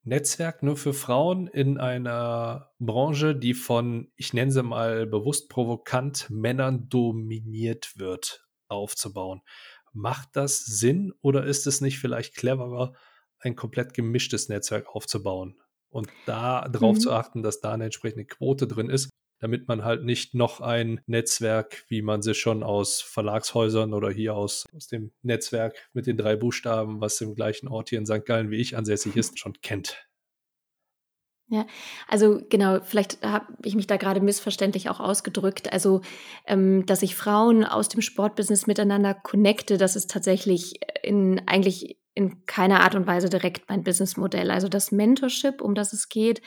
Netzwerk 0.04 0.64
nur 0.64 0.78
für 0.78 0.94
Frauen 0.94 1.48
in 1.48 1.78
einer 1.78 2.72
Branche, 2.80 3.36
die 3.36 3.54
von, 3.54 4.12
ich 4.16 4.34
nenne 4.34 4.52
sie 4.52 4.64
mal 4.64 5.06
bewusst 5.06 5.50
provokant, 5.50 6.30
Männern 6.30 6.88
dominiert 6.88 7.94
wird, 7.98 8.48
aufzubauen. 8.70 9.42
Macht 9.94 10.30
das 10.34 10.66
Sinn 10.66 11.14
oder 11.22 11.46
ist 11.46 11.68
es 11.68 11.82
nicht 11.82 12.00
vielleicht 12.00 12.36
cleverer, 12.36 12.94
ein 13.40 13.56
komplett 13.56 13.94
gemischtes 13.94 14.50
Netzwerk 14.50 14.88
aufzubauen 14.96 15.60
und 15.90 16.10
da 16.26 16.68
darauf 16.68 16.96
mhm. 16.96 17.00
zu 17.00 17.12
achten, 17.12 17.44
dass 17.44 17.62
da 17.62 17.74
eine 17.74 17.86
entsprechende 17.86 18.26
Quote 18.26 18.68
drin 18.68 18.90
ist 18.90 19.10
damit 19.40 19.68
man 19.68 19.84
halt 19.84 20.04
nicht 20.04 20.36
noch 20.36 20.62
ein 20.62 21.02
Netzwerk, 21.08 21.86
wie 21.88 22.02
man 22.02 22.22
sie 22.22 22.36
schon 22.36 22.62
aus 22.62 23.02
Verlagshäusern 23.02 23.94
oder 23.94 24.10
hier 24.10 24.36
aus, 24.36 24.66
aus 24.76 24.88
dem 24.88 25.12
Netzwerk 25.22 25.90
mit 25.94 26.08
den 26.08 26.18
drei 26.18 26.36
Buchstaben, 26.36 27.02
was 27.02 27.20
im 27.22 27.36
gleichen 27.36 27.68
Ort 27.68 27.90
hier 27.90 28.00
in 28.00 28.06
St. 28.06 28.26
Gallen 28.26 28.52
wie 28.52 28.58
ich 28.58 28.78
ansässig 28.78 29.16
ist, 29.16 29.40
schon 29.40 29.54
kennt. 29.62 30.09
Ja, 31.52 31.66
also 32.08 32.42
genau, 32.48 32.80
vielleicht 32.82 33.24
habe 33.26 33.48
ich 33.64 33.74
mich 33.76 33.88
da 33.88 33.98
gerade 33.98 34.22
missverständlich 34.22 34.88
auch 34.90 35.00
ausgedrückt. 35.00 35.74
Also, 35.74 36.02
ähm, 36.46 36.86
dass 36.86 37.02
ich 37.02 37.16
Frauen 37.16 37.64
aus 37.66 37.90
dem 37.90 38.02
Sportbusiness 38.02 38.68
miteinander 38.68 39.16
connecte, 39.16 39.78
das 39.80 39.96
ist 39.96 40.12
tatsächlich 40.12 40.80
in 41.02 41.42
eigentlich 41.48 41.98
in 42.14 42.46
keiner 42.46 42.82
Art 42.82 42.94
und 42.94 43.08
Weise 43.08 43.30
direkt 43.30 43.68
mein 43.68 43.84
Businessmodell. 43.84 44.52
Also 44.52 44.70
das 44.70 44.92
Mentorship, 44.92 45.62
um 45.62 45.74
das 45.74 45.94
es 45.94 46.10
geht, 46.10 46.42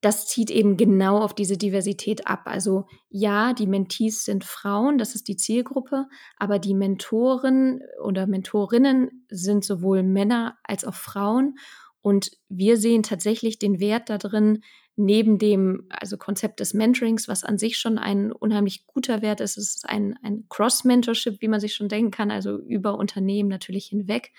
das 0.00 0.26
zieht 0.26 0.50
eben 0.50 0.76
genau 0.76 1.20
auf 1.20 1.34
diese 1.34 1.56
Diversität 1.56 2.26
ab. 2.26 2.42
Also 2.46 2.86
ja, 3.08 3.52
die 3.52 3.66
Mentees 3.66 4.24
sind 4.24 4.44
Frauen, 4.44 4.98
das 4.98 5.14
ist 5.14 5.28
die 5.28 5.36
Zielgruppe, 5.36 6.06
aber 6.36 6.58
die 6.58 6.74
Mentoren 6.74 7.80
oder 8.02 8.26
Mentorinnen 8.26 9.26
sind 9.28 9.64
sowohl 9.64 10.02
Männer 10.02 10.56
als 10.64 10.84
auch 10.84 10.94
Frauen. 10.94 11.56
Und 12.06 12.30
wir 12.48 12.76
sehen 12.76 13.02
tatsächlich 13.02 13.58
den 13.58 13.80
Wert 13.80 14.10
darin, 14.10 14.62
neben 14.94 15.38
dem 15.38 15.86
also 15.88 16.16
Konzept 16.16 16.60
des 16.60 16.72
Mentorings, 16.72 17.26
was 17.26 17.42
an 17.42 17.58
sich 17.58 17.78
schon 17.78 17.98
ein 17.98 18.30
unheimlich 18.30 18.86
guter 18.86 19.22
Wert 19.22 19.40
ist, 19.40 19.58
es 19.58 19.74
ist 19.74 19.88
ein, 19.88 20.16
ein 20.22 20.44
Cross-Mentorship, 20.48 21.40
wie 21.40 21.48
man 21.48 21.58
sich 21.58 21.74
schon 21.74 21.88
denken 21.88 22.12
kann, 22.12 22.30
also 22.30 22.60
über 22.60 22.96
Unternehmen 22.96 23.48
natürlich 23.48 23.86
hinweg. 23.86 24.32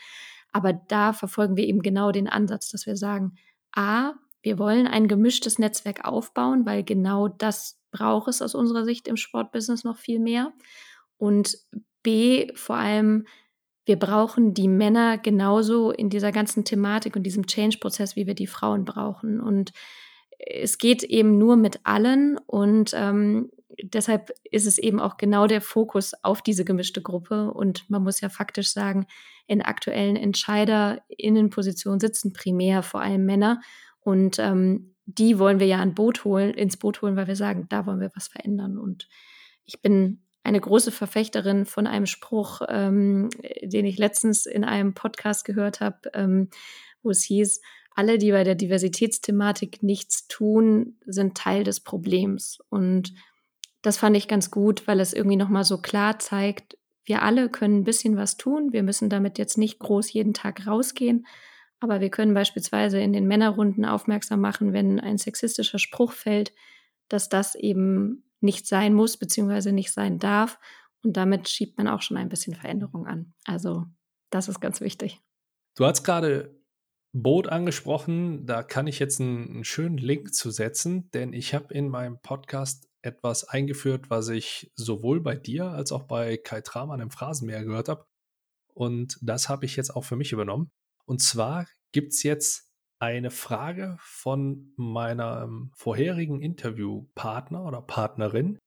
Aber 0.54 0.72
da 0.72 1.12
verfolgen 1.12 1.58
wir 1.58 1.68
eben 1.68 1.82
genau 1.82 2.14
den 2.14 2.30
Ansatz, 2.30 2.70
dass 2.70 2.86
wir 2.86 2.96
sagen, 2.96 3.36
a, 3.76 4.14
wir 4.42 4.60
wollen 4.60 4.88
ein 4.88 5.10
gemischtes 5.10 5.60
Netzwerk 5.60 6.06
aufbauen, 6.06 6.66
weil 6.66 6.86
genau 6.86 7.28
das 7.28 7.82
braucht 7.92 8.30
es 8.30 8.42
aus 8.42 8.56
unserer 8.56 8.86
Sicht 8.86 9.10
im 9.10 9.18
Sportbusiness 9.18 9.84
noch 9.84 9.98
viel 9.98 10.20
mehr. 10.20 10.54
Und 11.18 11.58
B, 12.02 12.48
vor 12.56 12.78
allem, 12.78 13.28
wir 13.88 13.98
brauchen 13.98 14.54
die 14.54 14.68
Männer 14.68 15.18
genauso 15.18 15.92
in 15.92 16.10
dieser 16.10 16.34
ganzen 16.34 16.66
Thematik 16.66 17.16
und 17.16 17.24
diesem 17.24 17.48
Change-Prozess, 17.48 18.18
wie 18.18 18.28
wir 18.28 18.36
die 18.36 18.48
Frauen 18.48 18.84
brauchen. 18.84 19.40
Und 19.40 19.72
es 20.38 20.78
geht 20.78 21.04
eben 21.04 21.38
nur 21.38 21.56
mit 21.56 21.80
allen 21.86 22.38
und 22.46 22.92
ähm, 22.94 23.50
deshalb 23.82 24.32
ist 24.44 24.68
es 24.68 24.78
eben 24.78 25.00
auch 25.00 25.16
genau 25.16 25.48
der 25.48 25.62
Fokus 25.62 26.14
auf 26.22 26.42
diese 26.42 26.66
gemischte 26.66 27.02
Gruppe. 27.02 27.52
Und 27.54 27.90
man 27.90 28.04
muss 28.04 28.20
ja 28.20 28.28
faktisch 28.28 28.72
sagen, 28.74 29.08
in 29.48 29.62
aktuellen 29.62 30.18
Entscheiderinnenpositionen 30.18 32.02
sitzen 32.02 32.34
primär 32.34 32.84
vor 32.84 33.02
allem 33.02 33.26
Männer. 33.26 33.62
Und 34.02 34.38
ähm, 34.40 34.96
die 35.06 35.40
wollen 35.40 35.62
wir 35.62 35.68
ja 35.68 35.84
Boot 35.86 36.26
holen, 36.26 36.54
ins 36.54 36.76
Boot 36.76 37.02
holen, 37.02 37.16
weil 37.16 37.28
wir 37.28 37.38
sagen, 37.38 37.68
da 37.70 37.86
wollen 37.86 38.02
wir 38.02 38.12
was 38.16 38.28
verändern. 38.28 38.78
Und 38.78 39.08
ich 39.64 39.82
bin 39.82 40.27
eine 40.48 40.62
große 40.62 40.92
Verfechterin 40.92 41.66
von 41.66 41.88
einem 41.88 42.06
Spruch, 42.06 42.62
ähm, 42.70 43.30
den 43.62 43.86
ich 43.86 43.98
letztens 43.98 44.46
in 44.46 44.64
einem 44.64 44.94
Podcast 44.94 45.44
gehört 45.44 45.82
habe, 45.82 46.10
ähm, 46.14 46.50
wo 47.04 47.10
es 47.10 47.24
hieß, 47.24 47.62
alle, 47.96 48.18
die 48.18 48.32
bei 48.32 48.44
der 48.44 48.56
Diversitätsthematik 48.56 49.84
nichts 49.84 50.28
tun, 50.28 50.96
sind 51.06 51.36
Teil 51.36 51.64
des 51.64 51.82
Problems. 51.82 52.60
Und 52.70 53.14
das 53.82 53.98
fand 53.98 54.16
ich 54.16 54.30
ganz 54.30 54.50
gut, 54.50 54.88
weil 54.88 55.02
es 55.02 55.14
irgendwie 55.14 55.36
nochmal 55.36 55.66
so 55.66 55.80
klar 55.80 56.18
zeigt, 56.18 56.78
wir 57.04 57.24
alle 57.24 57.50
können 57.50 57.80
ein 57.80 57.86
bisschen 57.86 58.16
was 58.16 58.38
tun. 58.38 58.72
Wir 58.72 58.84
müssen 58.84 59.10
damit 59.10 59.38
jetzt 59.38 59.58
nicht 59.58 59.80
groß 59.80 60.14
jeden 60.14 60.34
Tag 60.34 60.66
rausgehen, 60.66 61.26
aber 61.80 62.00
wir 62.00 62.10
können 62.10 62.34
beispielsweise 62.34 63.00
in 63.00 63.14
den 63.14 63.28
Männerrunden 63.28 63.84
aufmerksam 63.84 64.40
machen, 64.42 64.74
wenn 64.74 65.00
ein 65.00 65.18
sexistischer 65.18 65.80
Spruch 65.80 66.14
fällt, 66.14 66.54
dass 67.10 67.30
das 67.30 67.56
eben 67.56 68.24
nicht 68.42 68.68
sein 68.68 68.94
muss 68.94 69.18
bzw. 69.18 69.72
nicht 69.72 69.92
sein 69.92 70.20
darf. 70.20 70.60
Und 71.04 71.18
damit 71.18 71.50
schiebt 71.50 71.78
man 71.78 71.88
auch 71.88 72.02
schon 72.02 72.18
ein 72.18 72.30
bisschen 72.30 72.56
Veränderung 72.56 73.08
an. 73.08 73.34
Also 73.46 73.86
das 74.30 74.48
ist 74.48 74.60
ganz 74.60 74.82
wichtig. 74.82 75.22
Du 75.76 75.86
hast 75.86 76.04
gerade 76.04 76.58
Boot 77.14 77.48
angesprochen. 77.48 78.46
Da 78.46 78.64
kann 78.64 78.88
ich 78.88 79.00
jetzt 79.00 79.22
einen, 79.22 79.50
einen 79.50 79.64
schönen 79.64 79.98
Link 79.98 80.34
zu 80.34 80.52
setzen, 80.52 81.10
denn 81.12 81.34
ich 81.34 81.54
habe 81.54 81.74
in 81.74 81.90
meinem 81.90 82.20
Podcast 82.22 82.88
etwas 83.02 83.44
eingeführt, 83.44 84.10
was 84.10 84.28
ich 84.30 84.72
sowohl 84.76 85.22
bei 85.22 85.36
dir 85.36 85.66
als 85.66 85.92
auch 85.92 86.04
bei 86.04 86.38
Kai 86.38 86.62
Tramann 86.62 87.00
im 87.00 87.12
Phrasenmeer 87.12 87.64
gehört 87.64 87.90
habe. 87.90 88.06
Und 88.74 89.18
das 89.22 89.50
habe 89.50 89.66
ich 89.66 89.76
jetzt 89.76 89.96
auch 89.96 90.04
für 90.04 90.16
mich 90.16 90.32
übernommen. 90.32 90.72
Und 91.06 91.22
zwar 91.22 91.68
gibt 91.92 92.14
es 92.14 92.24
jetzt 92.24 92.67
eine 93.00 93.32
Frage 93.32 93.98
von 94.00 94.74
meinem 94.76 95.72
vorherigen 95.76 96.42
Interviewpartner 96.42 97.64
oder 97.66 97.82
Partnerin, 97.82 98.58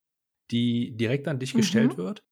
die 0.50 0.96
direkt 0.96 1.28
an 1.28 1.38
dich 1.38 1.54
mhm. 1.54 1.58
gestellt 1.58 1.96
wird. 1.96 2.22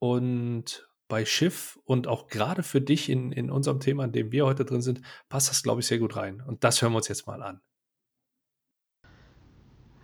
Und 0.00 0.88
bei 1.08 1.24
Schiff 1.24 1.78
und 1.84 2.06
auch 2.08 2.28
gerade 2.28 2.62
für 2.62 2.80
dich 2.80 3.08
in, 3.08 3.30
in 3.30 3.50
unserem 3.50 3.80
Thema, 3.80 4.04
in 4.04 4.12
dem 4.12 4.32
wir 4.32 4.46
heute 4.46 4.64
drin 4.64 4.82
sind, 4.82 5.00
passt 5.28 5.50
das, 5.50 5.62
glaube 5.62 5.80
ich, 5.80 5.86
sehr 5.86 5.98
gut 5.98 6.16
rein. 6.16 6.40
Und 6.40 6.64
das 6.64 6.82
hören 6.82 6.92
wir 6.92 6.96
uns 6.96 7.08
jetzt 7.08 7.26
mal 7.26 7.42
an. 7.42 7.60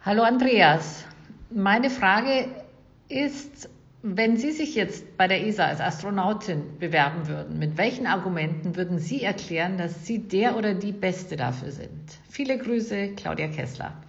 Hallo 0.03 0.23
Andreas. 0.23 1.05
Meine 1.51 1.91
Frage 1.91 2.49
ist, 3.09 3.69
Wenn 4.03 4.39
Sie 4.39 4.53
sich 4.53 4.75
jetzt 4.77 5.19
bei 5.19 5.29
der 5.29 5.47
ESA 5.47 5.67
als 5.67 5.81
Astronautin 5.81 6.79
bewerben 6.79 7.29
würden, 7.29 7.59
mit 7.59 7.77
welchen 7.77 8.07
Argumenten 8.07 8.75
würden 8.75 8.99
Sie 8.99 9.23
erklären, 9.23 9.77
dass 9.77 10.07
Sie 10.07 10.27
der 10.27 10.57
oder 10.57 10.73
die 10.73 10.93
Beste 10.93 11.37
dafür 11.37 11.71
sind? 11.71 12.19
Viele 12.31 12.57
Grüße, 12.57 13.15
Claudia 13.17 13.49
Kessler. 13.49 14.03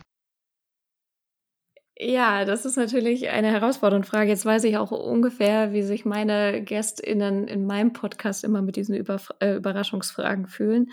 Ja, 1.99 2.45
das 2.45 2.65
ist 2.65 2.77
natürlich 2.77 3.29
eine 3.29 3.51
herausfordernde 3.51 4.07
Frage. 4.07 4.29
Jetzt 4.29 4.45
weiß 4.45 4.63
ich 4.63 4.77
auch 4.77 4.91
ungefähr, 4.91 5.73
wie 5.73 5.83
sich 5.83 6.05
meine 6.05 6.63
GästInnen 6.63 7.49
in 7.49 7.65
meinem 7.65 7.91
Podcast 7.91 8.45
immer 8.45 8.61
mit 8.61 8.77
diesen 8.77 8.95
Über 8.95 9.19
äh, 9.39 9.55
Überraschungsfragen 9.57 10.47
fühlen. 10.47 10.89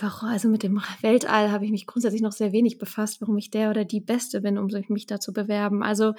Warum, 0.00 0.30
also 0.30 0.48
mit 0.48 0.62
dem 0.62 0.82
Weltall 1.02 1.50
habe 1.52 1.66
ich 1.66 1.70
mich 1.70 1.86
grundsätzlich 1.86 2.22
noch 2.22 2.32
sehr 2.32 2.52
wenig 2.52 2.78
befasst, 2.78 3.20
warum 3.20 3.36
ich 3.36 3.50
der 3.50 3.68
oder 3.68 3.84
die 3.84 4.00
Beste 4.00 4.40
bin, 4.40 4.56
um 4.56 4.68
mich 4.88 5.06
da 5.06 5.20
zu 5.20 5.34
bewerben. 5.34 5.82
Also 5.82 6.14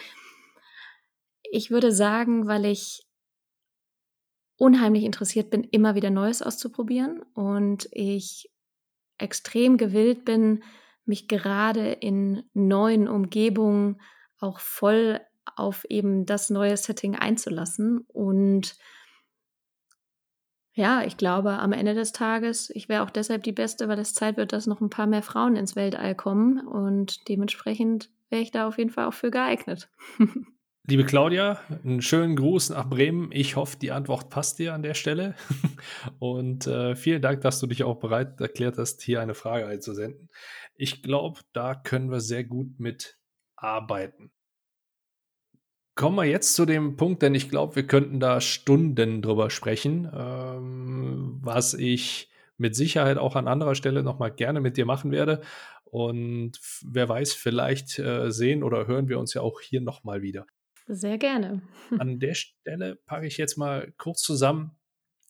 ich 1.53 1.69
würde 1.69 1.91
sagen, 1.91 2.47
weil 2.47 2.65
ich 2.65 3.05
unheimlich 4.57 5.03
interessiert 5.03 5.51
bin, 5.51 5.63
immer 5.63 5.93
wieder 5.93 6.09
Neues 6.09 6.41
auszuprobieren 6.41 7.21
und 7.33 7.87
ich 7.91 8.49
extrem 9.19 9.77
gewillt 9.77 10.25
bin, 10.25 10.63
mich 11.05 11.27
gerade 11.27 11.91
in 11.91 12.43
neuen 12.53 13.07
Umgebungen 13.07 14.01
auch 14.39 14.59
voll 14.59 15.21
auf 15.55 15.85
eben 15.89 16.25
das 16.25 16.49
neue 16.49 16.75
Setting 16.75 17.15
einzulassen. 17.15 17.99
Und 18.07 18.75
ja, 20.73 21.03
ich 21.03 21.17
glaube, 21.17 21.51
am 21.59 21.71
Ende 21.71 21.93
des 21.93 22.13
Tages, 22.13 22.71
ich 22.71 22.89
wäre 22.89 23.03
auch 23.03 23.11
deshalb 23.11 23.43
die 23.43 23.51
Beste, 23.51 23.87
weil 23.87 23.99
es 23.99 24.15
Zeit 24.15 24.37
wird, 24.37 24.53
dass 24.53 24.65
noch 24.65 24.81
ein 24.81 24.89
paar 24.89 25.05
mehr 25.05 25.21
Frauen 25.21 25.55
ins 25.55 25.75
Weltall 25.75 26.15
kommen. 26.15 26.65
Und 26.65 27.27
dementsprechend 27.27 28.09
wäre 28.29 28.41
ich 28.41 28.49
da 28.49 28.67
auf 28.67 28.79
jeden 28.79 28.89
Fall 28.89 29.05
auch 29.05 29.13
für 29.13 29.29
geeignet. 29.29 29.89
Liebe 30.85 31.05
Claudia, 31.05 31.61
einen 31.85 32.01
schönen 32.01 32.35
Gruß 32.35 32.71
nach 32.71 32.89
Bremen. 32.89 33.29
Ich 33.31 33.55
hoffe, 33.55 33.77
die 33.81 33.93
Antwort 33.93 34.29
passt 34.29 34.59
dir 34.59 34.73
an 34.73 34.83
der 34.83 34.95
Stelle. 34.95 35.33
Und 36.19 36.67
äh, 36.67 36.97
vielen 36.97 37.21
Dank, 37.21 37.39
dass 37.39 37.61
du 37.61 37.67
dich 37.67 37.85
auch 37.85 38.01
bereit 38.01 38.41
erklärt 38.41 38.77
hast, 38.77 39.01
hier 39.01 39.21
eine 39.21 39.33
Frage 39.33 39.65
einzusenden. 39.65 40.29
Ich 40.75 41.01
glaube, 41.01 41.39
da 41.53 41.73
können 41.73 42.11
wir 42.11 42.19
sehr 42.19 42.43
gut 42.43 42.81
mit 42.81 43.17
arbeiten. 43.55 44.33
Kommen 45.95 46.17
wir 46.17 46.25
jetzt 46.25 46.53
zu 46.53 46.65
dem 46.65 46.97
Punkt, 46.97 47.21
denn 47.21 47.33
ich 47.33 47.49
glaube, 47.49 47.77
wir 47.77 47.87
könnten 47.87 48.19
da 48.19 48.41
Stunden 48.41 49.21
drüber 49.21 49.49
sprechen, 49.49 50.11
ähm, 50.13 51.39
was 51.41 51.75
ich 51.75 52.29
mit 52.57 52.75
Sicherheit 52.75 53.17
auch 53.17 53.37
an 53.37 53.47
anderer 53.47 53.75
Stelle 53.75 54.03
nochmal 54.03 54.31
gerne 54.33 54.59
mit 54.59 54.75
dir 54.75 54.85
machen 54.85 55.11
werde. 55.11 55.39
Und 55.85 56.59
wer 56.85 57.07
weiß, 57.07 57.31
vielleicht 57.31 57.99
äh, 57.99 58.31
sehen 58.31 58.63
oder 58.63 58.85
hören 58.85 59.07
wir 59.07 59.17
uns 59.17 59.33
ja 59.33 59.41
auch 59.41 59.61
hier 59.61 59.79
nochmal 59.79 60.21
wieder. 60.21 60.45
Sehr 60.87 61.17
gerne. 61.17 61.61
An 61.97 62.19
der 62.19 62.33
Stelle 62.33 62.97
packe 63.05 63.27
ich 63.27 63.37
jetzt 63.37 63.57
mal 63.57 63.93
kurz 63.97 64.21
zusammen, 64.21 64.77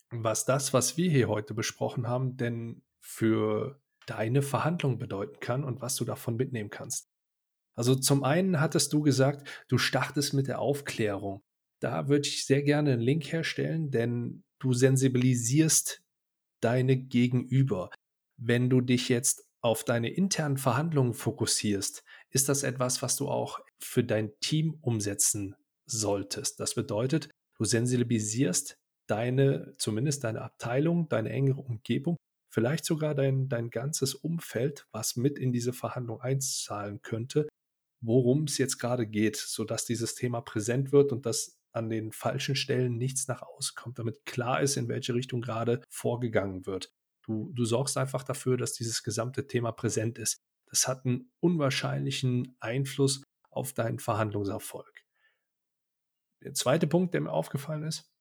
was 0.10 0.46
das, 0.46 0.74
was 0.74 0.98
wir 0.98 1.10
hier 1.10 1.28
heute 1.28 1.54
besprochen 1.54 2.08
haben, 2.08 2.38
denn 2.38 2.84
für 3.00 3.82
deine 4.06 4.42
Verhandlung 4.42 4.98
bedeuten 4.98 5.40
kann 5.40 5.64
und 5.64 5.82
was 5.82 5.96
du 5.96 6.06
davon 6.06 6.36
mitnehmen 6.36 6.70
kannst. 6.70 7.10
Also 7.76 7.96
zum 7.96 8.24
einen 8.24 8.60
hattest 8.60 8.94
du 8.94 9.02
gesagt, 9.02 9.48
du 9.68 9.78
startest 9.78 10.34
mit 10.34 10.48
der 10.48 10.60
Aufklärung. 10.60 11.44
Da 11.80 12.08
würde 12.08 12.28
ich 12.28 12.46
sehr 12.46 12.64
gerne 12.64 12.94
einen 12.94 13.02
Link 13.02 13.32
herstellen, 13.32 13.92
denn 13.92 14.44
du 14.60 14.74
sensibilisierst 14.74 16.02
deine 16.62 16.98
Gegenüber. 16.98 17.90
Wenn 18.38 18.70
du 18.70 18.82
dich 18.82 19.10
jetzt 19.10 19.48
auf 19.62 19.84
deine 19.84 20.10
internen 20.10 20.58
Verhandlungen 20.58 21.14
fokussierst, 21.14 22.04
ist 22.30 22.50
das 22.50 22.64
etwas, 22.64 23.02
was 23.02 23.16
du 23.16 23.28
auch 23.30 23.60
für 23.84 24.04
dein 24.04 24.32
Team 24.40 24.78
umsetzen 24.82 25.56
solltest. 25.86 26.60
Das 26.60 26.76
bedeutet, 26.76 27.30
du 27.58 27.66
sensibilisierst 27.66 28.78
deine, 29.08 29.76
zumindest 29.78 30.24
deine 30.24 30.42
Abteilung, 30.42 31.10
deine 31.10 31.30
engere 31.30 31.62
Umgebung, 31.62 32.18
vielleicht 32.50 32.86
sogar 32.86 33.16
dein, 33.16 33.50
dein 33.50 33.70
ganzes 33.70 34.16
Umfeld, 34.16 34.88
was 34.92 35.16
mit 35.16 35.38
in 35.38 35.52
diese 35.52 35.74
Verhandlung 35.74 36.22
einzahlen 36.22 37.02
könnte, 37.02 37.48
worum 38.02 38.44
es 38.44 38.58
jetzt 38.58 38.78
gerade 38.78 39.08
geht, 39.08 39.38
sodass 39.38 39.86
dieses 39.86 40.16
Thema 40.16 40.42
präsent 40.42 40.92
wird 40.92 41.12
und 41.12 41.26
dass 41.26 41.58
an 41.74 41.90
den 41.90 42.12
falschen 42.12 42.56
Stellen 42.56 42.98
nichts 42.98 43.28
nach 43.28 43.42
außen 43.42 43.76
kommt, 43.76 43.98
damit 43.98 44.26
klar 44.26 44.62
ist, 44.62 44.78
in 44.78 44.88
welche 44.88 45.16
Richtung 45.16 45.42
gerade 45.42 45.82
vorgegangen 45.90 46.66
wird. 46.66 46.92
Du, 47.26 47.52
du 47.54 47.66
sorgst 47.66 47.98
einfach 47.98 48.24
dafür, 48.24 48.58
dass 48.58 48.74
dieses 48.74 49.02
gesamte 49.02 49.48
Thema 49.48 49.72
präsent 49.72 50.20
ist. 50.20 50.38
Das 50.68 50.88
hat 50.88 51.06
einen 51.06 51.32
unwahrscheinlichen 51.40 52.56
Einfluss 52.60 53.23
auf 53.56 53.74
deinen 53.74 54.00
Verhandlungserfolg. 54.00 55.04
Der 56.44 56.54
zweite 56.54 56.88
Punkt, 56.88 57.14
der 57.14 57.22
mir 57.22 57.32
aufgefallen 57.32 57.84
ist, 57.84 58.12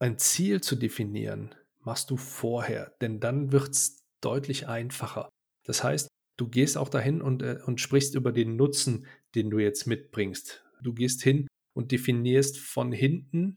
ein 0.00 0.18
Ziel 0.18 0.60
zu 0.60 0.76
definieren, 0.76 1.54
machst 1.80 2.10
du 2.10 2.16
vorher, 2.16 2.96
denn 3.00 3.20
dann 3.20 3.52
wird 3.52 3.70
es 3.70 4.02
deutlich 4.20 4.68
einfacher. 4.68 5.28
Das 5.64 5.84
heißt, 5.84 6.08
du 6.36 6.48
gehst 6.48 6.76
auch 6.76 6.88
dahin 6.88 7.22
und, 7.22 7.42
äh, 7.42 7.58
und 7.64 7.80
sprichst 7.80 8.14
über 8.14 8.32
den 8.32 8.56
Nutzen, 8.56 9.06
den 9.34 9.50
du 9.50 9.58
jetzt 9.58 9.86
mitbringst. 9.86 10.64
Du 10.82 10.92
gehst 10.94 11.22
hin 11.22 11.46
und 11.74 11.92
definierst 11.92 12.58
von 12.58 12.92
hinten, 12.92 13.56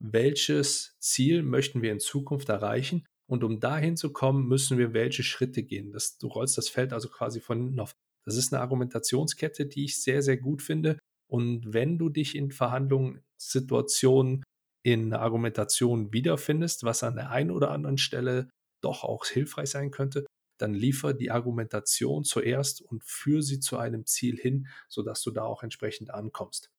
welches 0.00 0.96
Ziel 1.00 1.42
möchten 1.42 1.82
wir 1.82 1.92
in 1.92 2.00
Zukunft 2.00 2.48
erreichen 2.48 3.06
und 3.28 3.44
um 3.44 3.60
dahin 3.60 3.96
zu 3.96 4.12
kommen, 4.12 4.46
müssen 4.48 4.78
wir 4.78 4.94
welche 4.94 5.22
Schritte 5.22 5.62
gehen. 5.62 5.92
Das, 5.92 6.18
du 6.18 6.28
rollst 6.28 6.56
das 6.56 6.68
Feld 6.68 6.92
also 6.92 7.08
quasi 7.08 7.40
von 7.40 7.58
hinten 7.58 7.80
auf. 7.80 7.94
Das 8.28 8.36
ist 8.36 8.52
eine 8.52 8.62
Argumentationskette, 8.62 9.66
die 9.66 9.84
ich 9.84 10.02
sehr, 10.02 10.22
sehr 10.22 10.36
gut 10.36 10.62
finde. 10.62 10.98
Und 11.30 11.72
wenn 11.72 11.98
du 11.98 12.08
dich 12.08 12.34
in 12.34 12.50
Verhandlungssituationen 12.50 14.42
in 14.84 15.12
einer 15.12 15.22
Argumentation 15.22 16.12
wiederfindest, 16.12 16.84
was 16.84 17.02
an 17.02 17.16
der 17.16 17.30
einen 17.30 17.50
oder 17.50 17.70
anderen 17.70 17.98
Stelle 17.98 18.48
doch 18.80 19.04
auch 19.04 19.26
hilfreich 19.26 19.70
sein 19.70 19.90
könnte, 19.90 20.24
dann 20.58 20.74
liefer 20.74 21.14
die 21.14 21.30
Argumentation 21.30 22.24
zuerst 22.24 22.80
und 22.80 23.04
führe 23.04 23.42
sie 23.42 23.60
zu 23.60 23.76
einem 23.76 24.06
Ziel 24.06 24.36
hin, 24.36 24.68
sodass 24.88 25.22
du 25.22 25.30
da 25.30 25.42
auch 25.42 25.62
entsprechend 25.62 26.10
ankommst. 26.10 26.70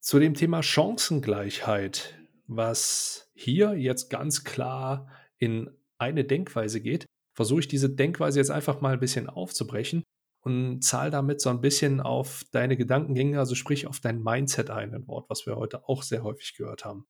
Zu 0.00 0.18
dem 0.20 0.34
Thema 0.34 0.62
Chancengleichheit 0.62 2.18
was 2.46 3.30
hier 3.34 3.74
jetzt 3.74 4.08
ganz 4.08 4.44
klar 4.44 5.10
in 5.38 5.70
eine 5.98 6.24
Denkweise 6.24 6.80
geht, 6.80 7.06
versuche 7.34 7.60
ich 7.60 7.68
diese 7.68 7.90
Denkweise 7.90 8.38
jetzt 8.38 8.50
einfach 8.50 8.80
mal 8.80 8.94
ein 8.94 9.00
bisschen 9.00 9.28
aufzubrechen 9.28 10.02
und 10.46 10.82
zahle 10.82 11.10
damit 11.10 11.40
so 11.40 11.50
ein 11.50 11.60
bisschen 11.60 12.00
auf 12.00 12.44
deine 12.52 12.76
Gedankengänge, 12.76 13.40
also 13.40 13.56
sprich 13.56 13.88
auf 13.88 13.98
dein 13.98 14.22
Mindset 14.22 14.70
ein, 14.70 14.94
ein 14.94 15.08
Wort, 15.08 15.28
was 15.28 15.44
wir 15.44 15.56
heute 15.56 15.88
auch 15.88 16.04
sehr 16.04 16.22
häufig 16.22 16.54
gehört 16.56 16.84
haben. 16.84 17.04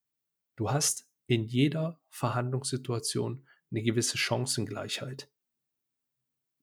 Du 0.56 0.70
hast 0.70 1.06
in 1.26 1.44
jeder 1.44 2.00
Verhandlungssituation 2.08 3.46
eine 3.70 3.82
gewisse 3.82 4.16
Chancengleichheit. 4.16 5.28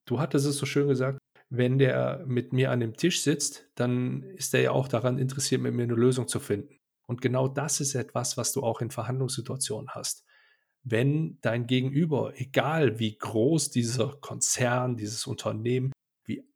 Du 0.05 0.19
hattest 0.19 0.47
es 0.47 0.57
so 0.57 0.65
schön 0.65 0.87
gesagt, 0.87 1.19
wenn 1.51 1.77
der 1.77 2.23
mit 2.25 2.53
mir 2.53 2.71
an 2.71 2.79
dem 2.79 2.97
Tisch 2.97 3.21
sitzt, 3.21 3.69
dann 3.75 4.23
ist 4.23 4.55
er 4.55 4.61
ja 4.61 4.71
auch 4.71 4.87
daran 4.87 5.19
interessiert, 5.19 5.61
mit 5.61 5.75
mir 5.75 5.83
eine 5.83 5.93
Lösung 5.93 6.27
zu 6.27 6.39
finden. 6.39 6.79
Und 7.05 7.21
genau 7.21 7.47
das 7.47 7.81
ist 7.81 7.93
etwas, 7.93 8.35
was 8.35 8.51
du 8.51 8.63
auch 8.63 8.81
in 8.81 8.89
Verhandlungssituationen 8.89 9.91
hast. 9.91 10.25
Wenn 10.81 11.37
dein 11.41 11.67
Gegenüber, 11.67 12.33
egal 12.35 12.97
wie 12.97 13.15
groß 13.15 13.69
dieser 13.69 14.15
Konzern, 14.21 14.97
dieses 14.97 15.27
Unternehmen, 15.27 15.93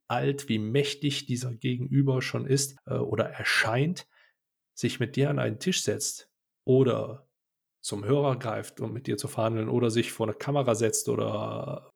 alt, 0.09 0.49
wie 0.49 0.59
mächtig 0.59 1.25
dieser 1.25 1.53
Gegenüber 1.53 2.21
schon 2.21 2.45
ist 2.45 2.77
äh, 2.85 2.95
oder 2.95 3.29
erscheint, 3.29 4.07
sich 4.77 4.99
mit 4.99 5.15
dir 5.15 5.29
an 5.29 5.39
einen 5.39 5.59
Tisch 5.59 5.83
setzt 5.83 6.29
oder 6.65 7.27
zum 7.81 8.05
Hörer 8.05 8.37
greift, 8.37 8.79
um 8.79 8.93
mit 8.93 9.07
dir 9.07 9.17
zu 9.17 9.27
verhandeln 9.27 9.69
oder 9.69 9.89
sich 9.89 10.11
vor 10.11 10.27
eine 10.27 10.35
Kamera 10.35 10.75
setzt 10.75 11.09
oder 11.09 11.91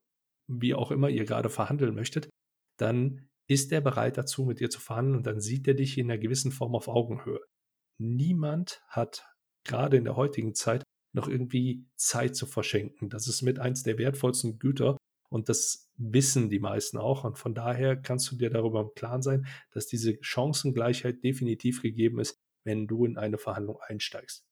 wie 0.47 0.73
auch 0.73 0.91
immer 0.91 1.09
ihr 1.09 1.25
gerade 1.25 1.49
verhandeln 1.49 1.95
möchtet, 1.95 2.29
dann 2.77 3.29
ist 3.47 3.71
er 3.71 3.81
bereit 3.81 4.17
dazu, 4.17 4.45
mit 4.45 4.59
dir 4.59 4.69
zu 4.69 4.79
verhandeln 4.79 5.17
und 5.17 5.27
dann 5.27 5.41
sieht 5.41 5.67
er 5.67 5.73
dich 5.73 5.97
in 5.97 6.09
einer 6.09 6.19
gewissen 6.19 6.51
Form 6.51 6.75
auf 6.75 6.87
Augenhöhe 6.87 7.41
niemand 8.01 8.81
hat 8.87 9.25
gerade 9.63 9.97
in 9.97 10.03
der 10.03 10.15
heutigen 10.15 10.55
Zeit 10.55 10.83
noch 11.13 11.27
irgendwie 11.27 11.85
Zeit 11.95 12.35
zu 12.35 12.45
verschenken. 12.45 13.09
Das 13.09 13.27
ist 13.27 13.41
mit 13.41 13.59
eins 13.59 13.83
der 13.83 13.97
wertvollsten 13.97 14.59
Güter 14.59 14.97
und 15.31 15.47
das 15.47 15.89
wissen 15.95 16.49
die 16.49 16.59
meisten 16.59 16.97
auch. 16.97 17.23
Und 17.23 17.37
von 17.37 17.55
daher 17.55 17.95
kannst 17.95 18.29
du 18.31 18.35
dir 18.35 18.49
darüber 18.49 18.81
im 18.81 18.93
Klaren 18.95 19.21
sein, 19.21 19.47
dass 19.71 19.87
diese 19.87 20.17
Chancengleichheit 20.21 21.23
definitiv 21.23 21.81
gegeben 21.81 22.19
ist, 22.19 22.39
wenn 22.63 22.85
du 22.85 23.05
in 23.05 23.17
eine 23.17 23.37
Verhandlung 23.37 23.79
einsteigst. 23.87 24.45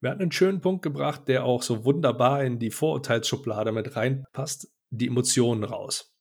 Wir 0.00 0.10
hatten 0.10 0.22
einen 0.22 0.32
schönen 0.32 0.60
Punkt 0.60 0.82
gebracht, 0.82 1.26
der 1.26 1.44
auch 1.44 1.62
so 1.62 1.84
wunderbar 1.84 2.44
in 2.44 2.58
die 2.58 2.70
Vorurteilsschublade 2.70 3.72
mit 3.72 3.96
reinpasst, 3.96 4.72
die 4.90 5.06
Emotionen 5.08 5.64
raus. 5.64 6.14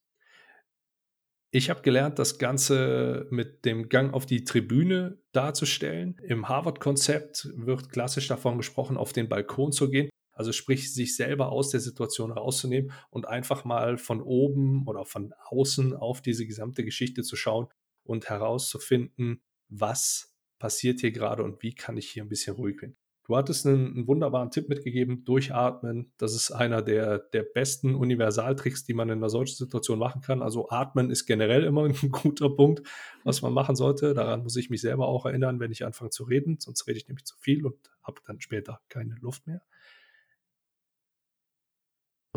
Ich 1.52 1.70
habe 1.70 1.82
gelernt, 1.82 2.20
das 2.20 2.38
Ganze 2.38 3.28
mit 3.32 3.66
dem 3.66 3.90
Gang 3.90 4.14
auf 4.14 4.26
die 4.26 4.44
Tribüne 4.44 5.18
darzustellen. 5.32 6.18
Im 6.24 6.48
Harvard-Konzept 6.48 7.50
wird 7.56 7.90
klassisch 7.90 8.28
davon 8.28 8.58
gesprochen, 8.58 8.98
auf 8.98 9.14
den 9.14 9.28
Balkon 9.28 9.72
zu 9.72 9.90
gehen. 9.90 10.10
Also 10.40 10.54
sprich, 10.54 10.94
sich 10.94 11.18
selber 11.18 11.52
aus 11.52 11.70
der 11.70 11.82
Situation 11.82 12.32
rauszunehmen 12.32 12.94
und 13.10 13.28
einfach 13.28 13.66
mal 13.66 13.98
von 13.98 14.22
oben 14.22 14.88
oder 14.88 15.04
von 15.04 15.34
außen 15.50 15.94
auf 15.94 16.22
diese 16.22 16.46
gesamte 16.48 16.86
Geschichte 16.86 17.24
zu 17.24 17.36
schauen 17.36 17.68
und 18.06 18.30
herauszufinden, 18.30 19.42
was 19.68 20.34
passiert 20.58 21.02
hier 21.02 21.12
gerade 21.12 21.44
und 21.44 21.62
wie 21.62 21.76
kann 21.76 21.98
ich 21.98 22.10
hier 22.10 22.24
ein 22.24 22.30
bisschen 22.30 22.56
ruhig 22.56 22.82
werden. 22.82 22.96
Du 23.26 23.36
hattest 23.36 23.68
einen, 23.68 23.88
einen, 23.88 24.08
wunderbaren 24.08 24.50
Tipp 24.50 24.70
mitgegeben, 24.70 25.26
durchatmen. 25.26 26.14
Das 26.18 26.34
ist 26.34 26.52
einer 26.52 26.82
der, 26.82 27.20
der 27.20 27.44
besten 27.44 27.96
Universaltricks, 27.96 28.86
die 28.86 28.94
man 28.94 29.10
in 29.10 29.18
einer 29.18 29.30
solchen 29.30 29.58
Situation 29.58 30.00
machen 30.00 30.22
kann. 30.22 30.42
Also 30.42 30.70
atmen 30.70 31.12
ist 31.12 31.26
generell 31.26 31.66
immer 31.66 31.84
ein 32.02 32.12
guter 32.12 32.50
Punkt, 32.50 32.82
was 33.26 33.42
man 33.42 33.52
machen 33.52 33.76
sollte. 33.76 34.14
Daran 34.14 34.44
muss 34.44 34.56
ich 34.56 34.70
mich 34.70 34.80
selber 34.80 35.10
auch 35.10 35.26
erinnern, 35.26 35.60
wenn 35.60 35.74
ich 35.74 35.86
anfange 35.86 36.12
zu 36.12 36.24
reden. 36.24 36.62
Sonst 36.62 36.88
rede 36.88 36.98
ich 36.98 37.10
nämlich 37.10 37.26
zu 37.26 37.36
viel 37.36 37.66
und 37.66 37.76
habe 38.04 38.22
dann 38.26 38.40
später 38.40 38.80
keine 38.88 39.16
Luft 39.20 39.46
mehr. 39.48 39.62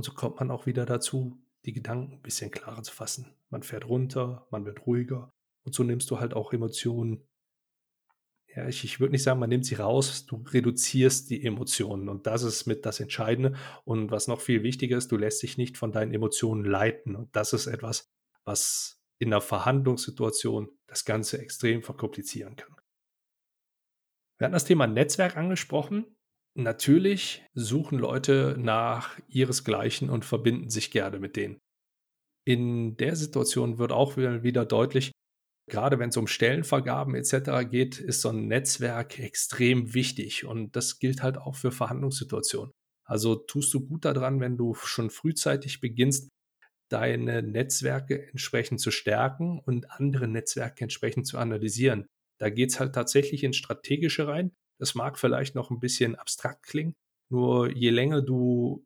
Und 0.03 0.07
so 0.07 0.15
kommt 0.15 0.41
man 0.41 0.51
auch 0.51 0.67
wieder 0.67 0.85
dazu, 0.85 1.41
die 1.65 1.73
Gedanken 1.73 2.15
ein 2.15 2.23
bisschen 2.23 2.51
klarer 2.51 2.83
zu 2.83 2.93
fassen. 2.93 3.37
Man 3.51 3.63
fährt 3.63 3.89
runter, 3.89 4.49
man 4.51 4.67
wird 4.67 4.85
ruhiger 4.85 5.31
und 5.65 5.77
so 5.77 5.85
nimmst 5.85 6.11
du 6.11 6.19
halt 6.19 6.35
auch 6.35 6.53
Emotionen 6.53 7.29
ja, 8.57 8.67
ich, 8.67 8.83
ich 8.83 8.99
würde 8.99 9.13
nicht 9.13 9.23
sagen, 9.23 9.39
man 9.39 9.49
nimmt 9.49 9.65
sie 9.65 9.77
raus, 9.77 10.27
du 10.27 10.43
reduzierst 10.53 11.31
die 11.31 11.45
Emotionen 11.45 12.09
und 12.09 12.27
das 12.27 12.43
ist 12.43 12.67
mit 12.67 12.85
das 12.85 12.99
Entscheidende. 13.01 13.55
Und 13.85 14.11
was 14.11 14.27
noch 14.27 14.41
viel 14.41 14.65
wichtiger 14.65 14.99
ist, 14.99 15.13
du 15.13 15.17
lässt 15.17 15.43
dich 15.43 15.57
nicht 15.57 15.79
von 15.79 15.93
deinen 15.93 16.13
Emotionen 16.13 16.65
leiten. 16.65 17.17
Und 17.17 17.35
das 17.37 17.53
ist 17.53 17.67
etwas, 17.69 18.11
was 18.45 19.01
in 19.19 19.33
einer 19.33 19.41
Verhandlungssituation 19.41 20.69
das 20.89 21.05
Ganze 21.05 21.39
extrem 21.39 21.83
verkomplizieren 21.83 22.57
kann. 22.57 22.75
Wir 24.37 24.47
hatten 24.47 24.53
das 24.53 24.67
Thema 24.67 24.89
Netzwerk 24.89 25.37
angesprochen. 25.37 26.05
Natürlich 26.55 27.43
suchen 27.55 27.99
Leute 27.99 28.57
nach 28.59 29.19
ihresgleichen 29.29 30.11
und 30.11 30.25
verbinden 30.25 30.69
sich 30.69 30.91
gerne 30.91 31.19
mit 31.19 31.37
denen. 31.37 31.59
In 32.45 32.97
der 32.97 33.17
Situation 33.17 33.79
wird 33.79 33.93
auch 33.93 34.17
wieder 34.17 34.67
deutlich, 34.67 35.13
gerade 35.71 35.99
wenn 35.99 36.11
es 36.11 36.17
um 36.17 36.27
Stellenvergaben 36.27 37.15
etc. 37.15 37.69
geht, 37.71 37.99
ist 37.99 38.21
so 38.21 38.31
ein 38.31 38.49
Netzwerk 38.49 39.19
extrem 39.19 39.95
wichtig 39.95 40.45
und 40.45 40.77
das 40.77 40.99
gilt 40.99 41.23
halt 41.23 41.39
auch 41.39 41.55
für 41.55 41.73
Verhandlungssituationen. 41.73 42.73
Also 43.07 43.35
tust 43.35 43.73
du 43.73 43.87
gut 43.87 44.05
daran, 44.05 44.41
wenn 44.41 44.57
du 44.57 44.75
schon 44.75 45.11
frühzeitig 45.11 45.81
beginnst, 45.81 46.29
deine 46.91 47.43
Netzwerke 47.43 48.29
entsprechend 48.29 48.81
zu 48.81 48.91
stärken 48.91 49.59
und 49.59 49.91
andere 49.91 50.29
Netzwerke 50.29 50.83
entsprechend 50.83 51.27
zu 51.27 51.39
analysieren. 51.39 52.07
Da 52.39 52.51
geht 52.51 52.71
es 52.71 52.81
halt 52.81 52.95
tatsächlich 52.95 53.45
ins 53.45 53.57
Strategische 53.57 54.27
rein. 54.27 54.53
Das 54.79 54.95
mag 54.95 55.19
vielleicht 55.19 55.55
noch 55.55 55.71
ein 55.71 55.81
bisschen 55.81 56.17
abstrakt 56.17 56.65
klingen, 56.65 56.95
nur 57.29 57.71
je 57.71 57.91
länger 57.91 58.23
du 58.23 58.85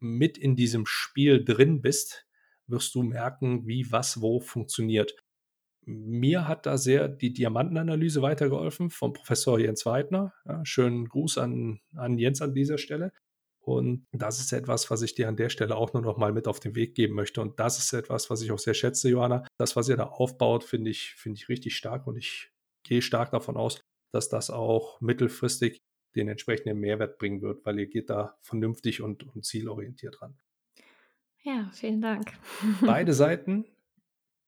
mit 0.00 0.36
in 0.38 0.56
diesem 0.56 0.86
Spiel 0.86 1.44
drin 1.44 1.80
bist, 1.80 2.26
wirst 2.66 2.94
du 2.94 3.02
merken, 3.02 3.66
wie 3.66 3.90
was 3.90 4.20
wo 4.20 4.40
funktioniert. 4.40 5.16
Mir 5.86 6.48
hat 6.48 6.66
da 6.66 6.78
sehr 6.78 7.08
die 7.08 7.32
Diamantenanalyse 7.32 8.22
weitergeholfen 8.22 8.90
vom 8.90 9.12
Professor 9.12 9.58
Jens 9.58 9.84
Weidner. 9.84 10.32
Ja, 10.46 10.64
schönen 10.64 11.08
Gruß 11.08 11.38
an, 11.38 11.80
an 11.94 12.18
Jens 12.18 12.40
an 12.40 12.54
dieser 12.54 12.78
Stelle. 12.78 13.12
Und 13.60 14.06
das 14.12 14.40
ist 14.40 14.52
etwas, 14.52 14.90
was 14.90 15.02
ich 15.02 15.14
dir 15.14 15.28
an 15.28 15.36
der 15.36 15.48
Stelle 15.48 15.76
auch 15.76 15.92
nur 15.94 16.02
noch 16.02 16.18
mal 16.18 16.32
mit 16.32 16.48
auf 16.48 16.60
den 16.60 16.74
Weg 16.74 16.94
geben 16.94 17.14
möchte. 17.14 17.40
Und 17.40 17.58
das 17.60 17.78
ist 17.78 17.92
etwas, 17.92 18.28
was 18.28 18.42
ich 18.42 18.52
auch 18.52 18.58
sehr 18.58 18.74
schätze, 18.74 19.08
Johanna. 19.08 19.46
Das, 19.56 19.74
was 19.76 19.88
ihr 19.88 19.96
da 19.96 20.04
aufbaut, 20.04 20.64
finde 20.64 20.90
ich, 20.90 21.14
finde 21.14 21.38
ich 21.38 21.48
richtig 21.48 21.76
stark. 21.76 22.06
Und 22.06 22.16
ich 22.16 22.50
gehe 22.82 23.00
stark 23.00 23.30
davon 23.30 23.56
aus, 23.56 23.80
dass 24.14 24.28
das 24.28 24.50
auch 24.50 25.00
mittelfristig 25.00 25.82
den 26.14 26.28
entsprechenden 26.28 26.78
Mehrwert 26.78 27.18
bringen 27.18 27.42
wird, 27.42 27.66
weil 27.66 27.80
ihr 27.80 27.88
geht 27.88 28.08
da 28.10 28.38
vernünftig 28.40 29.02
und, 29.02 29.24
und 29.34 29.44
zielorientiert 29.44 30.22
ran. 30.22 30.36
Ja, 31.42 31.70
vielen 31.72 32.00
Dank. 32.00 32.32
Beide 32.80 33.12
Seiten 33.14 33.66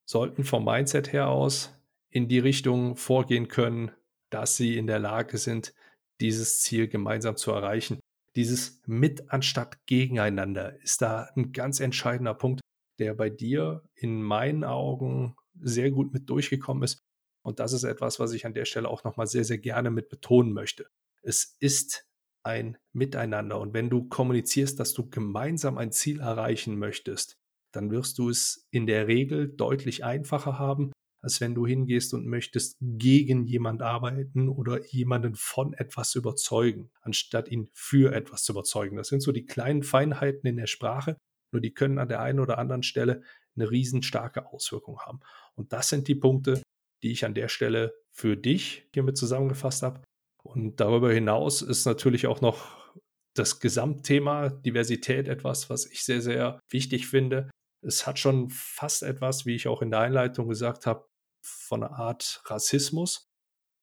sollten 0.05 0.45
vom 0.45 0.65
Mindset 0.65 1.13
her 1.13 1.29
aus 1.29 1.75
in 2.11 2.29
die 2.29 2.39
Richtung 2.39 2.97
vorgehen 2.97 3.49
können, 3.49 3.91
dass 4.31 4.57
sie 4.57 4.77
in 4.77 4.87
der 4.87 5.01
Lage 5.01 5.37
sind, 5.39 5.75
dieses 6.21 6.61
Ziel 6.61 6.89
gemeinsam 6.89 7.37
zu 7.37 7.51
erreichen. 7.51 8.01
Dieses 8.37 8.81
mit 8.87 9.31
anstatt 9.31 9.85
gegeneinander 9.87 10.81
ist 10.81 11.03
da 11.03 11.29
ein 11.37 11.53
ganz 11.53 11.81
entscheidender 11.81 12.35
Punkt, 12.35 12.61
der 12.99 13.15
bei 13.15 13.31
dir 13.31 13.83
in 13.95 14.23
meinen 14.23 14.65
Augen 14.65 15.37
sehr 15.61 15.91
gut 15.91 16.13
mit 16.13 16.31
durchgekommen 16.31 16.83
ist. 16.83 17.06
Und 17.47 17.61
das 17.61 17.73
ist 17.73 17.85
etwas, 17.85 18.19
was 18.19 18.33
ich 18.33 18.45
an 18.45 18.55
der 18.55 18.65
Stelle 18.65 18.89
auch 18.89 19.05
nochmal 19.05 19.29
sehr, 19.29 19.45
sehr 19.45 19.59
gerne 19.59 19.93
mit 19.93 20.09
betonen 20.09 20.53
möchte. 20.53 20.89
Es 21.23 21.57
ist 21.61 22.05
ein 22.43 22.77
Miteinander. 22.93 23.61
Und 23.61 23.73
wenn 23.73 23.89
du 23.89 24.09
kommunizierst, 24.09 24.81
dass 24.81 24.95
du 24.95 25.09
gemeinsam 25.09 25.79
ein 25.79 25.93
Ziel 25.93 26.19
erreichen 26.19 26.77
möchtest, 26.77 27.39
dann 27.71 27.93
wirst 27.93 28.19
du 28.19 28.31
es 28.31 28.67
in 28.73 28.89
der 28.89 29.07
Regel 29.07 29.47
deutlich 29.47 30.05
einfacher 30.05 30.59
haben, 30.59 30.91
als 31.23 31.41
wenn 31.41 31.55
du 31.55 31.69
hingehst 31.69 32.15
und 32.15 32.27
möchtest 32.27 32.79
gegen 32.81 33.45
jemand 33.45 33.81
arbeiten 33.81 34.49
oder 34.49 34.85
jemanden 34.85 35.37
von 35.37 35.73
etwas 35.73 36.17
überzeugen, 36.17 36.91
anstatt 37.03 37.49
ihn 37.49 37.69
für 37.73 38.13
etwas 38.13 38.43
zu 38.43 38.55
überzeugen. 38.55 38.97
Das 38.97 39.07
sind 39.07 39.21
so 39.21 39.31
die 39.31 39.47
kleinen 39.47 39.85
Feinheiten 39.85 40.49
in 40.49 40.57
der 40.57 40.67
Sprache, 40.67 41.17
nur 41.53 41.61
die 41.61 41.75
können 41.75 42.01
an 42.01 42.09
der 42.09 42.21
einen 42.23 42.41
oder 42.41 42.59
anderen 42.59 42.83
Stelle 42.83 43.23
eine 43.55 43.71
riesenstarke 43.71 44.47
Auswirkung 44.47 44.99
haben. 44.99 45.21
Und 45.55 45.73
das 45.73 45.89
sind 45.89 46.09
die 46.09 46.17
Punkte, 46.17 46.61
die 47.07 47.13
ich 47.13 47.25
an 47.25 47.35
der 47.35 47.49
Stelle 47.49 47.95
für 48.11 48.37
dich 48.37 48.89
hiermit 48.93 49.17
zusammengefasst 49.17 49.83
habe. 49.83 50.03
Und 50.43 50.81
darüber 50.81 51.13
hinaus 51.13 51.63
ist 51.63 51.87
natürlich 51.87 52.27
auch 52.27 52.41
noch 52.41 52.93
das 53.35 53.61
Gesamtthema 53.61 54.51
Diversität 54.51 55.29
etwas, 55.29 55.71
was 55.71 55.87
ich 55.87 56.05
sehr, 56.05 56.21
sehr 56.21 56.61
wichtig 56.71 57.07
finde 57.07 57.51
es 57.87 58.07
hat 58.07 58.19
schon 58.19 58.51
fast 58.51 59.03
etwas, 59.03 59.47
wie 59.47 59.55
ich 59.55 59.69
auch 59.69 59.83
in 59.83 59.91
der 59.91 60.01
Einleitung 60.01 60.49
gesagt 60.49 60.87
habe, 60.87 61.07
von 61.43 61.83
einer 61.83 61.97
Art 61.97 62.43
Rassismus. 62.47 63.29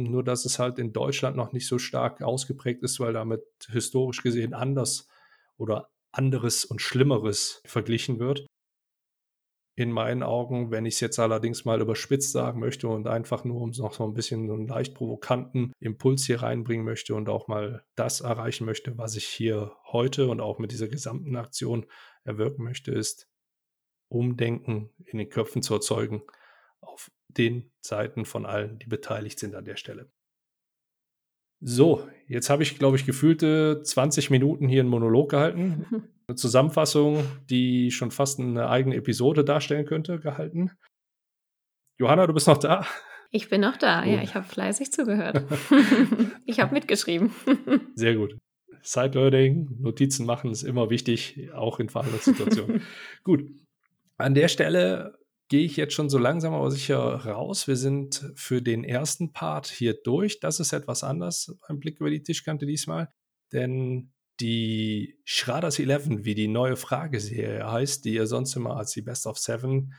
Nur 0.01 0.23
dass 0.23 0.43
es 0.43 0.59
halt 0.59 0.79
in 0.79 0.91
Deutschland 0.91 1.37
noch 1.37 1.53
nicht 1.53 1.67
so 1.67 1.77
stark 1.79 2.21
ausgeprägt 2.21 2.83
ist, 2.83 2.99
weil 2.99 3.13
damit 3.13 3.43
historisch 3.69 4.21
gesehen 4.21 4.53
anders 4.53 5.07
oder 5.57 5.89
anderes 6.11 6.65
und 6.65 6.81
Schlimmeres 6.81 7.61
verglichen 7.65 8.19
wird. 8.19 8.45
In 9.75 9.91
meinen 9.91 10.21
Augen, 10.21 10.69
wenn 10.69 10.85
ich 10.85 10.95
es 10.95 10.99
jetzt 10.99 11.17
allerdings 11.17 11.65
mal 11.65 11.81
überspitzt 11.81 12.31
sagen 12.31 12.59
möchte 12.59 12.87
und 12.87 13.07
einfach 13.07 13.43
nur 13.43 13.61
um 13.61 13.71
noch 13.71 13.93
so 13.93 14.03
ein 14.03 14.13
bisschen 14.13 14.47
so 14.47 14.53
einen 14.53 14.67
leicht 14.67 14.93
provokanten 14.93 15.73
Impuls 15.79 16.25
hier 16.25 16.43
reinbringen 16.43 16.85
möchte 16.85 17.15
und 17.15 17.27
auch 17.27 17.47
mal 17.47 17.83
das 17.95 18.21
erreichen 18.21 18.65
möchte, 18.65 18.97
was 18.97 19.15
ich 19.15 19.25
hier 19.25 19.71
heute 19.85 20.27
und 20.27 20.41
auch 20.41 20.59
mit 20.59 20.71
dieser 20.71 20.87
gesamten 20.87 21.35
Aktion 21.35 21.87
erwirken 22.23 22.63
möchte, 22.63 22.91
ist, 22.91 23.27
Umdenken 24.09 24.91
in 25.05 25.17
den 25.17 25.29
Köpfen 25.29 25.63
zu 25.63 25.73
erzeugen 25.73 26.21
auf 26.81 27.11
den 27.29 27.71
Seiten 27.81 28.25
von 28.25 28.45
allen, 28.45 28.77
die 28.79 28.87
beteiligt 28.87 29.39
sind 29.39 29.55
an 29.55 29.65
der 29.65 29.75
Stelle. 29.75 30.11
So, 31.61 32.07
jetzt 32.27 32.49
habe 32.49 32.61
ich, 32.61 32.77
glaube 32.77 32.97
ich, 32.97 33.05
gefühlte 33.05 33.81
20 33.83 34.29
Minuten 34.29 34.67
hier 34.67 34.81
einen 34.81 34.89
Monolog 34.89 35.31
gehalten. 35.31 36.09
Eine 36.27 36.35
Zusammenfassung, 36.35 37.25
die 37.49 37.91
schon 37.91 38.11
fast 38.11 38.39
eine 38.39 38.69
eigene 38.69 38.95
Episode 38.95 39.43
darstellen 39.43 39.85
könnte, 39.85 40.19
gehalten. 40.19 40.71
Johanna, 41.97 42.27
du 42.27 42.33
bist 42.33 42.47
noch 42.47 42.57
da? 42.57 42.85
Ich 43.29 43.49
bin 43.49 43.61
noch 43.61 43.77
da, 43.77 44.03
gut. 44.03 44.13
ja, 44.13 44.21
ich 44.21 44.35
habe 44.35 44.47
fleißig 44.47 44.91
zugehört. 44.91 45.43
ich 46.45 46.59
habe 46.59 46.73
mitgeschrieben. 46.73 47.31
Sehr 47.95 48.15
gut. 48.15 48.37
Side-Learning, 48.83 49.77
Notizen 49.79 50.25
machen 50.25 50.51
ist 50.51 50.63
immer 50.63 50.89
wichtig, 50.89 51.49
auch 51.53 51.79
in 51.79 51.89
Verhandlungssituationen. 51.89 52.83
gut, 53.23 53.49
an 54.17 54.35
der 54.35 54.49
Stelle 54.49 55.17
gehe 55.49 55.65
ich 55.65 55.77
jetzt 55.77 55.93
schon 55.93 56.09
so 56.09 56.17
langsam 56.17 56.53
aber 56.53 56.71
sicher 56.71 56.97
raus. 56.97 57.67
Wir 57.67 57.75
sind 57.75 58.31
für 58.35 58.61
den 58.61 58.83
ersten 58.83 59.33
Part 59.33 59.67
hier 59.67 59.93
durch. 59.93 60.39
Das 60.39 60.59
ist 60.59 60.73
etwas 60.73 61.03
anders, 61.03 61.57
ein 61.67 61.79
Blick 61.79 61.99
über 61.99 62.09
die 62.09 62.23
Tischkante 62.23 62.65
diesmal, 62.65 63.09
denn 63.51 64.12
die 64.39 65.19
Schraders 65.25 65.79
11, 65.79 66.25
wie 66.25 66.35
die 66.35 66.47
neue 66.47 66.75
Frageserie 66.75 67.71
heißt, 67.71 68.05
die 68.05 68.15
ihr 68.15 68.27
sonst 68.27 68.55
immer 68.55 68.77
als 68.77 68.91
die 68.91 69.01
Best 69.01 69.27
of 69.27 69.37
Seven 69.37 69.93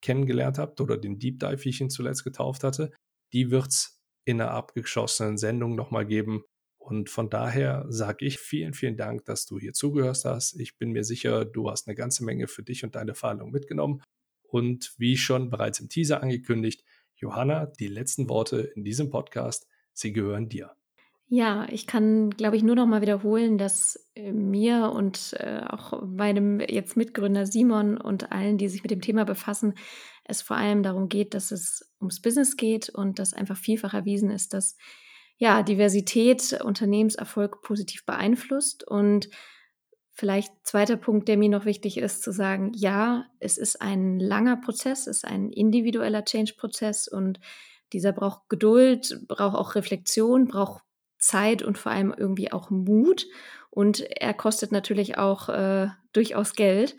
kennengelernt 0.00 0.58
habt 0.58 0.80
oder 0.80 0.96
den 0.96 1.18
Deep 1.18 1.40
Dive, 1.40 1.64
wie 1.64 1.68
ich 1.70 1.80
ihn 1.80 1.90
zuletzt 1.90 2.24
getauft 2.24 2.64
hatte, 2.64 2.92
die 3.32 3.50
wird 3.50 3.68
es 3.68 4.00
in 4.24 4.40
einer 4.40 4.52
abgeschossenen 4.52 5.38
Sendung 5.38 5.74
nochmal 5.74 6.06
geben, 6.06 6.44
und 6.80 7.08
von 7.08 7.30
daher 7.30 7.84
sage 7.88 8.24
ich 8.24 8.40
vielen, 8.40 8.72
vielen 8.74 8.96
Dank, 8.96 9.24
dass 9.26 9.46
du 9.46 9.60
hier 9.60 9.74
zugehört 9.74 10.24
hast. 10.24 10.58
Ich 10.58 10.76
bin 10.76 10.90
mir 10.90 11.04
sicher, 11.04 11.44
du 11.44 11.70
hast 11.70 11.86
eine 11.86 11.94
ganze 11.94 12.24
Menge 12.24 12.48
für 12.48 12.64
dich 12.64 12.82
und 12.82 12.96
deine 12.96 13.14
Verhandlung 13.14 13.52
mitgenommen. 13.52 14.02
Und 14.42 14.94
wie 14.98 15.16
schon 15.16 15.50
bereits 15.50 15.78
im 15.78 15.88
Teaser 15.88 16.20
angekündigt, 16.20 16.82
Johanna, 17.14 17.66
die 17.66 17.86
letzten 17.86 18.28
Worte 18.28 18.72
in 18.74 18.82
diesem 18.82 19.10
Podcast, 19.10 19.68
sie 19.92 20.12
gehören 20.12 20.48
dir. 20.48 20.79
Ja, 21.32 21.64
ich 21.70 21.86
kann, 21.86 22.30
glaube 22.30 22.56
ich, 22.56 22.64
nur 22.64 22.74
noch 22.74 22.86
mal 22.86 23.02
wiederholen, 23.02 23.56
dass 23.56 24.08
äh, 24.16 24.32
mir 24.32 24.90
und 24.92 25.34
äh, 25.38 25.60
auch 25.68 26.02
meinem 26.02 26.58
jetzt 26.58 26.96
Mitgründer 26.96 27.46
Simon 27.46 27.96
und 27.98 28.32
allen, 28.32 28.58
die 28.58 28.68
sich 28.68 28.82
mit 28.82 28.90
dem 28.90 29.00
Thema 29.00 29.24
befassen, 29.24 29.74
es 30.24 30.42
vor 30.42 30.56
allem 30.56 30.82
darum 30.82 31.08
geht, 31.08 31.34
dass 31.34 31.52
es 31.52 31.92
ums 32.00 32.20
Business 32.20 32.56
geht 32.56 32.88
und 32.88 33.20
dass 33.20 33.32
einfach 33.32 33.56
vielfach 33.56 33.94
erwiesen 33.94 34.30
ist, 34.30 34.54
dass 34.54 34.76
ja, 35.38 35.62
Diversität 35.62 36.60
Unternehmenserfolg 36.64 37.62
positiv 37.62 38.04
beeinflusst. 38.06 38.86
Und 38.86 39.28
vielleicht 40.12 40.52
zweiter 40.64 40.96
Punkt, 40.96 41.28
der 41.28 41.36
mir 41.38 41.48
noch 41.48 41.64
wichtig 41.64 41.96
ist, 41.98 42.22
zu 42.22 42.32
sagen, 42.32 42.72
ja, 42.74 43.26
es 43.38 43.56
ist 43.56 43.80
ein 43.80 44.18
langer 44.18 44.56
Prozess, 44.56 45.06
es 45.06 45.18
ist 45.18 45.24
ein 45.24 45.50
individueller 45.50 46.24
Change-Prozess 46.24 47.06
und 47.08 47.38
Dieser 47.92 48.12
braucht 48.12 48.48
Geduld, 48.48 49.20
braucht 49.28 49.56
auch 49.56 49.74
Reflexion, 49.74 50.46
braucht 50.46 50.84
Zeit 51.20 51.62
und 51.62 51.78
vor 51.78 51.92
allem 51.92 52.12
irgendwie 52.16 52.52
auch 52.52 52.70
Mut. 52.70 53.26
Und 53.70 54.00
er 54.00 54.34
kostet 54.34 54.72
natürlich 54.72 55.16
auch 55.16 55.48
äh, 55.48 55.88
durchaus 56.12 56.54
Geld. 56.54 56.96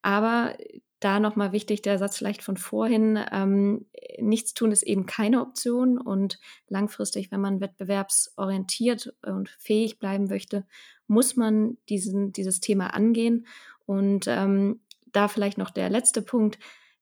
Aber 0.00 0.56
da 1.00 1.20
nochmal 1.20 1.52
wichtig 1.52 1.82
der 1.82 1.98
Satz 1.98 2.16
vielleicht 2.16 2.42
von 2.42 2.56
vorhin, 2.56 3.20
ähm, 3.30 3.86
nichts 4.18 4.54
tun 4.54 4.72
ist 4.72 4.82
eben 4.82 5.04
keine 5.04 5.42
Option 5.42 5.98
und 5.98 6.38
langfristig, 6.68 7.30
wenn 7.30 7.42
man 7.42 7.60
wettbewerbsorientiert 7.60 9.14
und 9.22 9.50
fähig 9.58 9.98
bleiben 9.98 10.28
möchte, 10.28 10.64
muss 11.06 11.36
man 11.36 11.76
diesen, 11.90 12.32
dieses 12.32 12.60
Thema 12.60 12.94
angehen. 12.94 13.46
Und 13.84 14.24
ähm, 14.28 14.80
da 15.12 15.28
vielleicht 15.28 15.58
noch 15.58 15.70
der 15.70 15.90
letzte 15.90 16.22
Punkt. 16.22 16.58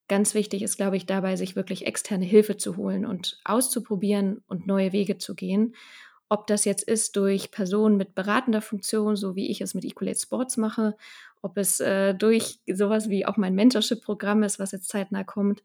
Ganz 0.09 0.35
wichtig 0.35 0.63
ist, 0.63 0.77
glaube 0.77 0.97
ich, 0.97 1.07
dabei, 1.07 1.37
sich 1.37 1.55
wirklich 1.55 1.87
externe 1.87 2.25
Hilfe 2.25 2.57
zu 2.57 2.77
holen 2.77 3.07
und 3.07 3.41
auszuprobieren 3.45 4.43
und 4.49 4.67
neue 4.67 4.93
Wege 4.93 5.17
zu 5.19 5.35
gehen. 5.35 5.75
Ob 6.33 6.47
das 6.47 6.65
jetzt 6.65 6.85
ist 6.85 7.17
durch 7.17 7.51
Personen 7.51 7.99
mit 7.99 8.15
beratender 8.15 8.63
Funktion, 8.63 9.17
so 9.17 9.37
wie 9.37 9.51
ich 9.51 9.61
es 9.61 9.75
mit 9.75 9.85
Equalate 9.85 10.19
Sports 10.19 10.57
mache, 10.57 10.97
ob 11.43 11.59
es 11.59 11.79
äh, 11.79 12.15
durch 12.15 12.61
sowas 12.67 13.11
wie 13.11 13.27
auch 13.27 13.37
mein 13.37 13.55
Mentorship-Programm 13.55 14.43
ist, 14.43 14.59
was 14.59 14.73
jetzt 14.73 14.89
zeitnah 14.89 15.25
kommt. 15.25 15.63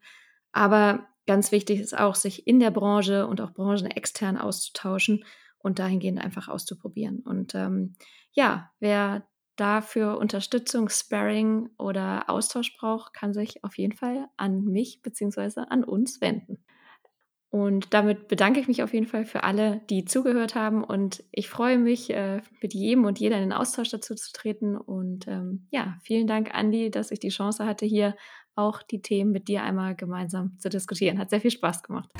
Aber 0.52 1.08
ganz 1.26 1.52
wichtig 1.52 1.80
ist 1.80 1.96
auch, 1.96 2.14
sich 2.14 2.46
in 2.46 2.60
der 2.60 2.70
Branche 2.70 3.26
und 3.26 3.40
auch 3.40 3.52
branchenextern 3.52 4.36
auszutauschen 4.36 5.24
und 5.56 5.78
dahingehend 5.78 6.22
einfach 6.22 6.48
auszuprobieren. 6.48 7.20
Und 7.20 7.54
ähm, 7.54 7.94
ja, 8.32 8.70
wer 8.78 9.26
dafür 9.56 10.18
Unterstützung, 10.18 10.90
Sparring 10.90 11.70
oder 11.78 12.28
Austausch 12.28 12.76
braucht, 12.76 13.14
kann 13.14 13.32
sich 13.32 13.64
auf 13.64 13.78
jeden 13.78 13.94
Fall 13.94 14.28
an 14.36 14.66
mich 14.66 15.00
bzw. 15.00 15.62
an 15.70 15.82
uns 15.82 16.20
wenden. 16.20 16.62
Und 17.50 17.94
damit 17.94 18.28
bedanke 18.28 18.60
ich 18.60 18.68
mich 18.68 18.82
auf 18.82 18.92
jeden 18.92 19.06
Fall 19.06 19.24
für 19.24 19.42
alle, 19.42 19.80
die 19.88 20.04
zugehört 20.04 20.54
haben. 20.54 20.84
Und 20.84 21.24
ich 21.32 21.48
freue 21.48 21.78
mich, 21.78 22.10
äh, 22.10 22.42
mit 22.60 22.74
jedem 22.74 23.04
und 23.06 23.18
jeder 23.18 23.36
in 23.36 23.42
den 23.42 23.52
Austausch 23.52 23.90
dazu 23.90 24.14
zu 24.14 24.32
treten. 24.32 24.76
Und 24.76 25.26
ähm, 25.28 25.66
ja, 25.70 25.96
vielen 26.02 26.26
Dank, 26.26 26.54
Andi, 26.54 26.90
dass 26.90 27.10
ich 27.10 27.20
die 27.20 27.30
Chance 27.30 27.64
hatte, 27.64 27.86
hier 27.86 28.14
auch 28.54 28.82
die 28.82 29.00
Themen 29.00 29.30
mit 29.30 29.48
dir 29.48 29.62
einmal 29.62 29.94
gemeinsam 29.94 30.58
zu 30.58 30.68
diskutieren. 30.68 31.18
Hat 31.18 31.30
sehr 31.30 31.40
viel 31.40 31.50
Spaß 31.50 31.82
gemacht. 31.82 32.10